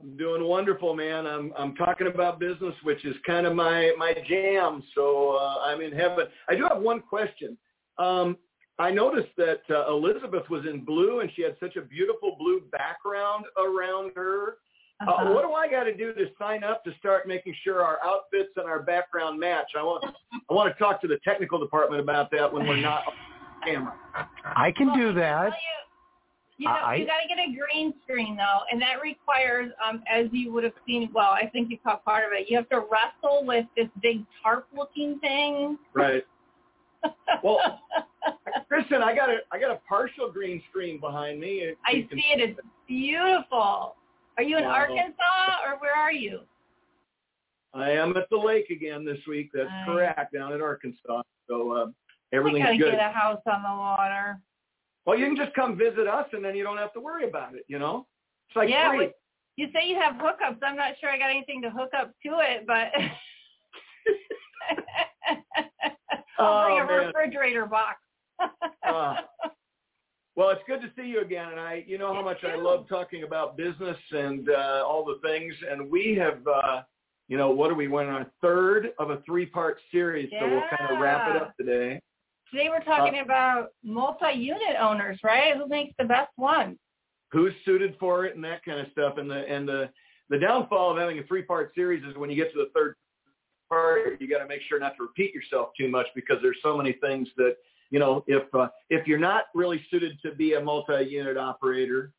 I'm 0.00 0.16
doing 0.16 0.44
wonderful, 0.44 0.94
man. 0.94 1.26
I'm 1.26 1.52
I'm 1.56 1.74
talking 1.76 2.08
about 2.08 2.40
business, 2.40 2.74
which 2.82 3.04
is 3.04 3.14
kind 3.26 3.46
of 3.46 3.54
my 3.54 3.92
my 3.98 4.14
jam. 4.28 4.82
So 4.94 5.36
uh, 5.40 5.58
I'm 5.64 5.80
in 5.80 5.92
heaven. 5.92 6.26
I 6.48 6.56
do 6.56 6.66
have 6.68 6.80
one 6.82 7.00
question. 7.00 7.56
Um, 7.98 8.36
I 8.78 8.90
noticed 8.90 9.28
that 9.36 9.60
uh, 9.70 9.92
Elizabeth 9.92 10.48
was 10.50 10.64
in 10.66 10.84
blue, 10.84 11.20
and 11.20 11.30
she 11.36 11.42
had 11.42 11.56
such 11.60 11.76
a 11.76 11.82
beautiful 11.82 12.36
blue 12.38 12.62
background 12.72 13.44
around 13.58 14.12
her. 14.16 14.56
Uh, 15.06 15.10
Uh-huh. 15.10 15.32
what 15.32 15.42
do 15.42 15.52
I 15.52 15.68
got 15.68 15.84
to 15.84 15.94
do 15.96 16.14
to 16.14 16.26
sign 16.38 16.62
up 16.62 16.84
to 16.84 16.92
start 16.98 17.26
making 17.26 17.54
sure 17.64 17.82
our 17.82 17.98
outfits 18.04 18.50
and 18.56 18.66
our 18.66 18.82
background 18.82 19.38
match? 19.38 19.70
I 19.76 19.82
want 19.82 20.04
I 20.48 20.54
want 20.54 20.72
to 20.72 20.78
talk 20.82 21.00
to 21.02 21.08
the 21.08 21.18
technical 21.24 21.58
department 21.58 22.00
about 22.00 22.30
that 22.32 22.52
when 22.52 22.66
we're 22.66 22.76
not 22.80 23.02
camera. 23.64 23.94
I 24.44 24.72
can 24.72 24.92
do 24.98 25.12
that. 25.14 25.46
You, 26.58 26.66
you 26.66 26.68
know, 26.68 26.74
I- 26.74 26.94
you 26.96 27.06
got 27.06 27.20
to 27.22 27.28
get 27.28 27.38
a 27.38 27.46
green 27.56 27.94
screen 28.04 28.36
though, 28.36 28.60
and 28.70 28.80
that 28.82 29.00
requires, 29.02 29.72
um, 29.86 30.02
as 30.10 30.26
you 30.32 30.52
would 30.52 30.64
have 30.64 30.74
seen. 30.86 31.10
Well, 31.12 31.30
I 31.30 31.46
think 31.46 31.70
you 31.70 31.78
caught 31.78 32.04
part 32.04 32.24
of 32.24 32.32
it. 32.32 32.48
You 32.50 32.56
have 32.56 32.68
to 32.70 32.80
wrestle 32.90 33.44
with 33.46 33.66
this 33.76 33.88
big 34.02 34.24
tarp-looking 34.42 35.18
thing. 35.20 35.78
Right. 35.94 36.24
Well, 37.42 37.80
Kristin, 38.70 39.02
I 39.02 39.12
got 39.16 39.28
a 39.28 39.38
I 39.50 39.58
got 39.58 39.72
a 39.72 39.80
partial 39.88 40.30
green 40.30 40.62
screen 40.70 41.00
behind 41.00 41.40
me. 41.40 41.62
If 41.62 41.78
I 41.84 41.90
you 41.92 42.06
can- 42.06 42.18
see 42.18 42.24
it. 42.32 42.40
It's 42.50 42.60
beautiful. 42.86 43.96
Are 44.36 44.42
you 44.44 44.56
in 44.56 44.64
Wow. 44.64 44.70
Arkansas 44.70 45.56
or 45.66 45.78
where 45.80 45.94
are 45.96 46.12
you? 46.12 46.40
I 47.74 47.90
am 47.90 48.16
at 48.16 48.28
the 48.30 48.36
lake 48.36 48.70
again 48.70 49.04
this 49.04 49.18
week. 49.26 49.50
That's 49.52 49.68
Nice. 49.68 49.86
correct, 49.86 50.32
down 50.34 50.52
in 50.52 50.60
Arkansas. 50.62 51.22
So 51.48 51.72
uh, 51.72 51.86
I 52.32 52.36
everything's 52.36 52.64
gotta 52.64 52.78
good. 52.78 52.92
get 52.92 53.00
a 53.00 53.12
house 53.12 53.40
on 53.46 53.62
the 53.62 53.68
water. 53.68 54.40
Well, 55.04 55.18
you 55.18 55.26
can 55.26 55.36
just 55.36 55.54
come 55.54 55.76
visit 55.76 56.06
us, 56.06 56.26
and 56.32 56.44
then 56.44 56.54
you 56.54 56.62
don't 56.64 56.78
have 56.78 56.92
to 56.94 57.00
worry 57.00 57.28
about 57.28 57.54
it. 57.54 57.64
You 57.68 57.78
know, 57.78 58.06
it's 58.48 58.56
like 58.56 58.68
yeah, 58.68 58.92
but 58.96 59.14
you 59.56 59.68
say 59.72 59.86
you 59.88 59.96
have 59.96 60.14
hookups. 60.14 60.58
I'm 60.62 60.76
not 60.76 60.94
sure 61.00 61.10
I 61.10 61.18
got 61.18 61.30
anything 61.30 61.60
to 61.62 61.70
hook 61.70 61.90
up 61.98 62.12
to 62.24 62.38
it, 62.40 62.66
but 62.66 62.92
I'll 66.38 66.66
bring 66.66 66.78
Oh, 66.78 66.82
a 66.82 66.86
man. 66.86 67.06
refrigerator 67.06 67.66
box. 67.66 67.98
Uh, 68.86 69.14
well, 70.34 70.50
it's 70.50 70.62
good 70.66 70.80
to 70.80 70.90
see 70.96 71.06
you 71.06 71.20
again, 71.20 71.50
and 71.50 71.60
I, 71.60 71.84
you 71.86 71.98
know 71.98 72.14
how 72.14 72.22
much 72.22 72.42
I 72.44 72.56
love 72.56 72.88
talking 72.88 73.22
about 73.22 73.56
business 73.56 73.96
and 74.10 74.48
uh, 74.48 74.82
all 74.86 75.04
the 75.04 75.18
things, 75.26 75.54
and 75.70 75.90
we 75.90 76.16
have, 76.18 76.38
uh, 76.46 76.82
you 77.28 77.36
know, 77.36 77.50
what 77.50 77.70
are 77.70 77.74
we? 77.74 77.86
We're 77.88 78.02
on 78.02 78.08
our 78.08 78.26
third 78.40 78.92
of 78.98 79.10
a 79.10 79.20
three-part 79.26 79.78
series, 79.92 80.30
so 80.40 80.48
we'll 80.48 80.62
kind 80.76 80.90
of 80.92 81.00
wrap 81.00 81.28
it 81.34 81.40
up 81.40 81.56
today. 81.56 82.00
Today 82.52 82.68
we're 82.68 82.84
talking 82.84 83.18
uh, 83.18 83.24
about 83.24 83.68
multi-unit 83.82 84.76
owners, 84.78 85.18
right? 85.24 85.56
Who 85.56 85.66
makes 85.68 85.94
the 85.98 86.04
best 86.04 86.32
one? 86.36 86.78
Who's 87.30 87.54
suited 87.64 87.96
for 87.98 88.26
it 88.26 88.34
and 88.34 88.44
that 88.44 88.62
kind 88.62 88.78
of 88.78 88.88
stuff. 88.92 89.16
And 89.16 89.30
the 89.30 89.48
and 89.48 89.66
the 89.66 89.88
the 90.28 90.38
downfall 90.38 90.92
of 90.92 90.98
having 90.98 91.18
a 91.18 91.22
three-part 91.22 91.72
series 91.74 92.04
is 92.04 92.14
when 92.16 92.28
you 92.28 92.36
get 92.36 92.52
to 92.52 92.58
the 92.58 92.70
third 92.74 92.94
part, 93.70 94.20
you 94.20 94.28
got 94.28 94.38
to 94.38 94.46
make 94.46 94.60
sure 94.68 94.78
not 94.78 94.96
to 94.96 95.04
repeat 95.04 95.34
yourself 95.34 95.70
too 95.78 95.88
much 95.88 96.06
because 96.14 96.36
there's 96.42 96.58
so 96.62 96.76
many 96.76 96.92
things 96.92 97.26
that 97.38 97.56
you 97.90 97.98
know 97.98 98.22
if 98.26 98.54
uh, 98.54 98.68
if 98.90 99.06
you're 99.06 99.18
not 99.18 99.44
really 99.54 99.82
suited 99.90 100.18
to 100.20 100.34
be 100.34 100.52
a 100.52 100.60
multi-unit 100.60 101.38
operator, 101.38 102.12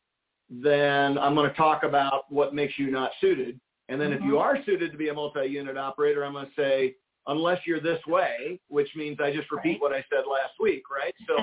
then 0.49 1.19
I'm 1.19 1.35
going 1.35 1.49
to 1.49 1.55
talk 1.55 1.83
about 1.83 2.23
what 2.29 2.55
makes 2.55 2.73
you 2.79 2.89
not 2.89 3.11
suited. 3.21 3.59
And 3.87 4.01
then 4.01 4.09
mm-hmm. 4.09 4.23
if 4.23 4.27
you 4.27 4.39
are 4.39 4.57
suited 4.65 4.91
to 4.93 4.97
be 4.97 5.09
a 5.09 5.13
multi-unit 5.13 5.77
operator, 5.77 6.25
I'm 6.25 6.33
going 6.33 6.47
to 6.47 6.51
say 6.57 6.95
unless 7.27 7.59
you're 7.65 7.79
this 7.79 7.99
way, 8.07 8.59
which 8.67 8.89
means 8.95 9.17
I 9.21 9.31
just 9.31 9.51
repeat 9.51 9.73
right. 9.73 9.81
what 9.81 9.93
I 9.93 10.03
said 10.09 10.23
last 10.29 10.53
week, 10.59 10.83
right? 10.91 11.13
So 11.27 11.37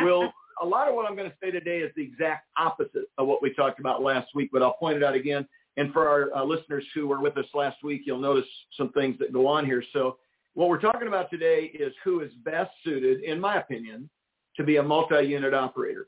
we'll 0.00 0.32
a 0.62 0.66
lot 0.66 0.88
of 0.88 0.94
what 0.94 1.06
I'm 1.06 1.16
going 1.16 1.30
to 1.30 1.36
say 1.42 1.50
today 1.50 1.78
is 1.78 1.92
the 1.96 2.02
exact 2.02 2.46
opposite 2.56 3.06
of 3.18 3.26
what 3.26 3.42
we 3.42 3.52
talked 3.52 3.80
about 3.80 4.02
last 4.02 4.28
week, 4.34 4.50
but 4.52 4.62
I'll 4.62 4.74
point 4.74 4.96
it 4.96 5.02
out 5.02 5.14
again. 5.14 5.46
And 5.76 5.92
for 5.92 6.08
our 6.08 6.32
uh, 6.36 6.44
listeners 6.44 6.84
who 6.94 7.08
were 7.08 7.20
with 7.20 7.36
us 7.36 7.46
last 7.54 7.82
week, 7.82 8.02
you'll 8.04 8.20
notice 8.20 8.46
some 8.76 8.90
things 8.92 9.16
that 9.18 9.32
go 9.32 9.46
on 9.46 9.64
here. 9.66 9.82
So 9.92 10.18
what 10.54 10.68
we're 10.68 10.80
talking 10.80 11.08
about 11.08 11.30
today 11.30 11.72
is 11.74 11.92
who 12.04 12.20
is 12.20 12.30
best 12.44 12.70
suited, 12.84 13.22
in 13.22 13.40
my 13.40 13.58
opinion, 13.58 14.08
to 14.56 14.62
be 14.62 14.76
a 14.76 14.82
multi-unit 14.82 15.52
operator. 15.52 16.06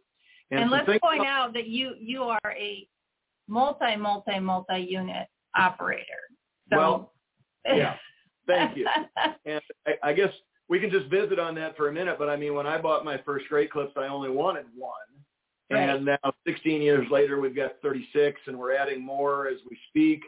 And, 0.53 0.61
and 0.61 0.71
let's 0.71 0.87
point 0.87 1.21
about, 1.21 1.27
out 1.27 1.53
that 1.55 1.67
you 1.67 1.95
you 1.99 2.23
are 2.23 2.55
a 2.57 2.87
multi 3.49 3.97
multi 3.97 4.39
multi 4.39 4.79
unit 4.79 5.27
operator. 5.57 6.05
So, 6.71 6.77
well, 6.77 7.13
yeah. 7.65 7.97
Thank 8.47 8.77
you. 8.77 8.87
and 9.45 9.61
I, 9.87 9.93
I 10.03 10.13
guess 10.13 10.31
we 10.69 10.81
can 10.81 10.91
just 10.91 11.07
visit 11.07 11.39
on 11.39 11.55
that 11.57 11.77
for 11.77 11.89
a 11.89 11.93
minute. 11.93 12.17
But 12.19 12.29
I 12.29 12.37
mean, 12.37 12.55
when 12.55 12.67
I 12.67 12.81
bought 12.81 13.05
my 13.05 13.19
first 13.25 13.47
Great 13.49 13.71
Clips, 13.71 13.93
I 13.97 14.07
only 14.07 14.31
wanted 14.31 14.67
one. 14.75 14.93
Right. 15.71 15.91
And 15.91 16.05
now 16.05 16.33
16 16.47 16.81
years 16.81 17.07
later, 17.11 17.41
we've 17.41 17.57
got 17.57 17.73
36 17.83 18.41
and 18.47 18.57
we're 18.57 18.75
adding 18.75 19.05
more 19.05 19.49
as 19.49 19.59
we 19.69 19.77
speak. 19.89 20.23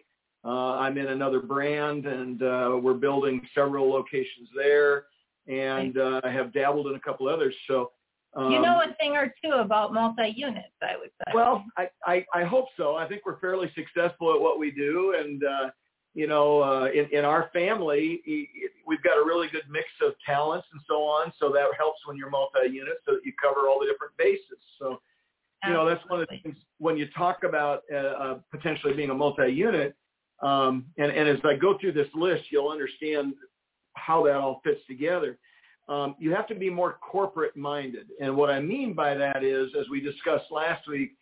Uh, 0.45 0.79
I'm 0.79 0.99
in 0.99 1.09
another 1.09 1.41
brand 1.41 2.07
and 2.07 2.43
uh, 2.43 2.79
we're 2.81 2.95
building 2.95 3.47
several 3.55 3.91
locations 3.91 4.49
there 4.57 5.05
and 5.47 5.97
uh, 5.97 6.21
I 6.25 6.31
have 6.31 6.53
dabbled 6.53 6.89
in 6.89 6.95
a 6.95 7.01
couple 7.01 7.29
others. 7.29 7.55
So, 7.67 7.93
um, 8.35 8.53
you 8.53 8.61
know 8.61 8.83
a 8.83 8.95
thing 9.01 9.13
or 9.17 9.33
two 9.43 9.53
about 9.53 9.95
multi-units, 9.95 10.69
I 10.83 10.97
would 10.99 11.11
say. 11.11 11.33
Well, 11.35 11.65
I, 11.77 11.89
I, 12.05 12.25
I 12.35 12.45
hope 12.45 12.67
so. 12.77 12.97
I 12.97 13.09
think 13.09 13.23
we're 13.25 13.41
fairly 13.41 13.73
successful 13.75 14.35
at 14.35 14.41
what 14.41 14.59
we 14.59 14.71
do. 14.71 15.15
And, 15.19 15.43
uh, 15.43 15.71
you 16.15 16.27
know, 16.27 16.63
uh, 16.63 16.89
in, 16.93 17.07
in 17.17 17.25
our 17.25 17.51
family, 17.53 18.23
we've 18.87 19.03
got 19.03 19.19
a 19.19 19.25
really 19.25 19.49
good 19.49 19.63
mix 19.71 19.87
of 20.05 20.15
talents 20.25 20.67
and 20.73 20.81
so 20.89 21.03
on. 21.03 21.33
So 21.39 21.51
that 21.53 21.67
helps 21.77 22.01
when 22.07 22.17
you're 22.17 22.31
multi-unit 22.31 22.95
so 23.07 23.13
that 23.15 23.21
you 23.25 23.33
cover 23.41 23.69
all 23.69 23.79
the 23.79 23.87
different 23.87 24.17
bases. 24.17 24.59
So, 24.79 25.01
you 25.67 25.73
know, 25.73 25.87
that's 25.89 26.03
one 26.09 26.21
of 26.21 26.29
the 26.29 26.39
things 26.43 26.57
when 26.79 26.97
you 26.97 27.07
talk 27.17 27.45
about 27.45 27.83
uh, 27.93 27.97
uh, 27.97 28.39
potentially 28.51 28.95
being 28.95 29.11
a 29.11 29.15
multi-unit. 29.15 29.95
Um, 30.43 30.87
and, 30.99 31.11
and 31.11 31.29
as 31.29 31.39
I 31.45 31.57
go 31.57 31.79
through 31.79 31.93
this 31.93 32.09
list, 32.15 32.45
you'll 32.51 32.69
understand 32.69 33.35
how 33.95 34.25
that 34.25 34.37
all 34.37 34.61
fits 34.65 34.81
together. 34.89 35.39
Um, 35.89 36.15
you 36.19 36.33
have 36.35 36.47
to 36.49 36.55
be 36.55 36.71
more 36.71 36.99
corporate 37.01 37.57
minded. 37.57 38.07
And 38.21 38.37
what 38.37 38.51
I 38.51 38.61
mean 38.61 38.93
by 38.95 39.15
that 39.15 39.43
is, 39.43 39.71
as 39.79 39.89
we 39.89 40.01
discussed 40.01 40.47
last 40.51 40.87
week, 40.87 41.13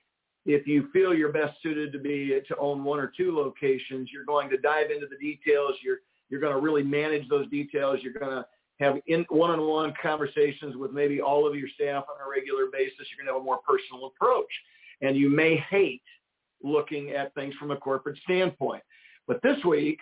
if 0.47 0.67
you 0.67 0.89
feel 0.93 1.13
you're 1.13 1.33
best 1.33 1.61
suited 1.63 1.93
to 1.93 1.99
be 1.99 2.41
to 2.49 2.57
own 2.57 2.85
one 2.85 3.01
or 3.01 3.13
two 3.17 3.35
locations, 3.35 4.11
you're 4.13 4.25
going 4.25 4.49
to 4.51 4.57
dive 4.59 4.91
into 4.91 5.07
the 5.07 5.17
details. 5.17 5.73
You're 5.83 5.99
you're 6.29 6.41
going 6.41 6.55
to 6.55 6.61
really 6.61 6.83
manage 6.83 7.29
those 7.29 7.49
details. 7.51 8.01
You're 8.03 8.13
going 8.13 8.31
to 8.31 8.47
have 8.81 8.97
in 9.07 9.25
one-on-one 9.29 9.95
conversations 10.03 10.77
with 10.77 10.93
maybe 10.93 11.21
all 11.21 11.47
of 11.47 11.55
your 11.55 11.69
staff 11.69 12.05
on 12.09 12.27
a 12.27 12.29
regular 12.29 12.67
basis. 12.73 13.07
You're 13.11 13.25
going 13.25 13.29
to 13.29 13.35
have 13.35 13.43
a 13.43 13.45
more 13.45 13.61
personal 13.67 14.07
approach, 14.07 14.51
and 15.03 15.17
you 15.17 15.31
may 15.31 15.57
hate 15.71 16.03
looking 16.63 17.11
at 17.11 17.35
things 17.35 17.55
from 17.57 17.71
a 17.71 17.77
corporate 17.77 18.19
standpoint. 18.25 18.83
But 19.27 19.41
this 19.43 19.63
week, 19.65 19.99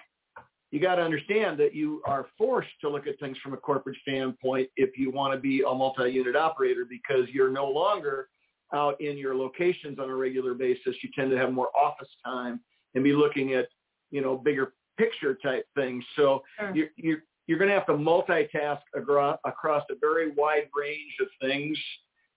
you 0.70 0.80
got 0.80 0.96
to 0.96 1.02
understand 1.02 1.58
that 1.60 1.74
you 1.74 2.02
are 2.04 2.26
forced 2.36 2.70
to 2.80 2.88
look 2.88 3.06
at 3.06 3.18
things 3.20 3.38
from 3.38 3.52
a 3.52 3.56
corporate 3.56 3.96
standpoint 4.02 4.68
if 4.76 4.98
you 4.98 5.10
want 5.10 5.32
to 5.32 5.38
be 5.38 5.62
a 5.62 5.72
multi-unit 5.72 6.36
operator 6.36 6.84
because 6.88 7.28
you're 7.32 7.50
no 7.50 7.68
longer 7.68 8.28
out 8.74 9.00
in 9.00 9.16
your 9.16 9.36
locations 9.36 9.98
on 9.98 10.10
a 10.10 10.14
regular 10.14 10.54
basis, 10.54 10.96
you 11.02 11.08
tend 11.14 11.30
to 11.30 11.38
have 11.38 11.52
more 11.52 11.68
office 11.78 12.08
time 12.24 12.60
and 12.94 13.04
be 13.04 13.12
looking 13.12 13.54
at, 13.54 13.68
you 14.10 14.20
know, 14.20 14.36
bigger 14.36 14.74
picture 14.98 15.34
type 15.42 15.66
things. 15.74 16.04
So 16.16 16.42
sure. 16.58 16.74
you're, 16.74 16.88
you're, 16.96 17.18
you're 17.46 17.58
going 17.58 17.68
to 17.68 17.74
have 17.74 17.86
to 17.86 17.92
multitask 17.92 18.80
across, 18.94 19.38
across 19.44 19.84
a 19.90 19.94
very 20.00 20.32
wide 20.32 20.68
range 20.74 21.14
of 21.20 21.28
things 21.40 21.78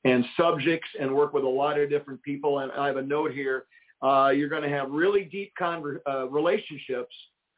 and 0.04 0.26
subjects 0.36 0.88
and 1.00 1.14
work 1.14 1.34
with 1.34 1.44
a 1.44 1.50
lot 1.50 1.80
of 1.80 1.90
different 1.90 2.22
people. 2.24 2.60
And 2.60 2.72
I 2.72 2.88
have 2.88 2.98
a 2.98 3.02
note 3.02 3.32
here. 3.32 3.66
Uh, 4.02 4.32
you're 4.36 4.50
going 4.50 4.64
to 4.64 4.70
have 4.70 4.92
really 4.92 5.24
deep 5.26 5.52
conver- 5.60 6.00
uh, 6.08 6.28
relationships 6.30 7.16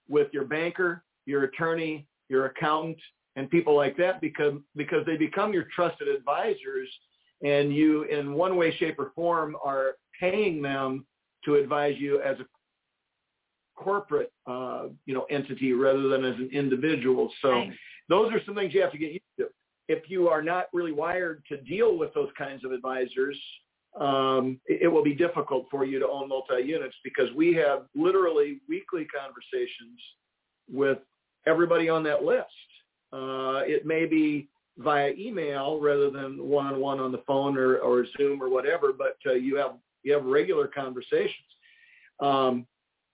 with 0.07 0.27
your 0.31 0.45
banker, 0.45 1.03
your 1.25 1.43
attorney, 1.43 2.07
your 2.29 2.45
accountant, 2.45 2.97
and 3.35 3.49
people 3.49 3.75
like 3.75 3.95
that 3.97 4.19
because 4.21 4.53
because 4.75 5.05
they 5.05 5.15
become 5.15 5.53
your 5.53 5.65
trusted 5.75 6.07
advisors 6.07 6.89
and 7.43 7.73
you 7.73 8.03
in 8.03 8.33
one 8.33 8.55
way, 8.55 8.75
shape, 8.77 8.99
or 8.99 9.11
form 9.15 9.55
are 9.63 9.95
paying 10.19 10.61
them 10.61 11.05
to 11.45 11.55
advise 11.55 11.95
you 11.97 12.21
as 12.21 12.37
a 12.39 12.45
corporate, 13.75 14.31
uh, 14.45 14.87
you 15.05 15.13
know, 15.13 15.25
entity 15.29 15.73
rather 15.73 16.09
than 16.09 16.25
as 16.25 16.35
an 16.35 16.49
individual. 16.51 17.31
So 17.41 17.51
right. 17.51 17.71
those 18.09 18.31
are 18.33 18.41
some 18.45 18.55
things 18.55 18.73
you 18.73 18.81
have 18.81 18.91
to 18.91 18.97
get 18.97 19.11
used 19.11 19.23
to. 19.39 19.47
If 19.87 20.09
you 20.09 20.27
are 20.27 20.43
not 20.43 20.65
really 20.73 20.91
wired 20.91 21.43
to 21.49 21.57
deal 21.61 21.97
with 21.97 22.13
those 22.13 22.29
kinds 22.37 22.65
of 22.65 22.71
advisors, 22.71 23.39
um, 23.99 24.59
it, 24.65 24.83
it 24.83 24.87
will 24.87 25.03
be 25.03 25.15
difficult 25.15 25.65
for 25.71 25.85
you 25.85 25.97
to 25.99 26.07
own 26.07 26.29
multi-units 26.29 26.95
because 27.03 27.29
we 27.35 27.53
have 27.55 27.85
literally 27.95 28.59
weekly 28.67 29.05
conversations 29.05 29.99
with 30.71 30.99
everybody 31.47 31.89
on 31.89 32.03
that 32.03 32.23
list. 32.23 32.45
Uh, 33.11 33.63
it 33.65 33.85
may 33.85 34.05
be 34.05 34.47
via 34.79 35.11
email 35.17 35.79
rather 35.79 36.09
than 36.09 36.41
one-on-one 36.41 36.99
on 36.99 37.11
the 37.11 37.21
phone 37.27 37.57
or, 37.57 37.77
or 37.77 38.05
Zoom 38.17 38.41
or 38.41 38.49
whatever, 38.49 38.93
but 38.93 39.17
uh, 39.25 39.33
you 39.33 39.57
have 39.57 39.73
you 40.03 40.13
have 40.13 40.23
regular 40.23 40.67
conversations. 40.67 41.35
Um, 42.21 42.65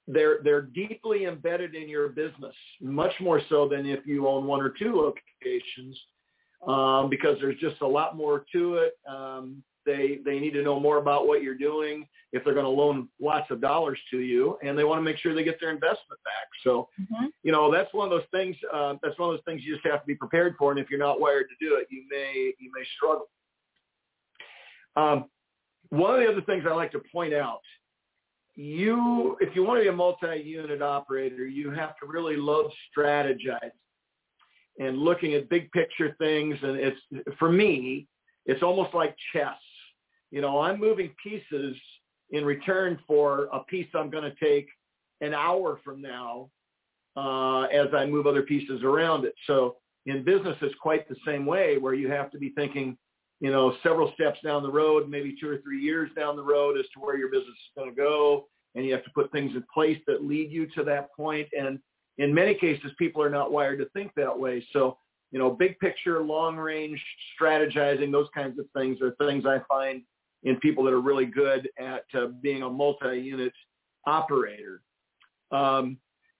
they're 0.08 0.40
they're 0.44 0.62
deeply 0.62 1.26
embedded 1.26 1.74
in 1.74 1.90
your 1.90 2.10
business, 2.10 2.54
much 2.80 3.14
more 3.20 3.42
so 3.50 3.68
than 3.68 3.88
if 3.88 4.06
you 4.06 4.28
own 4.28 4.46
one 4.46 4.62
or 4.62 4.70
two 4.70 4.96
locations, 4.96 6.00
um, 6.68 7.10
because 7.10 7.38
there's 7.42 7.60
just 7.60 7.82
a 7.82 7.88
lot 7.88 8.16
more 8.16 8.46
to 8.54 8.76
it. 8.76 8.94
Um, 9.10 9.64
they 9.86 10.20
they 10.26 10.40
need 10.40 10.52
to 10.52 10.64
know 10.64 10.80
more 10.80 10.98
about 10.98 11.28
what 11.28 11.42
you're 11.44 11.58
doing 11.58 12.08
if 12.32 12.44
they're 12.44 12.54
going 12.54 12.66
to 12.66 12.70
loan 12.70 13.08
lots 13.22 13.50
of 13.50 13.62
dollars 13.62 13.98
to 14.12 14.20
you, 14.20 14.58
and 14.64 14.78
they 14.78 14.84
want 14.84 15.00
to 15.00 15.04
make 15.04 15.18
sure 15.18 15.34
they 15.34 15.44
get 15.44 15.60
their 15.60 15.72
investment 15.72 16.20
back. 16.26 16.48
So, 16.64 16.90
mm-hmm. 17.00 17.28
you 17.44 17.52
know, 17.52 17.72
that's 17.72 17.94
one 17.94 18.06
of 18.06 18.12
those 18.12 18.28
things. 18.32 18.56
Uh, 18.74 18.96
that's 19.02 19.18
one 19.18 19.30
of 19.30 19.36
those 19.36 19.44
things 19.46 19.64
you 19.64 19.74
just 19.74 19.88
have 19.88 20.02
to 20.02 20.06
be 20.06 20.16
prepared 20.16 20.56
for. 20.60 20.72
And 20.72 20.80
if 20.80 20.90
you're 20.90 21.00
not 21.00 21.20
wired 21.20 21.48
to 21.50 21.66
do 21.66 21.76
it, 21.76 21.88
you 21.90 22.04
may 22.10 22.54
you 22.60 22.72
may 22.76 22.86
struggle. 22.98 23.30
Um, 24.98 25.26
one 25.90 26.14
of 26.14 26.20
the 26.20 26.32
other 26.32 26.42
things 26.42 26.66
I 26.70 26.74
like 26.74 26.92
to 26.92 27.02
point 27.12 27.34
out, 27.34 27.62
you 28.56 29.38
if 29.40 29.56
you 29.56 29.64
want 29.64 29.80
to 29.80 29.84
be 29.84 29.90
a 29.90 29.94
multi-unit 29.94 30.82
operator, 30.82 31.46
you 31.46 31.72
have 31.72 31.98
to 32.00 32.06
really 32.06 32.36
love 32.36 32.72
strategizing 32.98 33.72
and 34.80 34.98
looking 34.98 35.36
at 35.36 35.50
big 35.50 35.72
picture 35.72 36.16
things. 36.18 36.58
And 36.62 36.78
it's 36.78 37.00
for 37.40 37.50
me, 37.50 38.08
it's 38.46 38.62
almost 38.62 38.94
like 38.94 39.16
chess 39.34 39.56
you 40.32 40.42
know, 40.42 40.60
I'm 40.60 40.80
moving 40.80 41.12
pieces 41.22 41.76
in 42.32 42.44
return 42.44 43.00
for 43.08 43.48
a 43.54 43.60
piece 43.64 43.88
I'm 43.94 44.10
going 44.10 44.24
to 44.24 44.36
take 44.36 44.68
an 45.22 45.34
hour 45.34 45.80
from 45.84 46.02
now 46.02 46.50
uh, 47.16 47.64
as 47.64 47.88
I 47.96 48.06
move 48.06 48.28
other 48.28 48.42
pieces 48.42 48.84
around 48.84 49.26
it. 49.26 49.34
So 49.48 49.78
in 50.06 50.24
business, 50.24 50.58
it's 50.62 50.76
quite 50.82 51.08
the 51.08 51.16
same 51.26 51.46
way 51.46 51.78
where 51.78 51.94
you 51.94 52.10
have 52.12 52.32
to 52.32 52.38
be 52.38 52.50
thinking, 52.50 52.98
you 53.40 53.52
know, 53.52 53.76
several 53.84 54.12
steps 54.14 54.40
down 54.44 54.64
the 54.64 54.72
road, 54.72 55.10
maybe 55.10 55.36
two 55.40 55.50
or 55.50 55.58
three 55.60 55.82
years 55.82 56.10
down 56.16 56.36
the 56.36 56.44
road 56.44 56.78
as 56.78 56.86
to 56.94 57.00
where 57.00 57.18
your 57.18 57.30
business 57.30 57.48
is 57.50 57.72
going 57.78 57.90
to 57.90 57.96
go. 57.96 58.48
And 58.76 58.86
you 58.86 58.92
have 58.92 59.06
to 59.06 59.12
put 59.12 59.32
things 59.32 59.56
in 59.56 59.64
place 59.74 60.00
that 60.06 60.24
lead 60.24 60.52
you 60.52 60.68
to 60.76 60.84
that 60.84 61.14
point. 61.16 61.48
And 61.58 61.80
in 62.18 62.34
many 62.34 62.54
cases, 62.54 62.92
people 62.98 63.22
are 63.22 63.30
not 63.30 63.52
wired 63.52 63.80
to 63.80 63.90
think 63.90 64.12
that 64.16 64.38
way. 64.38 64.66
So, 64.74 64.98
you 65.32 65.40
know, 65.40 65.50
big 65.50 65.80
picture, 65.80 66.22
long 66.22 66.58
range 66.58 67.02
strategizing, 67.40 68.12
those 68.12 68.28
kinds 68.34 68.60
of 68.60 68.66
things 68.76 69.00
are 69.02 69.16
things 69.26 69.46
I 69.46 69.60
find 69.68 70.02
in 70.44 70.58
people 70.58 70.84
that 70.84 70.94
are 70.94 71.02
really 71.02 71.26
good 71.26 71.70
at 71.80 72.06
uh, 72.14 72.28
being 72.42 72.62
a 72.62 72.70
multi-unit 72.70 73.54
operator. 74.06 74.82
Um, 75.52 75.98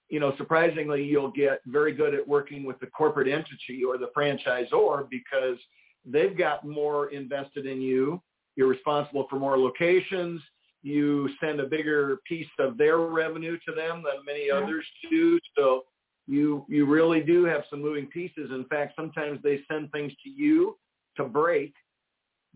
you 0.08 0.20
know, 0.20 0.34
surprisingly, 0.36 1.02
you'll 1.02 1.32
get 1.32 1.60
very 1.66 1.92
good 1.92 2.14
at 2.14 2.26
working 2.26 2.64
with 2.64 2.78
the 2.78 2.86
corporate 2.86 3.28
entity 3.28 3.82
or 3.86 3.98
the 3.98 4.10
franchisor 4.16 5.08
because 5.10 5.58
they've 6.04 6.36
got 6.36 6.64
more 6.64 7.10
invested 7.10 7.66
in 7.66 7.80
you. 7.80 8.22
You're 8.54 8.68
responsible 8.68 9.26
for 9.28 9.38
more 9.38 9.58
locations. 9.58 10.40
You 10.82 11.28
send 11.40 11.58
a 11.58 11.66
bigger 11.66 12.20
piece 12.26 12.46
of 12.60 12.78
their 12.78 12.98
revenue 12.98 13.58
to 13.66 13.74
them 13.74 14.04
than 14.04 14.24
many 14.24 14.50
others 14.50 14.84
do. 15.10 15.40
So 15.58 15.84
you 16.28 16.64
you 16.68 16.86
really 16.86 17.20
do 17.20 17.44
have 17.44 17.64
some 17.68 17.82
moving 17.82 18.06
pieces. 18.06 18.50
In 18.50 18.64
fact, 18.66 18.94
sometimes 18.96 19.40
they 19.42 19.60
send 19.70 19.90
things 19.90 20.12
to 20.22 20.30
you 20.30 20.76
to 21.16 21.24
break 21.24 21.74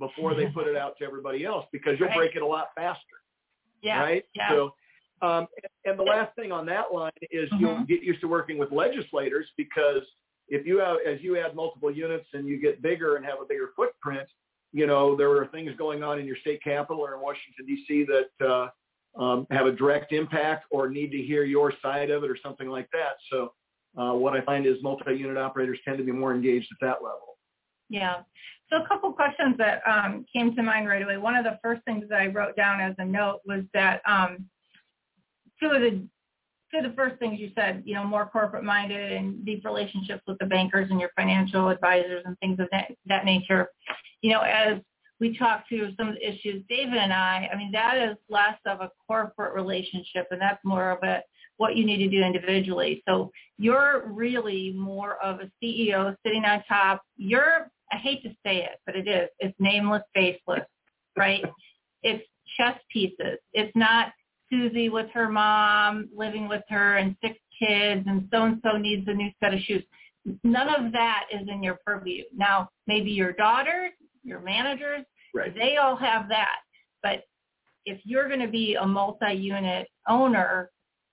before 0.00 0.34
they 0.34 0.46
put 0.46 0.66
it 0.66 0.76
out 0.76 0.96
to 0.98 1.04
everybody 1.04 1.44
else 1.44 1.66
because 1.70 2.00
you'll 2.00 2.08
Right. 2.08 2.16
break 2.16 2.34
it 2.34 2.42
a 2.42 2.46
lot 2.46 2.70
faster, 2.74 3.22
Yeah. 3.82 4.00
right? 4.02 4.24
Yeah. 4.34 4.48
So, 4.48 4.74
um, 5.22 5.46
and 5.84 5.96
the 5.98 6.02
last 6.02 6.34
thing 6.34 6.50
on 6.50 6.66
that 6.66 6.92
line 6.92 7.12
is 7.30 7.48
you'll 7.58 7.76
Mhm. 7.76 7.86
get 7.86 8.02
used 8.02 8.20
to 8.22 8.28
working 8.28 8.58
with 8.58 8.72
legislators 8.72 9.52
because 9.56 10.02
if 10.48 10.66
you 10.66 10.78
have, 10.78 10.98
as 11.06 11.22
you 11.22 11.36
add 11.36 11.54
multiple 11.54 11.90
units 11.90 12.26
and 12.32 12.48
you 12.48 12.56
get 12.56 12.82
bigger 12.82 13.14
and 13.16 13.24
have 13.24 13.40
a 13.40 13.44
bigger 13.44 13.68
footprint, 13.76 14.28
you 14.72 14.86
know, 14.86 15.14
there 15.14 15.30
are 15.36 15.46
things 15.48 15.74
going 15.76 16.02
on 16.02 16.18
in 16.18 16.26
your 16.26 16.36
state 16.36 16.62
capital 16.62 17.02
or 17.02 17.14
in 17.14 17.20
Washington 17.20 17.66
D.C. 17.66 18.04
that 18.04 18.30
uh, 18.46 18.70
um, 19.16 19.46
have 19.50 19.66
a 19.66 19.72
direct 19.72 20.12
impact 20.12 20.66
or 20.70 20.88
need 20.88 21.10
to 21.12 21.20
hear 21.20 21.44
your 21.44 21.72
side 21.82 22.10
of 22.10 22.24
it 22.24 22.30
or 22.30 22.36
something 22.36 22.68
like 22.68 22.88
that. 22.92 23.16
So 23.28 23.54
uh, 23.96 24.12
what 24.14 24.34
I 24.34 24.40
find 24.42 24.66
is 24.66 24.80
multi-unit 24.82 25.36
operators 25.36 25.78
tend 25.84 25.98
to 25.98 26.04
be 26.04 26.12
more 26.12 26.32
engaged 26.32 26.68
at 26.72 26.78
that 26.80 27.02
level. 27.02 27.29
Yeah. 27.90 28.22
So 28.70 28.82
a 28.82 28.88
couple 28.88 29.12
questions 29.12 29.56
that 29.58 29.82
um, 29.86 30.24
came 30.32 30.54
to 30.54 30.62
mind 30.62 30.88
right 30.88 31.02
away. 31.02 31.18
One 31.18 31.34
of 31.34 31.44
the 31.44 31.58
first 31.62 31.82
things 31.84 32.04
that 32.08 32.20
I 32.20 32.28
wrote 32.28 32.56
down 32.56 32.80
as 32.80 32.94
a 32.98 33.04
note 33.04 33.40
was 33.44 33.64
that 33.74 34.00
um, 34.06 34.46
two 35.60 35.70
of 35.70 35.82
the 35.82 36.02
two 36.70 36.78
of 36.78 36.84
the 36.84 36.96
first 36.96 37.18
things 37.18 37.40
you 37.40 37.50
said, 37.56 37.82
you 37.84 37.94
know, 37.94 38.04
more 38.04 38.26
corporate 38.26 38.62
minded 38.62 39.10
and 39.12 39.44
deep 39.44 39.64
relationships 39.64 40.22
with 40.28 40.38
the 40.38 40.46
bankers 40.46 40.88
and 40.90 41.00
your 41.00 41.10
financial 41.16 41.68
advisors 41.68 42.22
and 42.24 42.38
things 42.38 42.60
of 42.60 42.68
that, 42.70 42.92
that 43.06 43.24
nature. 43.24 43.68
You 44.22 44.32
know, 44.32 44.40
as 44.42 44.78
we 45.18 45.36
talk 45.36 45.68
to 45.68 45.92
some 45.98 46.08
of 46.08 46.14
the 46.14 46.28
issues, 46.28 46.62
David 46.68 46.94
and 46.94 47.12
I, 47.12 47.50
I 47.52 47.56
mean, 47.56 47.72
that 47.72 47.98
is 47.98 48.16
less 48.28 48.56
of 48.66 48.80
a 48.80 48.90
corporate 49.04 49.52
relationship 49.54 50.28
and 50.30 50.40
that's 50.40 50.64
more 50.64 50.92
of 50.92 51.02
a 51.02 51.22
what 51.60 51.76
you 51.76 51.84
need 51.84 51.98
to 51.98 52.08
do 52.08 52.22
individually. 52.22 53.02
So 53.06 53.30
you're 53.58 54.04
really 54.06 54.72
more 54.72 55.22
of 55.22 55.40
a 55.40 55.50
CEO 55.62 56.16
sitting 56.24 56.46
on 56.46 56.64
top. 56.66 57.02
You're, 57.18 57.70
I 57.92 57.96
hate 57.96 58.22
to 58.22 58.30
say 58.44 58.62
it, 58.62 58.78
but 58.86 58.96
it 58.96 59.08
is. 59.08 59.28
It's 59.38 59.54
nameless, 59.58 60.02
faceless, 60.14 60.64
right? 61.16 61.44
it's 62.02 62.24
chess 62.56 62.78
pieces. 62.92 63.38
It's 63.52 63.72
not 63.74 64.12
Susie 64.50 64.88
with 64.88 65.08
her 65.14 65.28
mom 65.28 66.08
living 66.14 66.48
with 66.48 66.62
her 66.68 66.96
and 66.96 67.16
six 67.22 67.36
kids 67.58 68.04
and 68.06 68.28
so-and-so 68.32 68.76
needs 68.78 69.06
a 69.08 69.14
new 69.14 69.30
set 69.42 69.54
of 69.54 69.60
shoes. 69.60 69.84
None 70.44 70.68
of 70.68 70.92
that 70.92 71.26
is 71.32 71.48
in 71.48 71.62
your 71.62 71.78
purview. 71.86 72.24
Now, 72.36 72.68
maybe 72.86 73.10
your 73.10 73.32
daughters, 73.32 73.92
your 74.22 74.40
managers, 74.40 75.04
Right. 75.32 75.54
they 75.54 75.76
all 75.76 75.96
have 75.96 76.28
that. 76.28 76.56
But 77.02 77.24
if 77.86 78.00
you're 78.04 78.28
going 78.28 78.40
to 78.40 78.48
be 78.48 78.74
a 78.74 78.86
multi-unit 78.86 79.88
owner, 80.08 80.70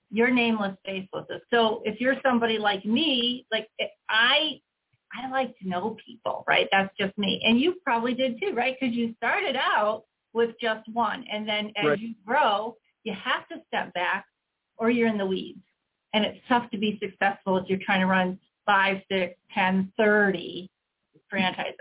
you're 0.10 0.32
nameless, 0.32 0.76
faceless. 0.86 1.26
So 1.52 1.82
if 1.86 2.00
you're 2.02 2.16
somebody 2.26 2.58
like 2.58 2.86
me, 2.86 3.46
like 3.52 3.68
I, 4.10 4.60
I 5.14 5.30
like 5.30 5.58
to 5.60 5.68
know 5.68 5.95
people, 6.05 6.43
right? 6.47 6.68
That's 6.72 6.93
just 6.99 7.18
me. 7.18 7.41
And 7.45 7.60
you 7.60 7.76
probably 7.84 8.14
did 8.14 8.39
too, 8.39 8.53
right? 8.53 8.76
Because 8.80 8.95
you 8.95 9.14
started 9.18 9.55
out 9.55 10.03
with 10.34 10.51
just 10.62 10.88
one. 10.93 11.26
And 11.32 11.47
then 11.47 11.72
as 11.78 11.86
Right. 11.86 11.99
you 11.99 12.14
grow, 12.26 12.78
you 13.03 13.14
have 13.14 13.47
to 13.49 13.62
step 13.68 13.93
back 13.93 14.26
or 14.78 14.89
you're 14.89 15.08
in 15.08 15.18
the 15.18 15.26
weeds. 15.26 15.62
And 16.14 16.26
it's 16.26 16.39
tough 16.47 16.70
to 16.72 16.78
be 16.78 16.99
successful 17.01 17.58
if 17.58 17.70
you're 17.70 17.80
trying 17.86 18.01
to 18.01 18.08
run 18.08 18.39
five, 18.66 19.01
six, 19.10 19.38
ten, 19.53 19.91
thirty 19.97 20.70
franchises. 21.30 21.76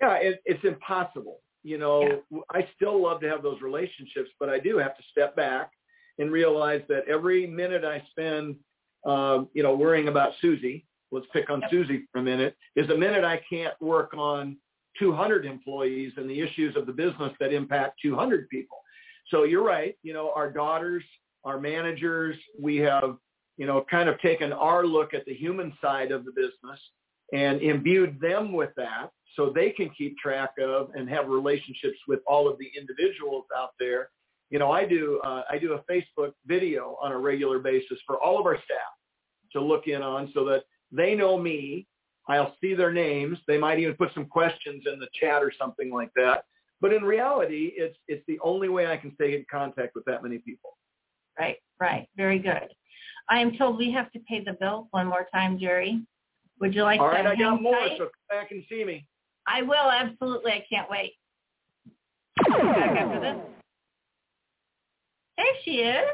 Yeah, 0.00 0.14
it, 0.16 0.40
it's 0.44 0.64
impossible. 0.64 1.40
You 1.62 1.78
know, 1.78 2.22
I 2.50 2.68
still 2.76 3.02
love 3.02 3.20
to 3.22 3.28
have 3.28 3.42
those 3.42 3.60
relationships, 3.62 4.30
but 4.38 4.50
I 4.50 4.58
do 4.58 4.76
have 4.76 4.96
to 4.96 5.02
step 5.10 5.34
back 5.34 5.70
and 6.18 6.30
realize 6.30 6.82
that 6.88 7.08
every 7.08 7.46
minute 7.46 7.84
I 7.84 8.02
spend, 8.10 8.56
um, 9.06 9.48
you 9.54 9.62
know, 9.62 9.74
worrying 9.74 10.08
about 10.08 10.32
Susie, 10.40 10.86
let's 11.14 11.26
pick 11.32 11.48
on. 11.50 11.62
Susie 11.70 12.06
for 12.12 12.18
a 12.18 12.22
minute, 12.22 12.56
is 12.76 12.90
a 12.90 12.96
minute 12.96 13.24
I 13.24 13.40
can't 13.48 13.74
work 13.80 14.12
on 14.16 14.56
200 14.98 15.46
employees 15.46 16.12
and 16.16 16.28
the 16.28 16.40
issues 16.40 16.76
of 16.76 16.86
the 16.86 16.92
business 16.92 17.32
that 17.40 17.52
impact 17.52 18.00
200 18.02 18.48
people. 18.48 18.78
So 19.28 19.44
you're 19.44 19.64
right. 19.64 19.96
You 20.02 20.12
know, 20.12 20.32
our 20.34 20.50
daughters, 20.50 21.02
our 21.44 21.58
managers, 21.58 22.36
we 22.60 22.76
have, 22.76 23.16
you 23.56 23.66
know, 23.66 23.84
kind 23.90 24.08
of 24.08 24.20
taken 24.20 24.52
our 24.52 24.84
look 24.84 25.14
at 25.14 25.24
the 25.24 25.34
human 25.34 25.72
side 25.80 26.12
of 26.12 26.24
the 26.24 26.32
business 26.32 26.80
and 27.32 27.62
imbued 27.62 28.20
them 28.20 28.52
with 28.52 28.70
that 28.76 29.10
so 29.36 29.50
they 29.50 29.70
can 29.70 29.90
keep 29.90 30.16
track 30.18 30.50
of 30.62 30.90
and 30.94 31.08
have 31.08 31.28
relationships 31.28 31.98
with 32.06 32.20
all 32.26 32.48
of 32.48 32.58
the 32.58 32.70
individuals 32.78 33.44
out 33.56 33.70
there. 33.80 34.10
You 34.50 34.58
know, 34.58 34.70
I 34.70 34.84
do 34.84 35.20
uh, 35.24 35.42
I 35.50 35.58
do 35.58 35.72
a 35.72 35.92
Facebook 35.92 36.32
video 36.46 36.96
on 37.02 37.12
a 37.12 37.18
regular 37.18 37.58
basis 37.58 37.98
for 38.06 38.22
all 38.22 38.38
of 38.38 38.46
our 38.46 38.56
staff 38.56 38.92
to 39.52 39.60
look 39.60 39.88
in 39.88 40.02
on 40.02 40.30
so 40.34 40.44
that 40.44 40.64
they 40.94 41.14
know 41.14 41.38
me. 41.38 41.86
I'll 42.28 42.56
see 42.60 42.74
their 42.74 42.92
names. 42.92 43.38
They 43.46 43.58
might 43.58 43.78
even 43.78 43.94
put 43.94 44.14
some 44.14 44.26
questions 44.26 44.84
in 44.90 44.98
the 44.98 45.08
chat 45.18 45.42
or 45.42 45.52
something 45.58 45.92
like 45.92 46.10
that. 46.16 46.44
But 46.80 46.92
in 46.92 47.02
reality, 47.02 47.72
it's 47.76 47.96
it's 48.08 48.24
the 48.26 48.38
only 48.42 48.68
way 48.68 48.86
I 48.86 48.96
can 48.96 49.14
stay 49.14 49.34
in 49.34 49.44
contact 49.50 49.94
with 49.94 50.04
that 50.06 50.22
many 50.22 50.38
people. 50.38 50.76
Right, 51.38 51.56
right. 51.80 52.08
Very 52.16 52.38
good. 52.38 52.68
I 53.28 53.40
am 53.40 53.56
told 53.56 53.78
we 53.78 53.90
have 53.92 54.10
to 54.12 54.20
pay 54.20 54.42
the 54.44 54.54
bill 54.54 54.88
one 54.90 55.06
more 55.06 55.26
time, 55.32 55.58
Jerry. 55.58 56.02
Would 56.60 56.74
you 56.74 56.82
like 56.82 57.00
All 57.00 57.08
to 57.08 57.14
right, 57.14 57.26
I 57.26 57.36
got 57.36 57.60
more, 57.60 57.74
tight? 57.74 57.98
so 57.98 58.04
come 58.04 58.38
back 58.40 58.50
and 58.50 58.62
see 58.68 58.84
me. 58.84 59.06
I 59.46 59.62
will, 59.62 59.90
absolutely. 59.90 60.52
I 60.52 60.64
can't 60.70 60.88
wait. 60.90 61.14
Back 62.48 62.96
after 62.96 63.20
this. 63.20 63.36
There 65.36 65.46
she 65.64 65.70
is. 65.80 66.06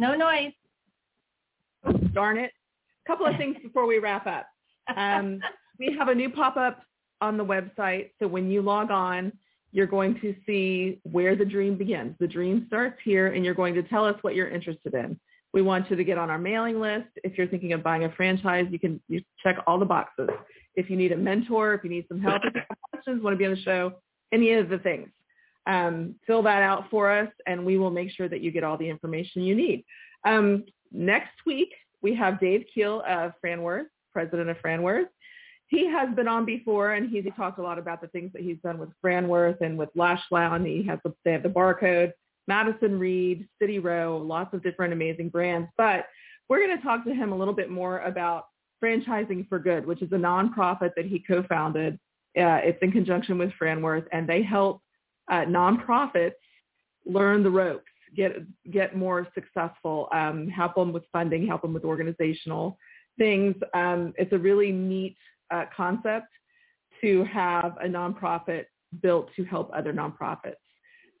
No 0.00 0.14
noise. 0.14 0.52
Darn 2.14 2.38
it. 2.38 2.52
A 3.04 3.08
couple 3.08 3.26
of 3.26 3.36
things 3.36 3.56
before 3.62 3.86
we 3.86 3.98
wrap 3.98 4.26
up. 4.26 4.46
Um, 4.96 5.40
we 5.78 5.94
have 5.98 6.08
a 6.08 6.14
new 6.14 6.30
pop-up 6.30 6.80
on 7.20 7.36
the 7.36 7.44
website. 7.44 8.12
So 8.18 8.26
when 8.26 8.50
you 8.50 8.62
log 8.62 8.90
on, 8.90 9.30
you're 9.72 9.86
going 9.86 10.18
to 10.22 10.34
see 10.46 11.00
where 11.02 11.36
the 11.36 11.44
dream 11.44 11.76
begins. 11.76 12.16
The 12.18 12.26
dream 12.26 12.64
starts 12.66 12.96
here 13.04 13.28
and 13.28 13.44
you're 13.44 13.54
going 13.54 13.74
to 13.74 13.82
tell 13.82 14.06
us 14.06 14.16
what 14.22 14.34
you're 14.34 14.48
interested 14.48 14.94
in. 14.94 15.20
We 15.52 15.60
want 15.60 15.90
you 15.90 15.96
to 15.96 16.04
get 16.04 16.16
on 16.16 16.30
our 16.30 16.38
mailing 16.38 16.80
list. 16.80 17.08
If 17.22 17.36
you're 17.36 17.46
thinking 17.46 17.74
of 17.74 17.82
buying 17.82 18.04
a 18.04 18.12
franchise, 18.12 18.66
you 18.70 18.78
can 18.78 19.02
you 19.08 19.20
check 19.42 19.56
all 19.66 19.78
the 19.78 19.84
boxes. 19.84 20.30
If 20.76 20.88
you 20.88 20.96
need 20.96 21.12
a 21.12 21.16
mentor, 21.16 21.74
if 21.74 21.84
you 21.84 21.90
need 21.90 22.06
some 22.08 22.22
help, 22.22 22.40
if 22.44 22.54
you 22.54 22.62
have 22.66 22.78
questions, 22.90 23.22
want 23.22 23.34
to 23.34 23.38
be 23.38 23.44
on 23.44 23.54
the 23.54 23.60
show, 23.60 23.92
any 24.32 24.54
of 24.54 24.70
the 24.70 24.78
things. 24.78 25.10
Um, 25.70 26.16
fill 26.26 26.42
that 26.42 26.62
out 26.62 26.90
for 26.90 27.10
us 27.12 27.28
and 27.46 27.64
we 27.64 27.78
will 27.78 27.90
make 27.90 28.10
sure 28.10 28.28
that 28.28 28.40
you 28.40 28.50
get 28.50 28.64
all 28.64 28.76
the 28.76 28.88
information 28.88 29.42
you 29.42 29.54
need. 29.54 29.84
Um, 30.24 30.64
next 30.90 31.46
week, 31.46 31.72
we 32.02 32.12
have 32.16 32.40
Dave 32.40 32.64
Keel 32.74 33.04
of 33.06 33.32
Franworth, 33.44 33.86
president 34.12 34.50
of 34.50 34.56
Franworth. 34.58 35.06
He 35.68 35.86
has 35.86 36.12
been 36.16 36.26
on 36.26 36.44
before, 36.44 36.94
and 36.94 37.08
he's 37.08 37.24
talked 37.36 37.60
a 37.60 37.62
lot 37.62 37.78
about 37.78 38.00
the 38.00 38.08
things 38.08 38.32
that 38.32 38.42
he's 38.42 38.56
done 38.64 38.78
with 38.78 38.88
Franworth 39.04 39.60
and 39.60 39.78
with 39.78 39.90
Lash 39.94 40.22
Lounge. 40.32 40.66
He 40.66 40.82
has 40.88 40.98
the, 41.04 41.14
they 41.24 41.30
have 41.30 41.44
the 41.44 41.48
barcode, 41.48 42.12
Madison 42.48 42.98
Reed, 42.98 43.48
City 43.60 43.78
Row, 43.78 44.18
lots 44.18 44.52
of 44.52 44.64
different 44.64 44.92
amazing 44.92 45.28
brands. 45.28 45.68
But 45.78 46.06
we're 46.48 46.66
going 46.66 46.76
to 46.76 46.82
talk 46.82 47.04
to 47.04 47.14
him 47.14 47.30
a 47.30 47.36
little 47.36 47.54
bit 47.54 47.70
more 47.70 48.00
about 48.00 48.46
Franchising 48.82 49.48
for 49.48 49.60
Good, 49.60 49.86
which 49.86 50.02
is 50.02 50.10
a 50.10 50.16
nonprofit 50.16 50.90
that 50.96 51.06
he 51.06 51.20
co-founded. 51.20 51.94
Uh, 52.36 52.58
it's 52.64 52.82
in 52.82 52.90
conjunction 52.90 53.38
with 53.38 53.52
Franworth, 53.60 54.06
and 54.10 54.28
they 54.28 54.42
help 54.42 54.82
uh, 55.30 55.44
nonprofits 55.46 56.32
learn 57.06 57.42
the 57.42 57.50
ropes, 57.50 57.84
get 58.16 58.32
get 58.70 58.96
more 58.96 59.26
successful, 59.34 60.08
um, 60.12 60.48
help 60.48 60.74
them 60.74 60.92
with 60.92 61.04
funding, 61.12 61.46
help 61.46 61.62
them 61.62 61.72
with 61.72 61.84
organizational 61.84 62.76
things. 63.18 63.54
Um, 63.74 64.12
it's 64.16 64.32
a 64.32 64.38
really 64.38 64.72
neat 64.72 65.16
uh, 65.50 65.64
concept 65.74 66.28
to 67.00 67.24
have 67.24 67.76
a 67.82 67.86
nonprofit 67.86 68.64
built 69.02 69.30
to 69.36 69.44
help 69.44 69.70
other 69.74 69.92
nonprofits. 69.92 70.54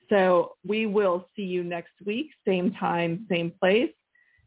So 0.08 0.54
we 0.66 0.86
will 0.86 1.28
see 1.36 1.42
you 1.42 1.62
next 1.62 1.92
week, 2.04 2.30
same 2.46 2.72
time, 2.72 3.26
same 3.30 3.52
place, 3.60 3.92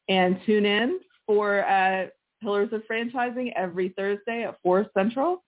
and 0.09 0.39
tune 0.45 0.65
in 0.65 0.99
for 1.25 1.65
uh, 1.65 2.07
Pillars 2.41 2.73
of 2.73 2.81
Franchising 2.89 3.53
every 3.55 3.93
Thursday 3.97 4.43
at 4.43 4.57
4 4.61 4.87
Central, 4.95 5.43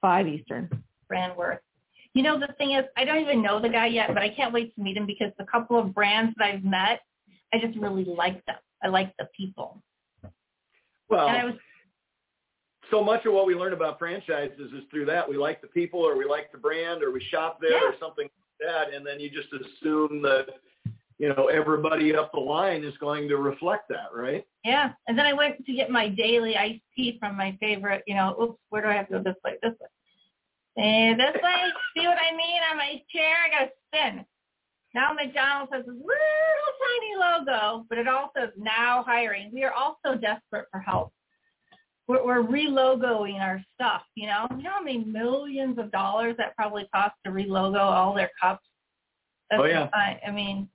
5 0.00 0.28
Eastern. 0.28 0.70
Brandworth. 1.12 1.58
You 2.18 2.24
know, 2.24 2.36
the 2.36 2.52
thing 2.54 2.72
is, 2.72 2.84
I 2.96 3.04
don't 3.04 3.20
even 3.20 3.42
know 3.42 3.60
the 3.60 3.68
guy 3.68 3.86
yet, 3.86 4.08
but 4.08 4.24
I 4.24 4.28
can't 4.28 4.52
wait 4.52 4.74
to 4.74 4.82
meet 4.82 4.96
him 4.96 5.06
because 5.06 5.30
the 5.38 5.44
couple 5.44 5.78
of 5.78 5.94
brands 5.94 6.34
that 6.36 6.46
I've 6.46 6.64
met, 6.64 7.02
I 7.54 7.60
just 7.64 7.78
really 7.78 8.04
like 8.04 8.44
them. 8.46 8.56
I 8.82 8.88
like 8.88 9.14
the 9.20 9.28
people. 9.36 9.80
Well, 11.08 11.28
And 11.28 11.36
I 11.36 11.44
was, 11.44 11.54
so 12.90 13.04
much 13.04 13.24
of 13.24 13.34
what 13.34 13.46
we 13.46 13.54
learn 13.54 13.72
about 13.72 14.00
franchises 14.00 14.72
is 14.72 14.82
through 14.90 15.04
that. 15.04 15.28
We 15.28 15.36
like 15.36 15.60
the 15.60 15.68
people 15.68 16.00
or 16.00 16.18
we 16.18 16.24
like 16.24 16.50
the 16.50 16.58
brand 16.58 17.04
or 17.04 17.12
we 17.12 17.22
shop 17.30 17.60
there 17.60 17.86
or 17.86 17.94
something 18.00 18.24
like 18.24 18.68
that. 18.68 18.92
And 18.92 19.06
then 19.06 19.20
you 19.20 19.30
just 19.30 19.50
assume 19.52 20.20
that, 20.22 20.46
you 21.20 21.28
know, 21.28 21.46
everybody 21.46 22.16
up 22.16 22.32
the 22.32 22.40
line 22.40 22.82
is 22.82 22.94
going 22.98 23.28
to 23.28 23.36
reflect 23.36 23.88
that, 23.90 24.08
right? 24.12 24.44
yeah. 24.64 24.90
And 25.06 25.16
then 25.16 25.24
I 25.24 25.34
went 25.34 25.64
to 25.64 25.72
get 25.72 25.88
my 25.88 26.08
daily 26.08 26.56
iced 26.56 26.82
tea 26.96 27.16
from 27.20 27.36
my 27.36 27.56
favorite, 27.60 28.02
you 28.08 28.16
know, 28.16 28.36
oops, 28.42 28.58
where 28.70 28.82
do 28.82 28.88
I 28.88 28.94
have 28.94 29.06
to 29.06 29.18
go 29.18 29.22
this 29.22 29.36
way? 29.44 29.52
This 29.62 29.74
way. 29.80 29.86
Eh, 30.78 31.14
this 31.16 31.34
way. 31.42 31.64
See 31.96 32.06
what 32.06 32.18
I 32.18 32.36
mean 32.36 32.60
on 32.70 32.76
my 32.76 33.02
chair? 33.12 33.34
I 33.46 33.50
got 33.50 33.64
to 33.66 33.70
spin. 33.88 34.24
Now 34.94 35.12
McDonald's 35.12 35.72
has 35.72 35.84
this 35.84 35.94
little 35.94 36.72
tiny 36.80 37.16
logo, 37.18 37.84
but 37.88 37.98
it 37.98 38.08
also 38.08 38.44
is 38.44 38.52
now 38.56 39.02
hiring. 39.06 39.50
We 39.52 39.64
are 39.64 39.72
also 39.72 40.16
desperate 40.18 40.66
for 40.70 40.80
help. 40.80 41.12
We're, 42.06 42.24
we're 42.24 42.42
relogoing 42.42 43.38
our 43.40 43.60
stuff. 43.74 44.02
You 44.14 44.28
know, 44.28 44.46
you 44.56 44.62
know 44.62 44.70
how 44.70 44.82
many 44.82 44.98
millions 45.04 45.78
of 45.78 45.90
dollars 45.90 46.36
that 46.38 46.56
probably 46.56 46.88
costs 46.94 47.18
to 47.26 47.30
relogo 47.32 47.80
all 47.80 48.14
their 48.14 48.30
cups. 48.40 48.64
That's 49.50 49.60
Oh, 49.62 49.66
yeah. 49.66 49.88
not- 49.92 50.16
I 50.26 50.30
mean, 50.30 50.68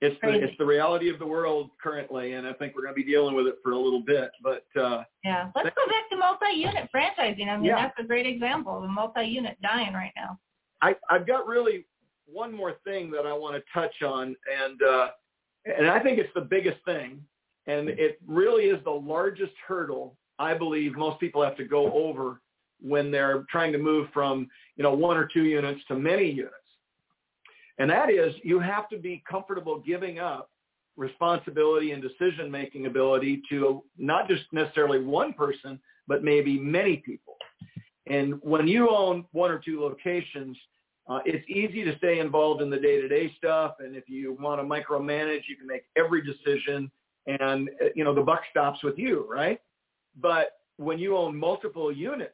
It's 0.00 0.16
the 0.22 0.30
it's 0.30 0.56
the 0.58 0.64
reality 0.64 1.10
of 1.10 1.18
the 1.18 1.26
world 1.26 1.70
currently, 1.82 2.34
and 2.34 2.46
I 2.46 2.52
think 2.52 2.76
we're 2.76 2.82
going 2.82 2.94
to 2.94 3.02
be 3.02 3.10
dealing 3.10 3.34
with 3.34 3.48
it 3.48 3.56
for 3.64 3.72
a 3.72 3.78
little 3.78 4.00
bit. 4.00 4.30
But 4.42 4.64
uh, 4.80 5.02
yeah. 5.24 5.50
Let's 5.56 5.70
go 5.74 5.86
back 5.86 6.08
to 6.10 6.16
multi-unit 6.16 6.88
franchising. 6.94 7.48
I 7.48 7.56
mean, 7.56 7.64
Yeah. 7.64 7.82
that's 7.82 7.98
a 7.98 8.04
great 8.04 8.26
example 8.26 8.78
of 8.78 8.84
a 8.84 8.88
multi-unit 8.88 9.60
dying 9.60 9.94
right 9.94 10.12
now. 10.14 10.38
I, 10.82 10.94
I've 11.10 11.26
got 11.26 11.48
really 11.48 11.84
one 12.26 12.54
more 12.54 12.76
thing 12.84 13.10
that 13.10 13.26
I 13.26 13.32
want 13.32 13.56
to 13.56 13.62
touch 13.74 14.02
on, 14.02 14.36
and 14.64 14.82
uh, 14.82 15.08
and 15.64 15.88
I 15.88 15.98
think 15.98 16.18
it's 16.20 16.32
the 16.34 16.42
biggest 16.42 16.78
thing, 16.84 17.20
and 17.66 17.88
it 17.88 18.20
really 18.26 18.64
is 18.66 18.82
the 18.84 18.90
largest 18.90 19.52
hurdle 19.66 20.16
I 20.38 20.54
believe 20.54 20.96
most 20.96 21.18
people 21.18 21.42
have 21.42 21.56
to 21.56 21.64
go 21.64 21.92
over 21.92 22.40
when 22.80 23.10
they're 23.10 23.44
trying 23.50 23.72
to 23.72 23.78
move 23.78 24.08
from 24.14 24.48
you 24.76 24.84
know 24.84 24.92
one 24.92 25.16
or 25.16 25.26
two 25.26 25.42
units 25.42 25.80
to 25.88 25.96
many 25.96 26.30
units, 26.30 26.54
and 27.78 27.90
that 27.90 28.10
is 28.10 28.34
you 28.42 28.58
have 28.60 28.88
to 28.90 28.98
be 28.98 29.22
comfortable 29.28 29.78
giving 29.80 30.18
up 30.18 30.50
responsibility 30.96 31.92
and 31.92 32.02
decision 32.02 32.50
making 32.50 32.86
ability 32.86 33.40
to 33.48 33.82
not 33.96 34.28
just 34.28 34.42
necessarily 34.52 35.00
one 35.02 35.32
person, 35.32 35.78
but 36.08 36.24
maybe 36.24 36.58
many 36.58 36.96
people. 36.96 37.36
And 38.08 38.34
when 38.42 38.66
you 38.66 38.90
own 38.90 39.24
one 39.32 39.50
or 39.50 39.58
two 39.58 39.80
locations, 39.80 40.56
uh, 41.08 41.20
it's 41.24 41.48
easy 41.48 41.84
to 41.84 41.96
stay 41.98 42.18
involved 42.18 42.60
in 42.60 42.68
the 42.68 42.78
day-to-day 42.78 43.32
stuff. 43.38 43.76
And 43.78 43.94
if 43.94 44.08
you 44.08 44.36
want 44.40 44.60
to 44.60 44.64
micromanage, 44.64 45.42
you 45.48 45.56
can 45.56 45.66
make 45.66 45.84
every 45.96 46.22
decision 46.22 46.90
and, 47.26 47.68
uh, 47.82 47.88
you 47.94 48.04
know, 48.04 48.14
the 48.14 48.22
buck 48.22 48.42
stops 48.50 48.82
with 48.82 48.98
you, 48.98 49.26
right? 49.30 49.60
But 50.20 50.52
when 50.76 50.98
you 50.98 51.16
own 51.16 51.36
multiple 51.36 51.92
units, 51.92 52.32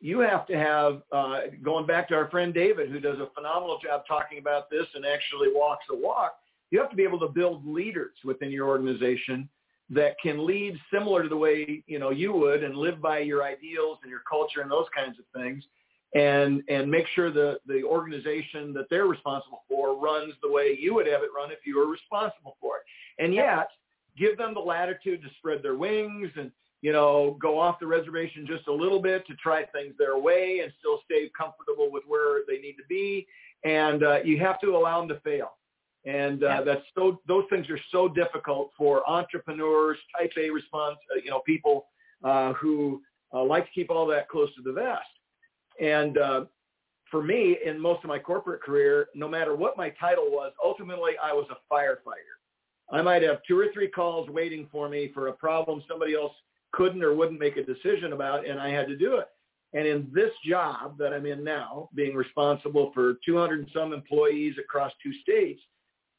you 0.00 0.20
have 0.20 0.46
to 0.46 0.56
have, 0.56 1.02
uh, 1.12 1.40
going 1.62 1.86
back 1.86 2.08
to 2.08 2.14
our 2.14 2.30
friend 2.30 2.54
David, 2.54 2.90
who 2.90 3.00
does 3.00 3.18
a 3.18 3.28
phenomenal 3.34 3.78
job 3.82 4.02
talking 4.08 4.38
about 4.38 4.70
this 4.70 4.86
and 4.94 5.04
actually 5.04 5.48
walks 5.52 5.84
the 5.88 5.96
walk, 5.96 6.36
you 6.70 6.80
have 6.80 6.90
to 6.90 6.96
be 6.96 7.02
able 7.02 7.20
to 7.20 7.28
build 7.28 7.66
leaders 7.66 8.14
within 8.24 8.50
your 8.50 8.68
organization 8.68 9.48
that 9.90 10.16
can 10.22 10.46
lead 10.46 10.78
similar 10.92 11.22
to 11.22 11.28
the 11.28 11.36
way, 11.36 11.82
you 11.86 11.98
know, 11.98 12.10
you 12.10 12.32
would 12.32 12.62
and 12.62 12.76
live 12.76 13.02
by 13.02 13.18
your 13.18 13.42
ideals 13.42 13.98
and 14.02 14.10
your 14.10 14.22
culture 14.28 14.60
and 14.60 14.70
those 14.70 14.86
kinds 14.94 15.18
of 15.18 15.24
things 15.34 15.64
and 16.14 16.62
and 16.68 16.90
make 16.90 17.06
sure 17.14 17.30
the 17.30 17.60
the 17.66 17.82
organization 17.84 18.72
that 18.72 18.86
they're 18.90 19.06
responsible 19.06 19.62
for 19.68 19.96
runs 20.00 20.34
the 20.42 20.50
way 20.50 20.76
you 20.78 20.94
would 20.94 21.06
have 21.06 21.22
it 21.22 21.30
run 21.36 21.52
if 21.52 21.58
you 21.64 21.78
were 21.78 21.86
responsible 21.86 22.56
for 22.60 22.78
it. 22.78 23.24
And 23.24 23.34
yet, 23.34 23.68
give 24.18 24.36
them 24.36 24.54
the 24.54 24.60
latitude 24.60 25.22
to 25.22 25.28
spread 25.38 25.62
their 25.62 25.76
wings 25.76 26.30
and 26.36 26.50
you 26.82 26.92
know 26.92 27.36
go 27.40 27.58
off 27.58 27.78
the 27.78 27.86
reservation 27.86 28.46
just 28.46 28.66
a 28.68 28.72
little 28.72 29.00
bit 29.00 29.26
to 29.26 29.34
try 29.34 29.64
things 29.64 29.94
their 29.98 30.18
way 30.18 30.60
and 30.62 30.72
still 30.78 31.00
stay 31.04 31.30
comfortable 31.36 31.90
with 31.90 32.04
where 32.06 32.42
they 32.48 32.58
need 32.58 32.74
to 32.74 32.84
be. 32.88 33.26
And 33.64 34.02
uh, 34.02 34.18
you 34.24 34.38
have 34.38 34.60
to 34.60 34.76
allow 34.76 35.00
them 35.00 35.08
to 35.08 35.20
fail. 35.20 35.52
And 36.06 36.42
uh, 36.42 36.48
Yep. 36.48 36.64
that's 36.64 36.84
so 36.96 37.20
those 37.28 37.44
things 37.50 37.68
are 37.68 37.78
so 37.92 38.08
difficult 38.08 38.70
for 38.76 39.08
entrepreneurs, 39.08 39.98
type 40.18 40.32
A 40.38 40.48
response, 40.50 40.96
uh, 41.14 41.20
you 41.22 41.30
know, 41.30 41.40
people 41.40 41.86
uh, 42.24 42.54
who 42.54 43.02
uh, 43.34 43.44
like 43.44 43.66
to 43.66 43.70
keep 43.72 43.90
all 43.90 44.06
that 44.06 44.28
close 44.28 44.48
to 44.56 44.62
the 44.62 44.72
vest. 44.72 45.02
And 45.80 46.16
uh, 46.16 46.44
for 47.10 47.22
me, 47.22 47.58
in 47.64 47.78
most 47.78 48.02
of 48.02 48.08
my 48.08 48.18
corporate 48.18 48.62
career, 48.62 49.08
no 49.14 49.28
matter 49.28 49.54
what 49.54 49.76
my 49.76 49.90
title 50.00 50.30
was, 50.30 50.52
ultimately 50.64 51.12
I 51.22 51.32
was 51.32 51.46
a 51.50 51.72
firefighter. 51.72 52.36
I 52.92 53.02
might 53.02 53.22
have 53.22 53.38
two 53.46 53.58
or 53.58 53.66
three 53.72 53.88
calls 53.88 54.28
waiting 54.30 54.68
for 54.72 54.88
me 54.88 55.10
for 55.12 55.28
a 55.28 55.32
problem 55.32 55.82
somebody 55.88 56.14
else 56.14 56.32
couldn't 56.72 57.02
or 57.02 57.14
wouldn't 57.14 57.40
make 57.40 57.56
a 57.56 57.64
decision 57.64 58.12
about, 58.12 58.46
and 58.46 58.60
I 58.60 58.70
had 58.70 58.88
to 58.88 58.96
do 58.96 59.16
it. 59.16 59.28
And 59.72 59.86
in 59.86 60.10
this 60.12 60.32
job 60.44 60.98
that 60.98 61.12
I'm 61.12 61.26
in 61.26 61.44
now, 61.44 61.88
being 61.94 62.14
responsible 62.14 62.90
for 62.92 63.18
200 63.24 63.60
and 63.60 63.68
some 63.72 63.92
employees 63.92 64.54
across 64.58 64.92
two 65.02 65.12
states, 65.22 65.60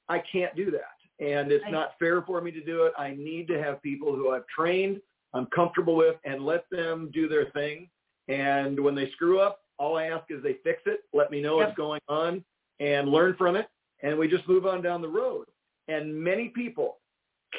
I 0.08 0.24
can't 0.32 0.56
do 0.56 0.72
that. 0.72 1.26
And 1.26 1.52
it's 1.52 1.66
not 1.70 1.94
fair 2.00 2.22
for 2.22 2.42
me 2.42 2.52
to 2.52 2.64
do 2.64 2.84
it. 2.84 2.94
I 2.98 3.12
need 3.12 3.48
to 3.50 3.62
have 3.62 3.82
people 3.84 4.16
who 4.16 4.32
I've 4.32 4.48
trained, 4.48 5.02
I'm 5.34 5.46
comfortable 5.48 5.96
with, 5.96 6.16
and 6.26 6.46
let 6.46 6.66
them 6.72 7.10
do 7.14 7.28
their 7.28 7.46
thing. 7.52 7.90
And 8.28 8.80
when 8.80 8.96
they 8.96 9.12
screw 9.12 9.40
up, 9.40 9.60
all 9.78 9.98
I 9.98 10.06
ask 10.06 10.26
is 10.30 10.42
they 10.42 10.58
fix 10.64 10.82
it, 10.86 11.02
let 11.14 11.32
me 11.32 11.42
know 11.42 11.60
Yep. 11.60 11.68
what's 11.68 11.78
going 11.78 12.02
on, 12.08 12.44
and 12.80 13.10
learn 13.10 13.36
from 13.36 13.56
it, 13.56 13.68
and 14.02 14.18
we 14.18 14.28
just 14.28 14.48
move 14.48 14.66
on 14.66 14.82
down 14.82 15.02
the 15.02 15.08
road. 15.08 15.46
And 15.88 16.16
many 16.16 16.50
people 16.50 17.00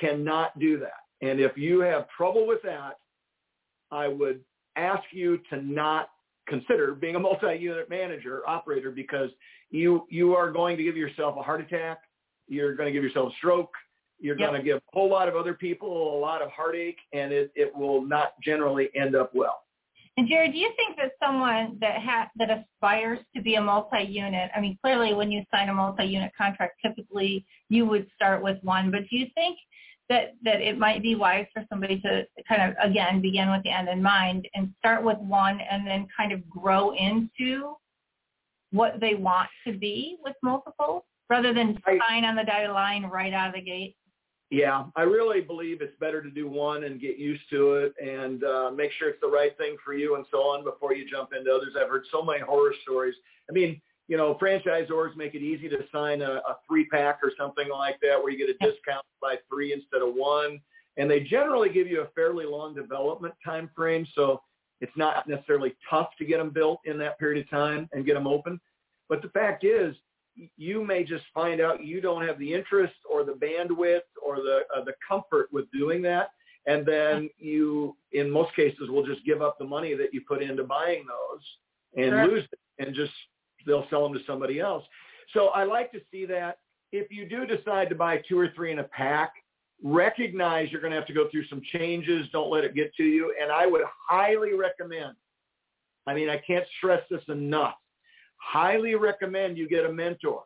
cannot 0.00 0.58
do 0.58 0.78
that. 0.80 1.01
And 1.22 1.40
if 1.40 1.56
you 1.56 1.80
have 1.80 2.06
trouble 2.16 2.46
with 2.46 2.60
that, 2.64 2.98
I 3.90 4.08
would 4.08 4.40
ask 4.76 5.04
you 5.12 5.38
to 5.50 5.62
not 5.62 6.10
consider 6.48 6.94
being 6.94 7.14
a 7.14 7.20
multi-unit 7.20 7.88
manager 7.88 8.42
operator 8.48 8.90
because 8.90 9.30
you 9.70 10.06
you 10.10 10.34
are 10.34 10.50
going 10.50 10.76
to 10.76 10.82
give 10.82 10.96
yourself 10.96 11.36
a 11.38 11.42
heart 11.42 11.60
attack. 11.60 11.98
You're 12.48 12.74
going 12.74 12.88
to 12.88 12.92
give 12.92 13.04
yourself 13.04 13.32
a 13.32 13.36
stroke. 13.36 13.72
You're 14.18 14.38
Yep. 14.38 14.50
going 14.50 14.60
to 14.60 14.64
give 14.64 14.76
a 14.76 14.82
whole 14.92 15.10
lot 15.10 15.28
of 15.28 15.36
other 15.36 15.54
people 15.54 16.16
a 16.16 16.18
lot 16.18 16.42
of 16.42 16.50
heartache, 16.50 16.98
and 17.12 17.32
it, 17.32 17.50
it 17.56 17.74
will 17.74 18.02
not 18.02 18.34
generally 18.40 18.88
end 18.94 19.16
up 19.16 19.34
well. 19.34 19.62
And 20.16 20.28
Jared, 20.28 20.52
do 20.52 20.58
you 20.58 20.70
think 20.76 20.96
that 20.96 21.12
someone 21.24 21.78
that 21.80 22.02
ha- 22.02 22.30
that 22.36 22.48
aspires 22.50 23.18
to 23.34 23.42
be 23.42 23.54
a 23.54 23.60
multi-unit, 23.60 24.50
I 24.54 24.60
mean, 24.60 24.78
clearly 24.82 25.14
when 25.14 25.30
you 25.32 25.42
sign 25.50 25.70
a 25.70 25.74
multi-unit 25.74 26.32
contract, 26.36 26.74
typically 26.84 27.46
you 27.68 27.86
would 27.86 28.06
start 28.14 28.42
with 28.42 28.58
one, 28.62 28.90
but 28.90 29.00
do 29.10 29.16
you 29.16 29.26
think 29.34 29.58
that 30.12 30.34
that 30.42 30.60
it 30.60 30.78
might 30.78 31.02
be 31.02 31.14
wise 31.14 31.46
for 31.54 31.64
somebody 31.70 31.98
to 32.00 32.26
kind 32.46 32.62
of 32.62 32.76
again 32.82 33.22
begin 33.22 33.50
with 33.50 33.62
the 33.62 33.70
end 33.70 33.88
in 33.88 34.02
mind 34.02 34.46
and 34.54 34.70
start 34.78 35.02
with 35.02 35.16
one 35.18 35.58
and 35.70 35.86
then 35.86 36.06
kind 36.14 36.32
of 36.32 36.48
grow 36.50 36.92
into 36.94 37.74
what 38.72 39.00
they 39.00 39.14
want 39.14 39.48
to 39.66 39.72
be 39.72 40.18
with 40.22 40.36
multiple 40.42 41.06
rather 41.30 41.54
than 41.54 41.78
I- 41.86 41.98
sign 42.06 42.24
on 42.26 42.36
the 42.36 42.44
dotted 42.44 42.70
line 42.70 43.04
right 43.04 43.32
out 43.32 43.48
of 43.48 43.54
the 43.54 43.62
gate? 43.62 43.96
Yeah, 44.50 44.84
I 44.96 45.02
really 45.02 45.40
believe 45.40 45.80
it's 45.80 45.98
better 45.98 46.22
to 46.22 46.28
do 46.28 46.46
one 46.46 46.84
and 46.84 47.00
get 47.00 47.18
used 47.18 47.48
to 47.48 47.72
it 47.76 47.94
and 47.98 48.44
uh, 48.44 48.70
make 48.70 48.90
sure 48.98 49.08
it's 49.08 49.20
the 49.22 49.30
right 49.30 49.56
thing 49.56 49.76
for 49.82 49.94
you 49.94 50.16
and 50.16 50.26
so 50.30 50.40
on 50.40 50.62
before 50.62 50.92
you 50.92 51.08
jump 51.10 51.30
into 51.32 51.50
others. 51.50 51.72
I've 51.80 51.88
heard 51.88 52.04
so 52.12 52.22
many 52.22 52.40
horror 52.40 52.74
stories. 52.82 53.14
I 53.48 53.52
mean, 53.54 53.80
you 54.12 54.18
know, 54.18 54.34
franchisors 54.34 55.16
make 55.16 55.34
it 55.34 55.40
easy 55.40 55.70
to 55.70 55.78
sign 55.90 56.20
a, 56.20 56.32
a 56.46 56.58
three 56.68 56.84
pack 56.88 57.20
or 57.22 57.32
something 57.38 57.70
like 57.70 57.98
that 58.02 58.22
where 58.22 58.30
you 58.30 58.36
get 58.36 58.50
a 58.50 58.58
discount 58.62 59.06
by 59.22 59.36
three 59.48 59.72
instead 59.72 60.02
of 60.06 60.12
one. 60.14 60.60
And 60.98 61.10
they 61.10 61.20
generally 61.20 61.70
give 61.70 61.86
you 61.86 62.02
a 62.02 62.08
fairly 62.08 62.44
long 62.44 62.74
development 62.74 63.32
time 63.42 63.70
frame. 63.74 64.06
So 64.14 64.42
it's 64.82 64.92
not 64.96 65.26
necessarily 65.26 65.74
tough 65.88 66.10
to 66.18 66.26
get 66.26 66.36
them 66.36 66.50
built 66.50 66.80
in 66.84 66.98
that 66.98 67.18
period 67.18 67.42
of 67.42 67.48
time 67.48 67.88
and 67.94 68.04
get 68.04 68.12
them 68.12 68.26
open. 68.26 68.60
But 69.08 69.22
the 69.22 69.30
fact 69.30 69.64
is, 69.64 69.96
you 70.58 70.84
may 70.84 71.04
just 71.04 71.24
find 71.32 71.62
out 71.62 71.82
you 71.82 72.02
don't 72.02 72.26
have 72.26 72.38
the 72.38 72.52
interest 72.52 72.92
or 73.10 73.24
the 73.24 73.32
bandwidth 73.32 74.00
or 74.22 74.36
the 74.36 74.64
uh, 74.76 74.84
the 74.84 74.92
comfort 75.08 75.48
with 75.52 75.70
doing 75.72 76.02
that, 76.02 76.32
and 76.66 76.84
then 76.84 77.30
you, 77.38 77.96
in 78.12 78.30
most 78.30 78.54
cases, 78.54 78.90
will 78.90 79.06
just 79.06 79.24
give 79.24 79.40
up 79.40 79.58
the 79.58 79.64
money 79.64 79.94
that 79.94 80.12
you 80.12 80.20
put 80.28 80.42
into 80.42 80.64
buying 80.64 81.04
those 81.06 81.42
and 81.96 82.12
Sure. 82.12 82.26
lose 82.26 82.44
it, 82.44 82.58
and 82.78 82.94
just 82.94 83.12
they'll 83.66 83.86
sell 83.90 84.02
them 84.02 84.12
to 84.14 84.24
somebody 84.26 84.60
else. 84.60 84.84
So 85.32 85.48
I 85.48 85.64
like 85.64 85.92
to 85.92 86.00
see 86.10 86.26
that. 86.26 86.58
If 86.92 87.10
you 87.10 87.28
do 87.28 87.46
decide 87.46 87.88
to 87.88 87.94
buy 87.94 88.22
two 88.28 88.38
or 88.38 88.48
three 88.54 88.70
in 88.70 88.80
a 88.80 88.84
pack, 88.84 89.32
recognize 89.82 90.70
you're 90.70 90.80
going 90.80 90.92
to 90.92 90.98
have 90.98 91.06
to 91.06 91.14
go 91.14 91.28
through 91.30 91.46
some 91.46 91.62
changes. 91.72 92.26
Don't 92.32 92.50
let 92.50 92.64
it 92.64 92.74
get 92.74 92.94
to 92.96 93.02
you. 93.02 93.34
And 93.40 93.50
I 93.50 93.66
would 93.66 93.82
highly 94.08 94.52
recommend. 94.54 95.14
I 96.06 96.14
mean, 96.14 96.28
I 96.28 96.42
can't 96.46 96.66
stress 96.78 97.02
this 97.10 97.22
enough 97.28 97.74
highly 98.42 98.94
recommend 98.94 99.56
you 99.56 99.68
get 99.68 99.86
a 99.86 99.92
mentor 99.92 100.42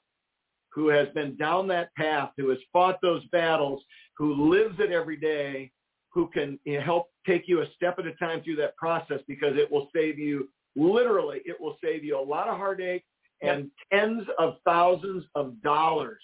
who 0.70 0.88
has 0.88 1.08
been 1.14 1.36
down 1.36 1.66
that 1.68 1.94
path, 1.94 2.30
who 2.36 2.50
has 2.50 2.58
fought 2.72 2.98
those 3.00 3.24
battles, 3.32 3.82
who 4.18 4.50
lives 4.52 4.76
it 4.78 4.92
every 4.92 5.16
day, 5.16 5.70
who 6.12 6.28
can 6.28 6.58
help 6.84 7.08
take 7.26 7.44
you 7.48 7.62
a 7.62 7.66
step 7.74 7.98
at 7.98 8.06
a 8.06 8.12
time 8.14 8.42
through 8.42 8.56
that 8.56 8.76
process 8.76 9.20
because 9.26 9.56
it 9.56 9.70
will 9.70 9.88
save 9.94 10.18
you, 10.18 10.48
literally, 10.76 11.40
it 11.44 11.56
will 11.60 11.76
save 11.82 12.04
you 12.04 12.18
a 12.18 12.22
lot 12.22 12.48
of 12.48 12.56
heartache 12.56 13.04
and 13.42 13.70
tens 13.92 14.24
of 14.38 14.56
thousands 14.64 15.24
of 15.34 15.60
dollars. 15.62 16.22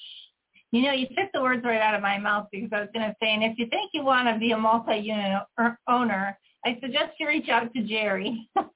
You 0.70 0.82
know, 0.82 0.92
you 0.92 1.06
took 1.08 1.30
the 1.34 1.42
words 1.42 1.62
right 1.64 1.80
out 1.80 1.94
of 1.94 2.00
my 2.00 2.18
mouth 2.18 2.46
because 2.50 2.70
I 2.72 2.80
was 2.80 2.88
going 2.94 3.06
to 3.06 3.14
say, 3.22 3.34
and 3.34 3.44
if 3.44 3.58
you 3.58 3.66
think 3.66 3.90
you 3.92 4.04
want 4.04 4.28
to 4.28 4.38
be 4.38 4.52
a 4.52 4.58
multi-unit 4.58 5.42
owner, 5.86 6.38
I 6.64 6.78
suggest 6.80 7.12
you 7.18 7.28
reach 7.28 7.48
out 7.48 7.74
to 7.74 7.82
Jerry. 7.82 8.48
Hit 8.56 8.66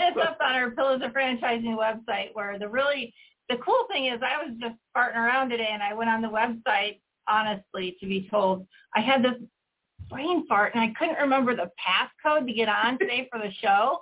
us 0.00 0.16
up 0.20 0.38
on 0.40 0.54
our 0.54 0.70
Pillars 0.70 1.02
of 1.04 1.12
Franchising 1.12 1.76
website 1.76 2.30
where 2.32 2.58
the 2.58 2.68
really, 2.68 3.14
the 3.48 3.56
cool 3.56 3.86
thing 3.92 4.06
is 4.06 4.20
I 4.22 4.44
was 4.44 4.56
just 4.60 4.76
farting 4.96 5.16
around 5.16 5.50
today 5.50 5.68
and 5.70 5.82
I 5.82 5.92
went 5.94 6.10
on 6.10 6.22
the 6.22 6.28
website, 6.28 7.00
honestly, 7.28 7.96
to 8.00 8.06
be 8.06 8.26
told. 8.30 8.66
I 8.96 9.00
had 9.00 9.22
this 9.22 9.34
brain 10.10 10.46
fart 10.46 10.74
and 10.74 10.82
I 10.82 10.92
couldn't 10.98 11.20
remember 11.20 11.54
the 11.54 11.70
passcode 11.78 12.46
to 12.46 12.52
get 12.52 12.68
on 12.68 12.98
today 12.98 13.28
for 13.30 13.38
the 13.38 13.50
show. 13.60 14.00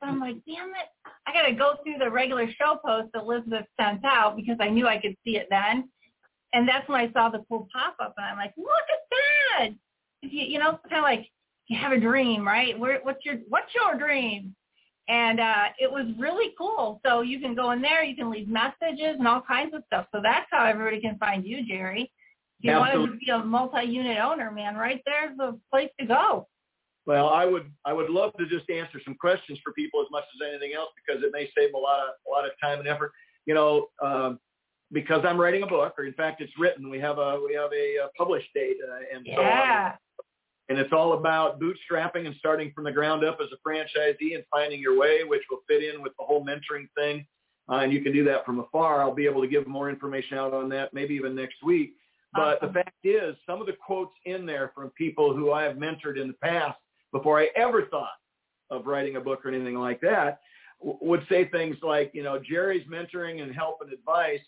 So 0.00 0.08
I'm 0.08 0.20
like, 0.20 0.36
damn 0.46 0.70
it. 0.70 0.88
I 1.26 1.32
got 1.32 1.42
to 1.42 1.52
go 1.52 1.74
through 1.82 1.98
the 1.98 2.10
regular 2.10 2.46
show 2.58 2.78
post 2.84 3.08
that 3.12 3.22
Elizabeth 3.22 3.66
sent 3.80 4.04
out 4.04 4.36
because 4.36 4.56
I 4.60 4.68
knew 4.68 4.86
I 4.86 4.98
could 5.00 5.16
see 5.24 5.36
it 5.36 5.46
then. 5.50 5.88
And 6.52 6.68
that's 6.68 6.88
when 6.88 7.00
I 7.00 7.12
saw 7.12 7.28
the 7.28 7.44
cool 7.48 7.68
pop-up 7.72 8.14
and 8.16 8.26
I'm 8.26 8.36
like, 8.36 8.52
look 8.56 8.68
at 8.68 9.10
that. 9.10 9.70
You, 10.22 10.42
you 10.42 10.58
know, 10.58 10.78
kind 10.88 10.98
of 10.98 11.02
like 11.02 11.28
you 11.68 11.78
have 11.78 11.92
a 11.92 12.00
dream, 12.00 12.46
right? 12.46 12.78
Where, 12.78 13.00
what's 13.02 13.24
your, 13.24 13.36
what's 13.48 13.74
your 13.74 13.98
dream? 13.98 14.54
And 15.08 15.40
uh, 15.40 15.66
it 15.78 15.90
was 15.90 16.06
really 16.18 16.54
cool. 16.56 17.00
So 17.04 17.22
you 17.22 17.40
can 17.40 17.54
go 17.54 17.72
in 17.72 17.82
there, 17.82 18.04
you 18.04 18.14
can 18.14 18.30
leave 18.30 18.48
messages 18.48 19.16
and 19.18 19.26
all 19.26 19.42
kinds 19.42 19.74
of 19.74 19.82
stuff. 19.86 20.06
So 20.12 20.20
that's 20.22 20.46
how 20.50 20.64
everybody 20.64 21.00
can 21.00 21.18
find 21.18 21.44
you, 21.44 21.66
Jerry. 21.66 22.10
You 22.62 22.70
Absolutely. 22.70 23.00
wanted 23.00 23.12
to 23.12 23.18
be 23.18 23.30
a 23.30 23.38
multi-unit 23.38 24.18
owner, 24.18 24.50
man, 24.52 24.76
right 24.76 25.02
there's 25.04 25.36
the 25.36 25.58
place 25.70 25.90
to 25.98 26.06
go. 26.06 26.46
Well, 27.06 27.28
I 27.28 27.44
would 27.44 27.70
I 27.84 27.92
would 27.92 28.08
love 28.08 28.32
to 28.38 28.46
just 28.46 28.70
answer 28.70 29.00
some 29.04 29.16
questions 29.16 29.58
for 29.64 29.72
people 29.72 30.00
as 30.00 30.06
much 30.12 30.24
as 30.34 30.48
anything 30.48 30.72
else 30.74 30.90
because 30.94 31.22
it 31.24 31.30
may 31.32 31.50
save 31.56 31.72
them 31.72 31.74
a 31.74 31.78
lot 31.78 31.98
of 31.98 32.14
a 32.26 32.30
lot 32.30 32.44
of 32.44 32.52
time 32.62 32.78
and 32.78 32.86
effort. 32.86 33.10
You 33.44 33.54
know, 33.54 33.88
um, 34.00 34.38
because 34.92 35.24
I'm 35.26 35.40
writing 35.40 35.64
a 35.64 35.66
book, 35.66 35.94
or 35.98 36.04
in 36.04 36.12
fact, 36.12 36.40
it's 36.40 36.52
written. 36.56 36.88
We 36.88 37.00
have 37.00 37.18
a 37.18 37.40
we 37.44 37.54
have 37.54 37.72
a, 37.72 38.04
uh 38.04 38.08
published 38.16 38.48
date 38.54 38.76
uh, 38.88 39.16
and 39.16 39.26
so 39.26 39.40
on. 39.40 39.46
Yeah. 39.48 39.92
And 40.68 40.78
it's 40.78 40.92
all 40.92 41.14
about 41.14 41.60
bootstrapping 41.60 42.24
and 42.24 42.36
starting 42.38 42.72
from 42.72 42.84
the 42.84 42.92
ground 42.92 43.24
up 43.24 43.38
as 43.42 43.48
a 43.52 43.68
franchisee 43.68 44.36
and 44.36 44.44
finding 44.50 44.80
your 44.80 44.96
way, 44.96 45.24
which 45.24 45.42
will 45.50 45.58
fit 45.68 45.82
in 45.82 46.00
with 46.02 46.12
the 46.18 46.24
whole 46.24 46.46
mentoring 46.46 46.86
thing. 46.96 47.26
Uh, 47.68 47.80
and 47.80 47.92
you 47.92 48.00
can 48.00 48.12
do 48.12 48.24
that 48.24 48.46
from 48.46 48.60
afar. 48.60 49.02
I'll 49.02 49.14
be 49.14 49.26
able 49.26 49.42
to 49.42 49.48
give 49.48 49.66
more 49.66 49.90
information 49.90 50.38
out 50.38 50.54
on 50.54 50.68
that 50.70 50.94
maybe 50.94 51.14
even 51.14 51.34
next 51.34 51.62
week. 51.64 51.94
But 52.32 52.58
Awesome. 52.58 52.68
the 52.68 52.72
fact 52.74 53.04
is, 53.04 53.36
some 53.46 53.60
of 53.60 53.66
the 53.66 53.74
quotes 53.74 54.14
in 54.24 54.46
there 54.46 54.72
from 54.74 54.90
people 54.90 55.34
who 55.34 55.52
I 55.52 55.64
have 55.64 55.76
mentored 55.76 56.20
in 56.20 56.28
the 56.28 56.34
past 56.42 56.78
before 57.12 57.38
I 57.38 57.48
ever 57.56 57.86
thought 57.86 58.08
of 58.70 58.86
writing 58.86 59.16
a 59.16 59.20
book 59.20 59.44
or 59.44 59.50
anything 59.50 59.76
like 59.76 60.00
that 60.00 60.40
w- 60.80 60.98
would 61.02 61.26
say 61.28 61.48
things 61.48 61.76
like, 61.82 62.10
you 62.14 62.22
know, 62.22 62.38
Jerry's 62.38 62.86
mentoring 62.88 63.42
and 63.42 63.54
help 63.54 63.78
and 63.82 63.92
advice 63.92 64.40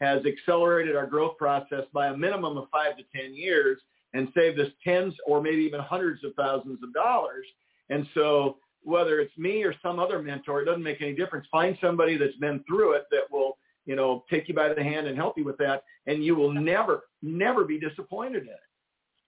has 0.00 0.24
accelerated 0.24 0.96
our 0.96 1.06
growth 1.06 1.36
process 1.36 1.84
by 1.92 2.08
a 2.08 2.16
minimum 2.16 2.56
of 2.56 2.68
five 2.70 2.96
to 2.96 3.04
10 3.14 3.34
years 3.34 3.80
and 4.14 4.28
saved 4.36 4.58
us 4.60 4.68
tens 4.84 5.14
or 5.26 5.40
maybe 5.40 5.62
even 5.62 5.80
hundreds 5.80 6.24
of 6.24 6.34
thousands 6.34 6.82
of 6.82 6.92
dollars. 6.92 7.46
And 7.88 8.06
so 8.14 8.58
whether 8.82 9.20
it's 9.20 9.36
me 9.38 9.62
or 9.62 9.74
some 9.82 9.98
other 9.98 10.20
mentor, 10.20 10.60
it 10.62 10.64
doesn't 10.64 10.82
make 10.82 11.00
any 11.00 11.14
difference. 11.14 11.46
Find 11.50 11.78
somebody 11.80 12.16
that's 12.16 12.36
been 12.36 12.64
through 12.66 12.92
it 12.92 13.04
that 13.10 13.30
will, 13.30 13.58
you 13.84 13.96
know, 13.96 14.24
take 14.30 14.48
you 14.48 14.54
by 14.54 14.72
the 14.72 14.82
hand 14.82 15.06
and 15.06 15.16
help 15.16 15.36
you 15.36 15.44
with 15.44 15.58
that. 15.58 15.82
And 16.06 16.24
you 16.24 16.34
will 16.34 16.52
never, 16.52 17.04
never 17.22 17.64
be 17.64 17.78
disappointed 17.78 18.42
in 18.42 18.48
it. 18.48 18.60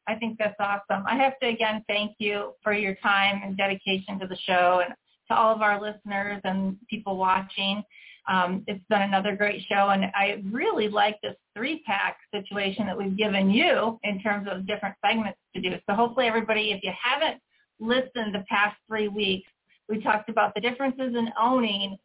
I 0.06 0.14
think 0.16 0.38
that's 0.38 0.56
awesome. 0.60 1.04
I 1.06 1.16
have 1.16 1.38
to 1.40 1.48
again 1.48 1.82
thank 1.88 2.16
you 2.18 2.52
for 2.62 2.72
your 2.72 2.94
time 2.96 3.40
and 3.42 3.56
dedication 3.56 4.18
to 4.20 4.26
the 4.26 4.36
show 4.44 4.82
and 4.84 4.94
to 5.28 5.34
all 5.34 5.54
of 5.54 5.62
our 5.62 5.80
listeners 5.80 6.40
and 6.44 6.76
people 6.90 7.16
watching. 7.16 7.82
Um, 8.28 8.64
it's 8.66 8.84
been 8.88 9.02
another 9.02 9.36
great 9.36 9.62
show, 9.68 9.90
and 9.90 10.04
I 10.14 10.42
really 10.50 10.88
like 10.88 11.20
this 11.22 11.34
three-pack 11.54 12.16
situation 12.34 12.86
that 12.86 12.96
we've 12.96 13.16
given 13.16 13.50
you 13.50 13.98
in 14.02 14.20
terms 14.22 14.48
of 14.50 14.66
different 14.66 14.94
segments 15.06 15.38
to 15.54 15.60
do. 15.60 15.76
So 15.88 15.94
hopefully 15.94 16.26
everybody, 16.26 16.72
if 16.72 16.82
you 16.82 16.92
haven't 17.02 17.40
listened 17.80 18.34
the 18.34 18.44
past 18.48 18.76
three 18.88 19.08
weeks, 19.08 19.50
we 19.90 20.00
talked 20.02 20.30
about 20.30 20.54
the 20.54 20.60
differences 20.62 21.14
in 21.14 21.28
owning 21.38 21.98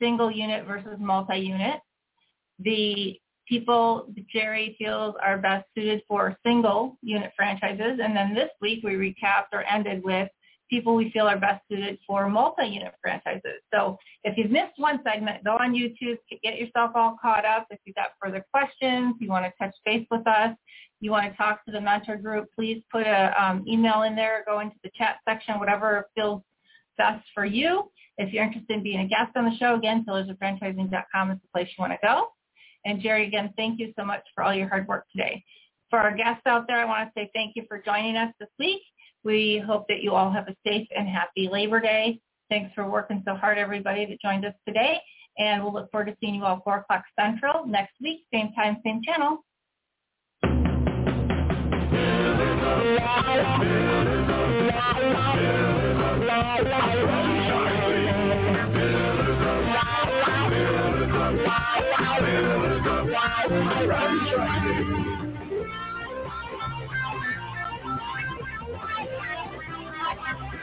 single 0.00 0.30
unit 0.30 0.66
versus 0.66 0.96
multi-unit, 0.98 1.80
the 2.58 3.18
people 3.48 4.06
Jerry 4.32 4.76
feels 4.78 5.14
are 5.22 5.38
best 5.38 5.66
suited 5.74 6.02
for 6.06 6.36
single 6.44 6.98
unit 7.02 7.32
franchises. 7.36 7.98
And 8.02 8.14
then 8.16 8.34
this 8.34 8.50
week 8.60 8.80
we 8.84 8.92
recapped 8.92 9.52
or 9.52 9.64
ended 9.64 10.02
with 10.04 10.28
people 10.68 10.94
we 10.94 11.10
feel 11.10 11.26
are 11.26 11.38
best 11.38 11.62
suited 11.70 11.98
for 12.06 12.28
multi-unit 12.28 12.92
franchises. 13.00 13.62
So 13.72 13.96
if 14.24 14.36
you've 14.36 14.50
missed 14.50 14.74
one 14.76 15.00
segment, 15.02 15.44
go 15.44 15.52
on 15.52 15.72
YouTube, 15.72 16.18
get 16.42 16.58
yourself 16.58 16.92
all 16.94 17.16
caught 17.20 17.44
up. 17.44 17.66
If 17.70 17.80
you've 17.84 17.96
got 17.96 18.10
further 18.22 18.44
questions, 18.52 19.14
you 19.18 19.30
want 19.30 19.46
to 19.46 19.52
touch 19.58 19.74
base 19.84 20.06
with 20.10 20.26
us, 20.26 20.54
you 21.00 21.10
want 21.10 21.30
to 21.30 21.36
talk 21.36 21.64
to 21.64 21.72
the 21.72 21.80
mentor 21.80 22.16
group, 22.16 22.48
please 22.54 22.82
put 22.92 23.06
an 23.06 23.32
um, 23.38 23.64
email 23.66 24.02
in 24.02 24.14
there, 24.14 24.44
go 24.46 24.60
into 24.60 24.76
the 24.82 24.90
chat 24.96 25.16
section, 25.26 25.58
whatever 25.58 26.06
feels 26.14 26.42
best 26.96 27.24
for 27.34 27.44
you. 27.44 27.90
If 28.18 28.32
you're 28.32 28.44
interested 28.44 28.76
in 28.76 28.82
being 28.82 29.00
a 29.00 29.06
guest 29.06 29.30
on 29.36 29.44
the 29.44 29.56
show, 29.56 29.76
again, 29.76 30.04
pillarsoffranchising.com 30.06 31.30
is 31.30 31.38
the 31.40 31.48
place 31.54 31.68
you 31.68 31.80
want 31.80 31.92
to 31.92 31.98
go. 32.02 32.28
And 32.84 33.00
Jerry, 33.00 33.26
again, 33.26 33.52
thank 33.56 33.78
you 33.80 33.92
so 33.98 34.04
much 34.04 34.22
for 34.34 34.44
all 34.44 34.54
your 34.54 34.68
hard 34.68 34.86
work 34.88 35.04
today. 35.10 35.44
For 35.90 35.98
our 35.98 36.14
guests 36.14 36.42
out 36.46 36.66
there, 36.66 36.80
I 36.80 36.84
want 36.84 37.08
to 37.08 37.12
say 37.20 37.30
thank 37.34 37.56
you 37.56 37.64
for 37.68 37.80
joining 37.80 38.16
us 38.16 38.32
this 38.38 38.48
week. 38.58 38.82
We 39.24 39.62
hope 39.66 39.86
that 39.88 40.02
you 40.02 40.14
all 40.14 40.30
have 40.30 40.48
a 40.48 40.56
safe 40.66 40.86
and 40.96 41.08
happy 41.08 41.48
Labor 41.50 41.80
Day. 41.80 42.20
Thanks 42.50 42.72
for 42.74 42.88
working 42.88 43.22
so 43.26 43.34
hard, 43.34 43.58
everybody 43.58 44.06
that 44.06 44.20
joined 44.20 44.44
us 44.44 44.54
today. 44.66 45.00
And 45.38 45.62
we'll 45.62 45.72
look 45.72 45.90
forward 45.90 46.06
to 46.06 46.16
seeing 46.20 46.36
you 46.36 46.44
all 46.44 46.60
4 46.64 46.78
o'clock 46.78 47.04
Central 47.18 47.66
next 47.66 47.94
week, 48.00 48.24
same 48.32 48.52
time, 48.52 48.78
same 48.84 49.00
channel. 49.02 49.44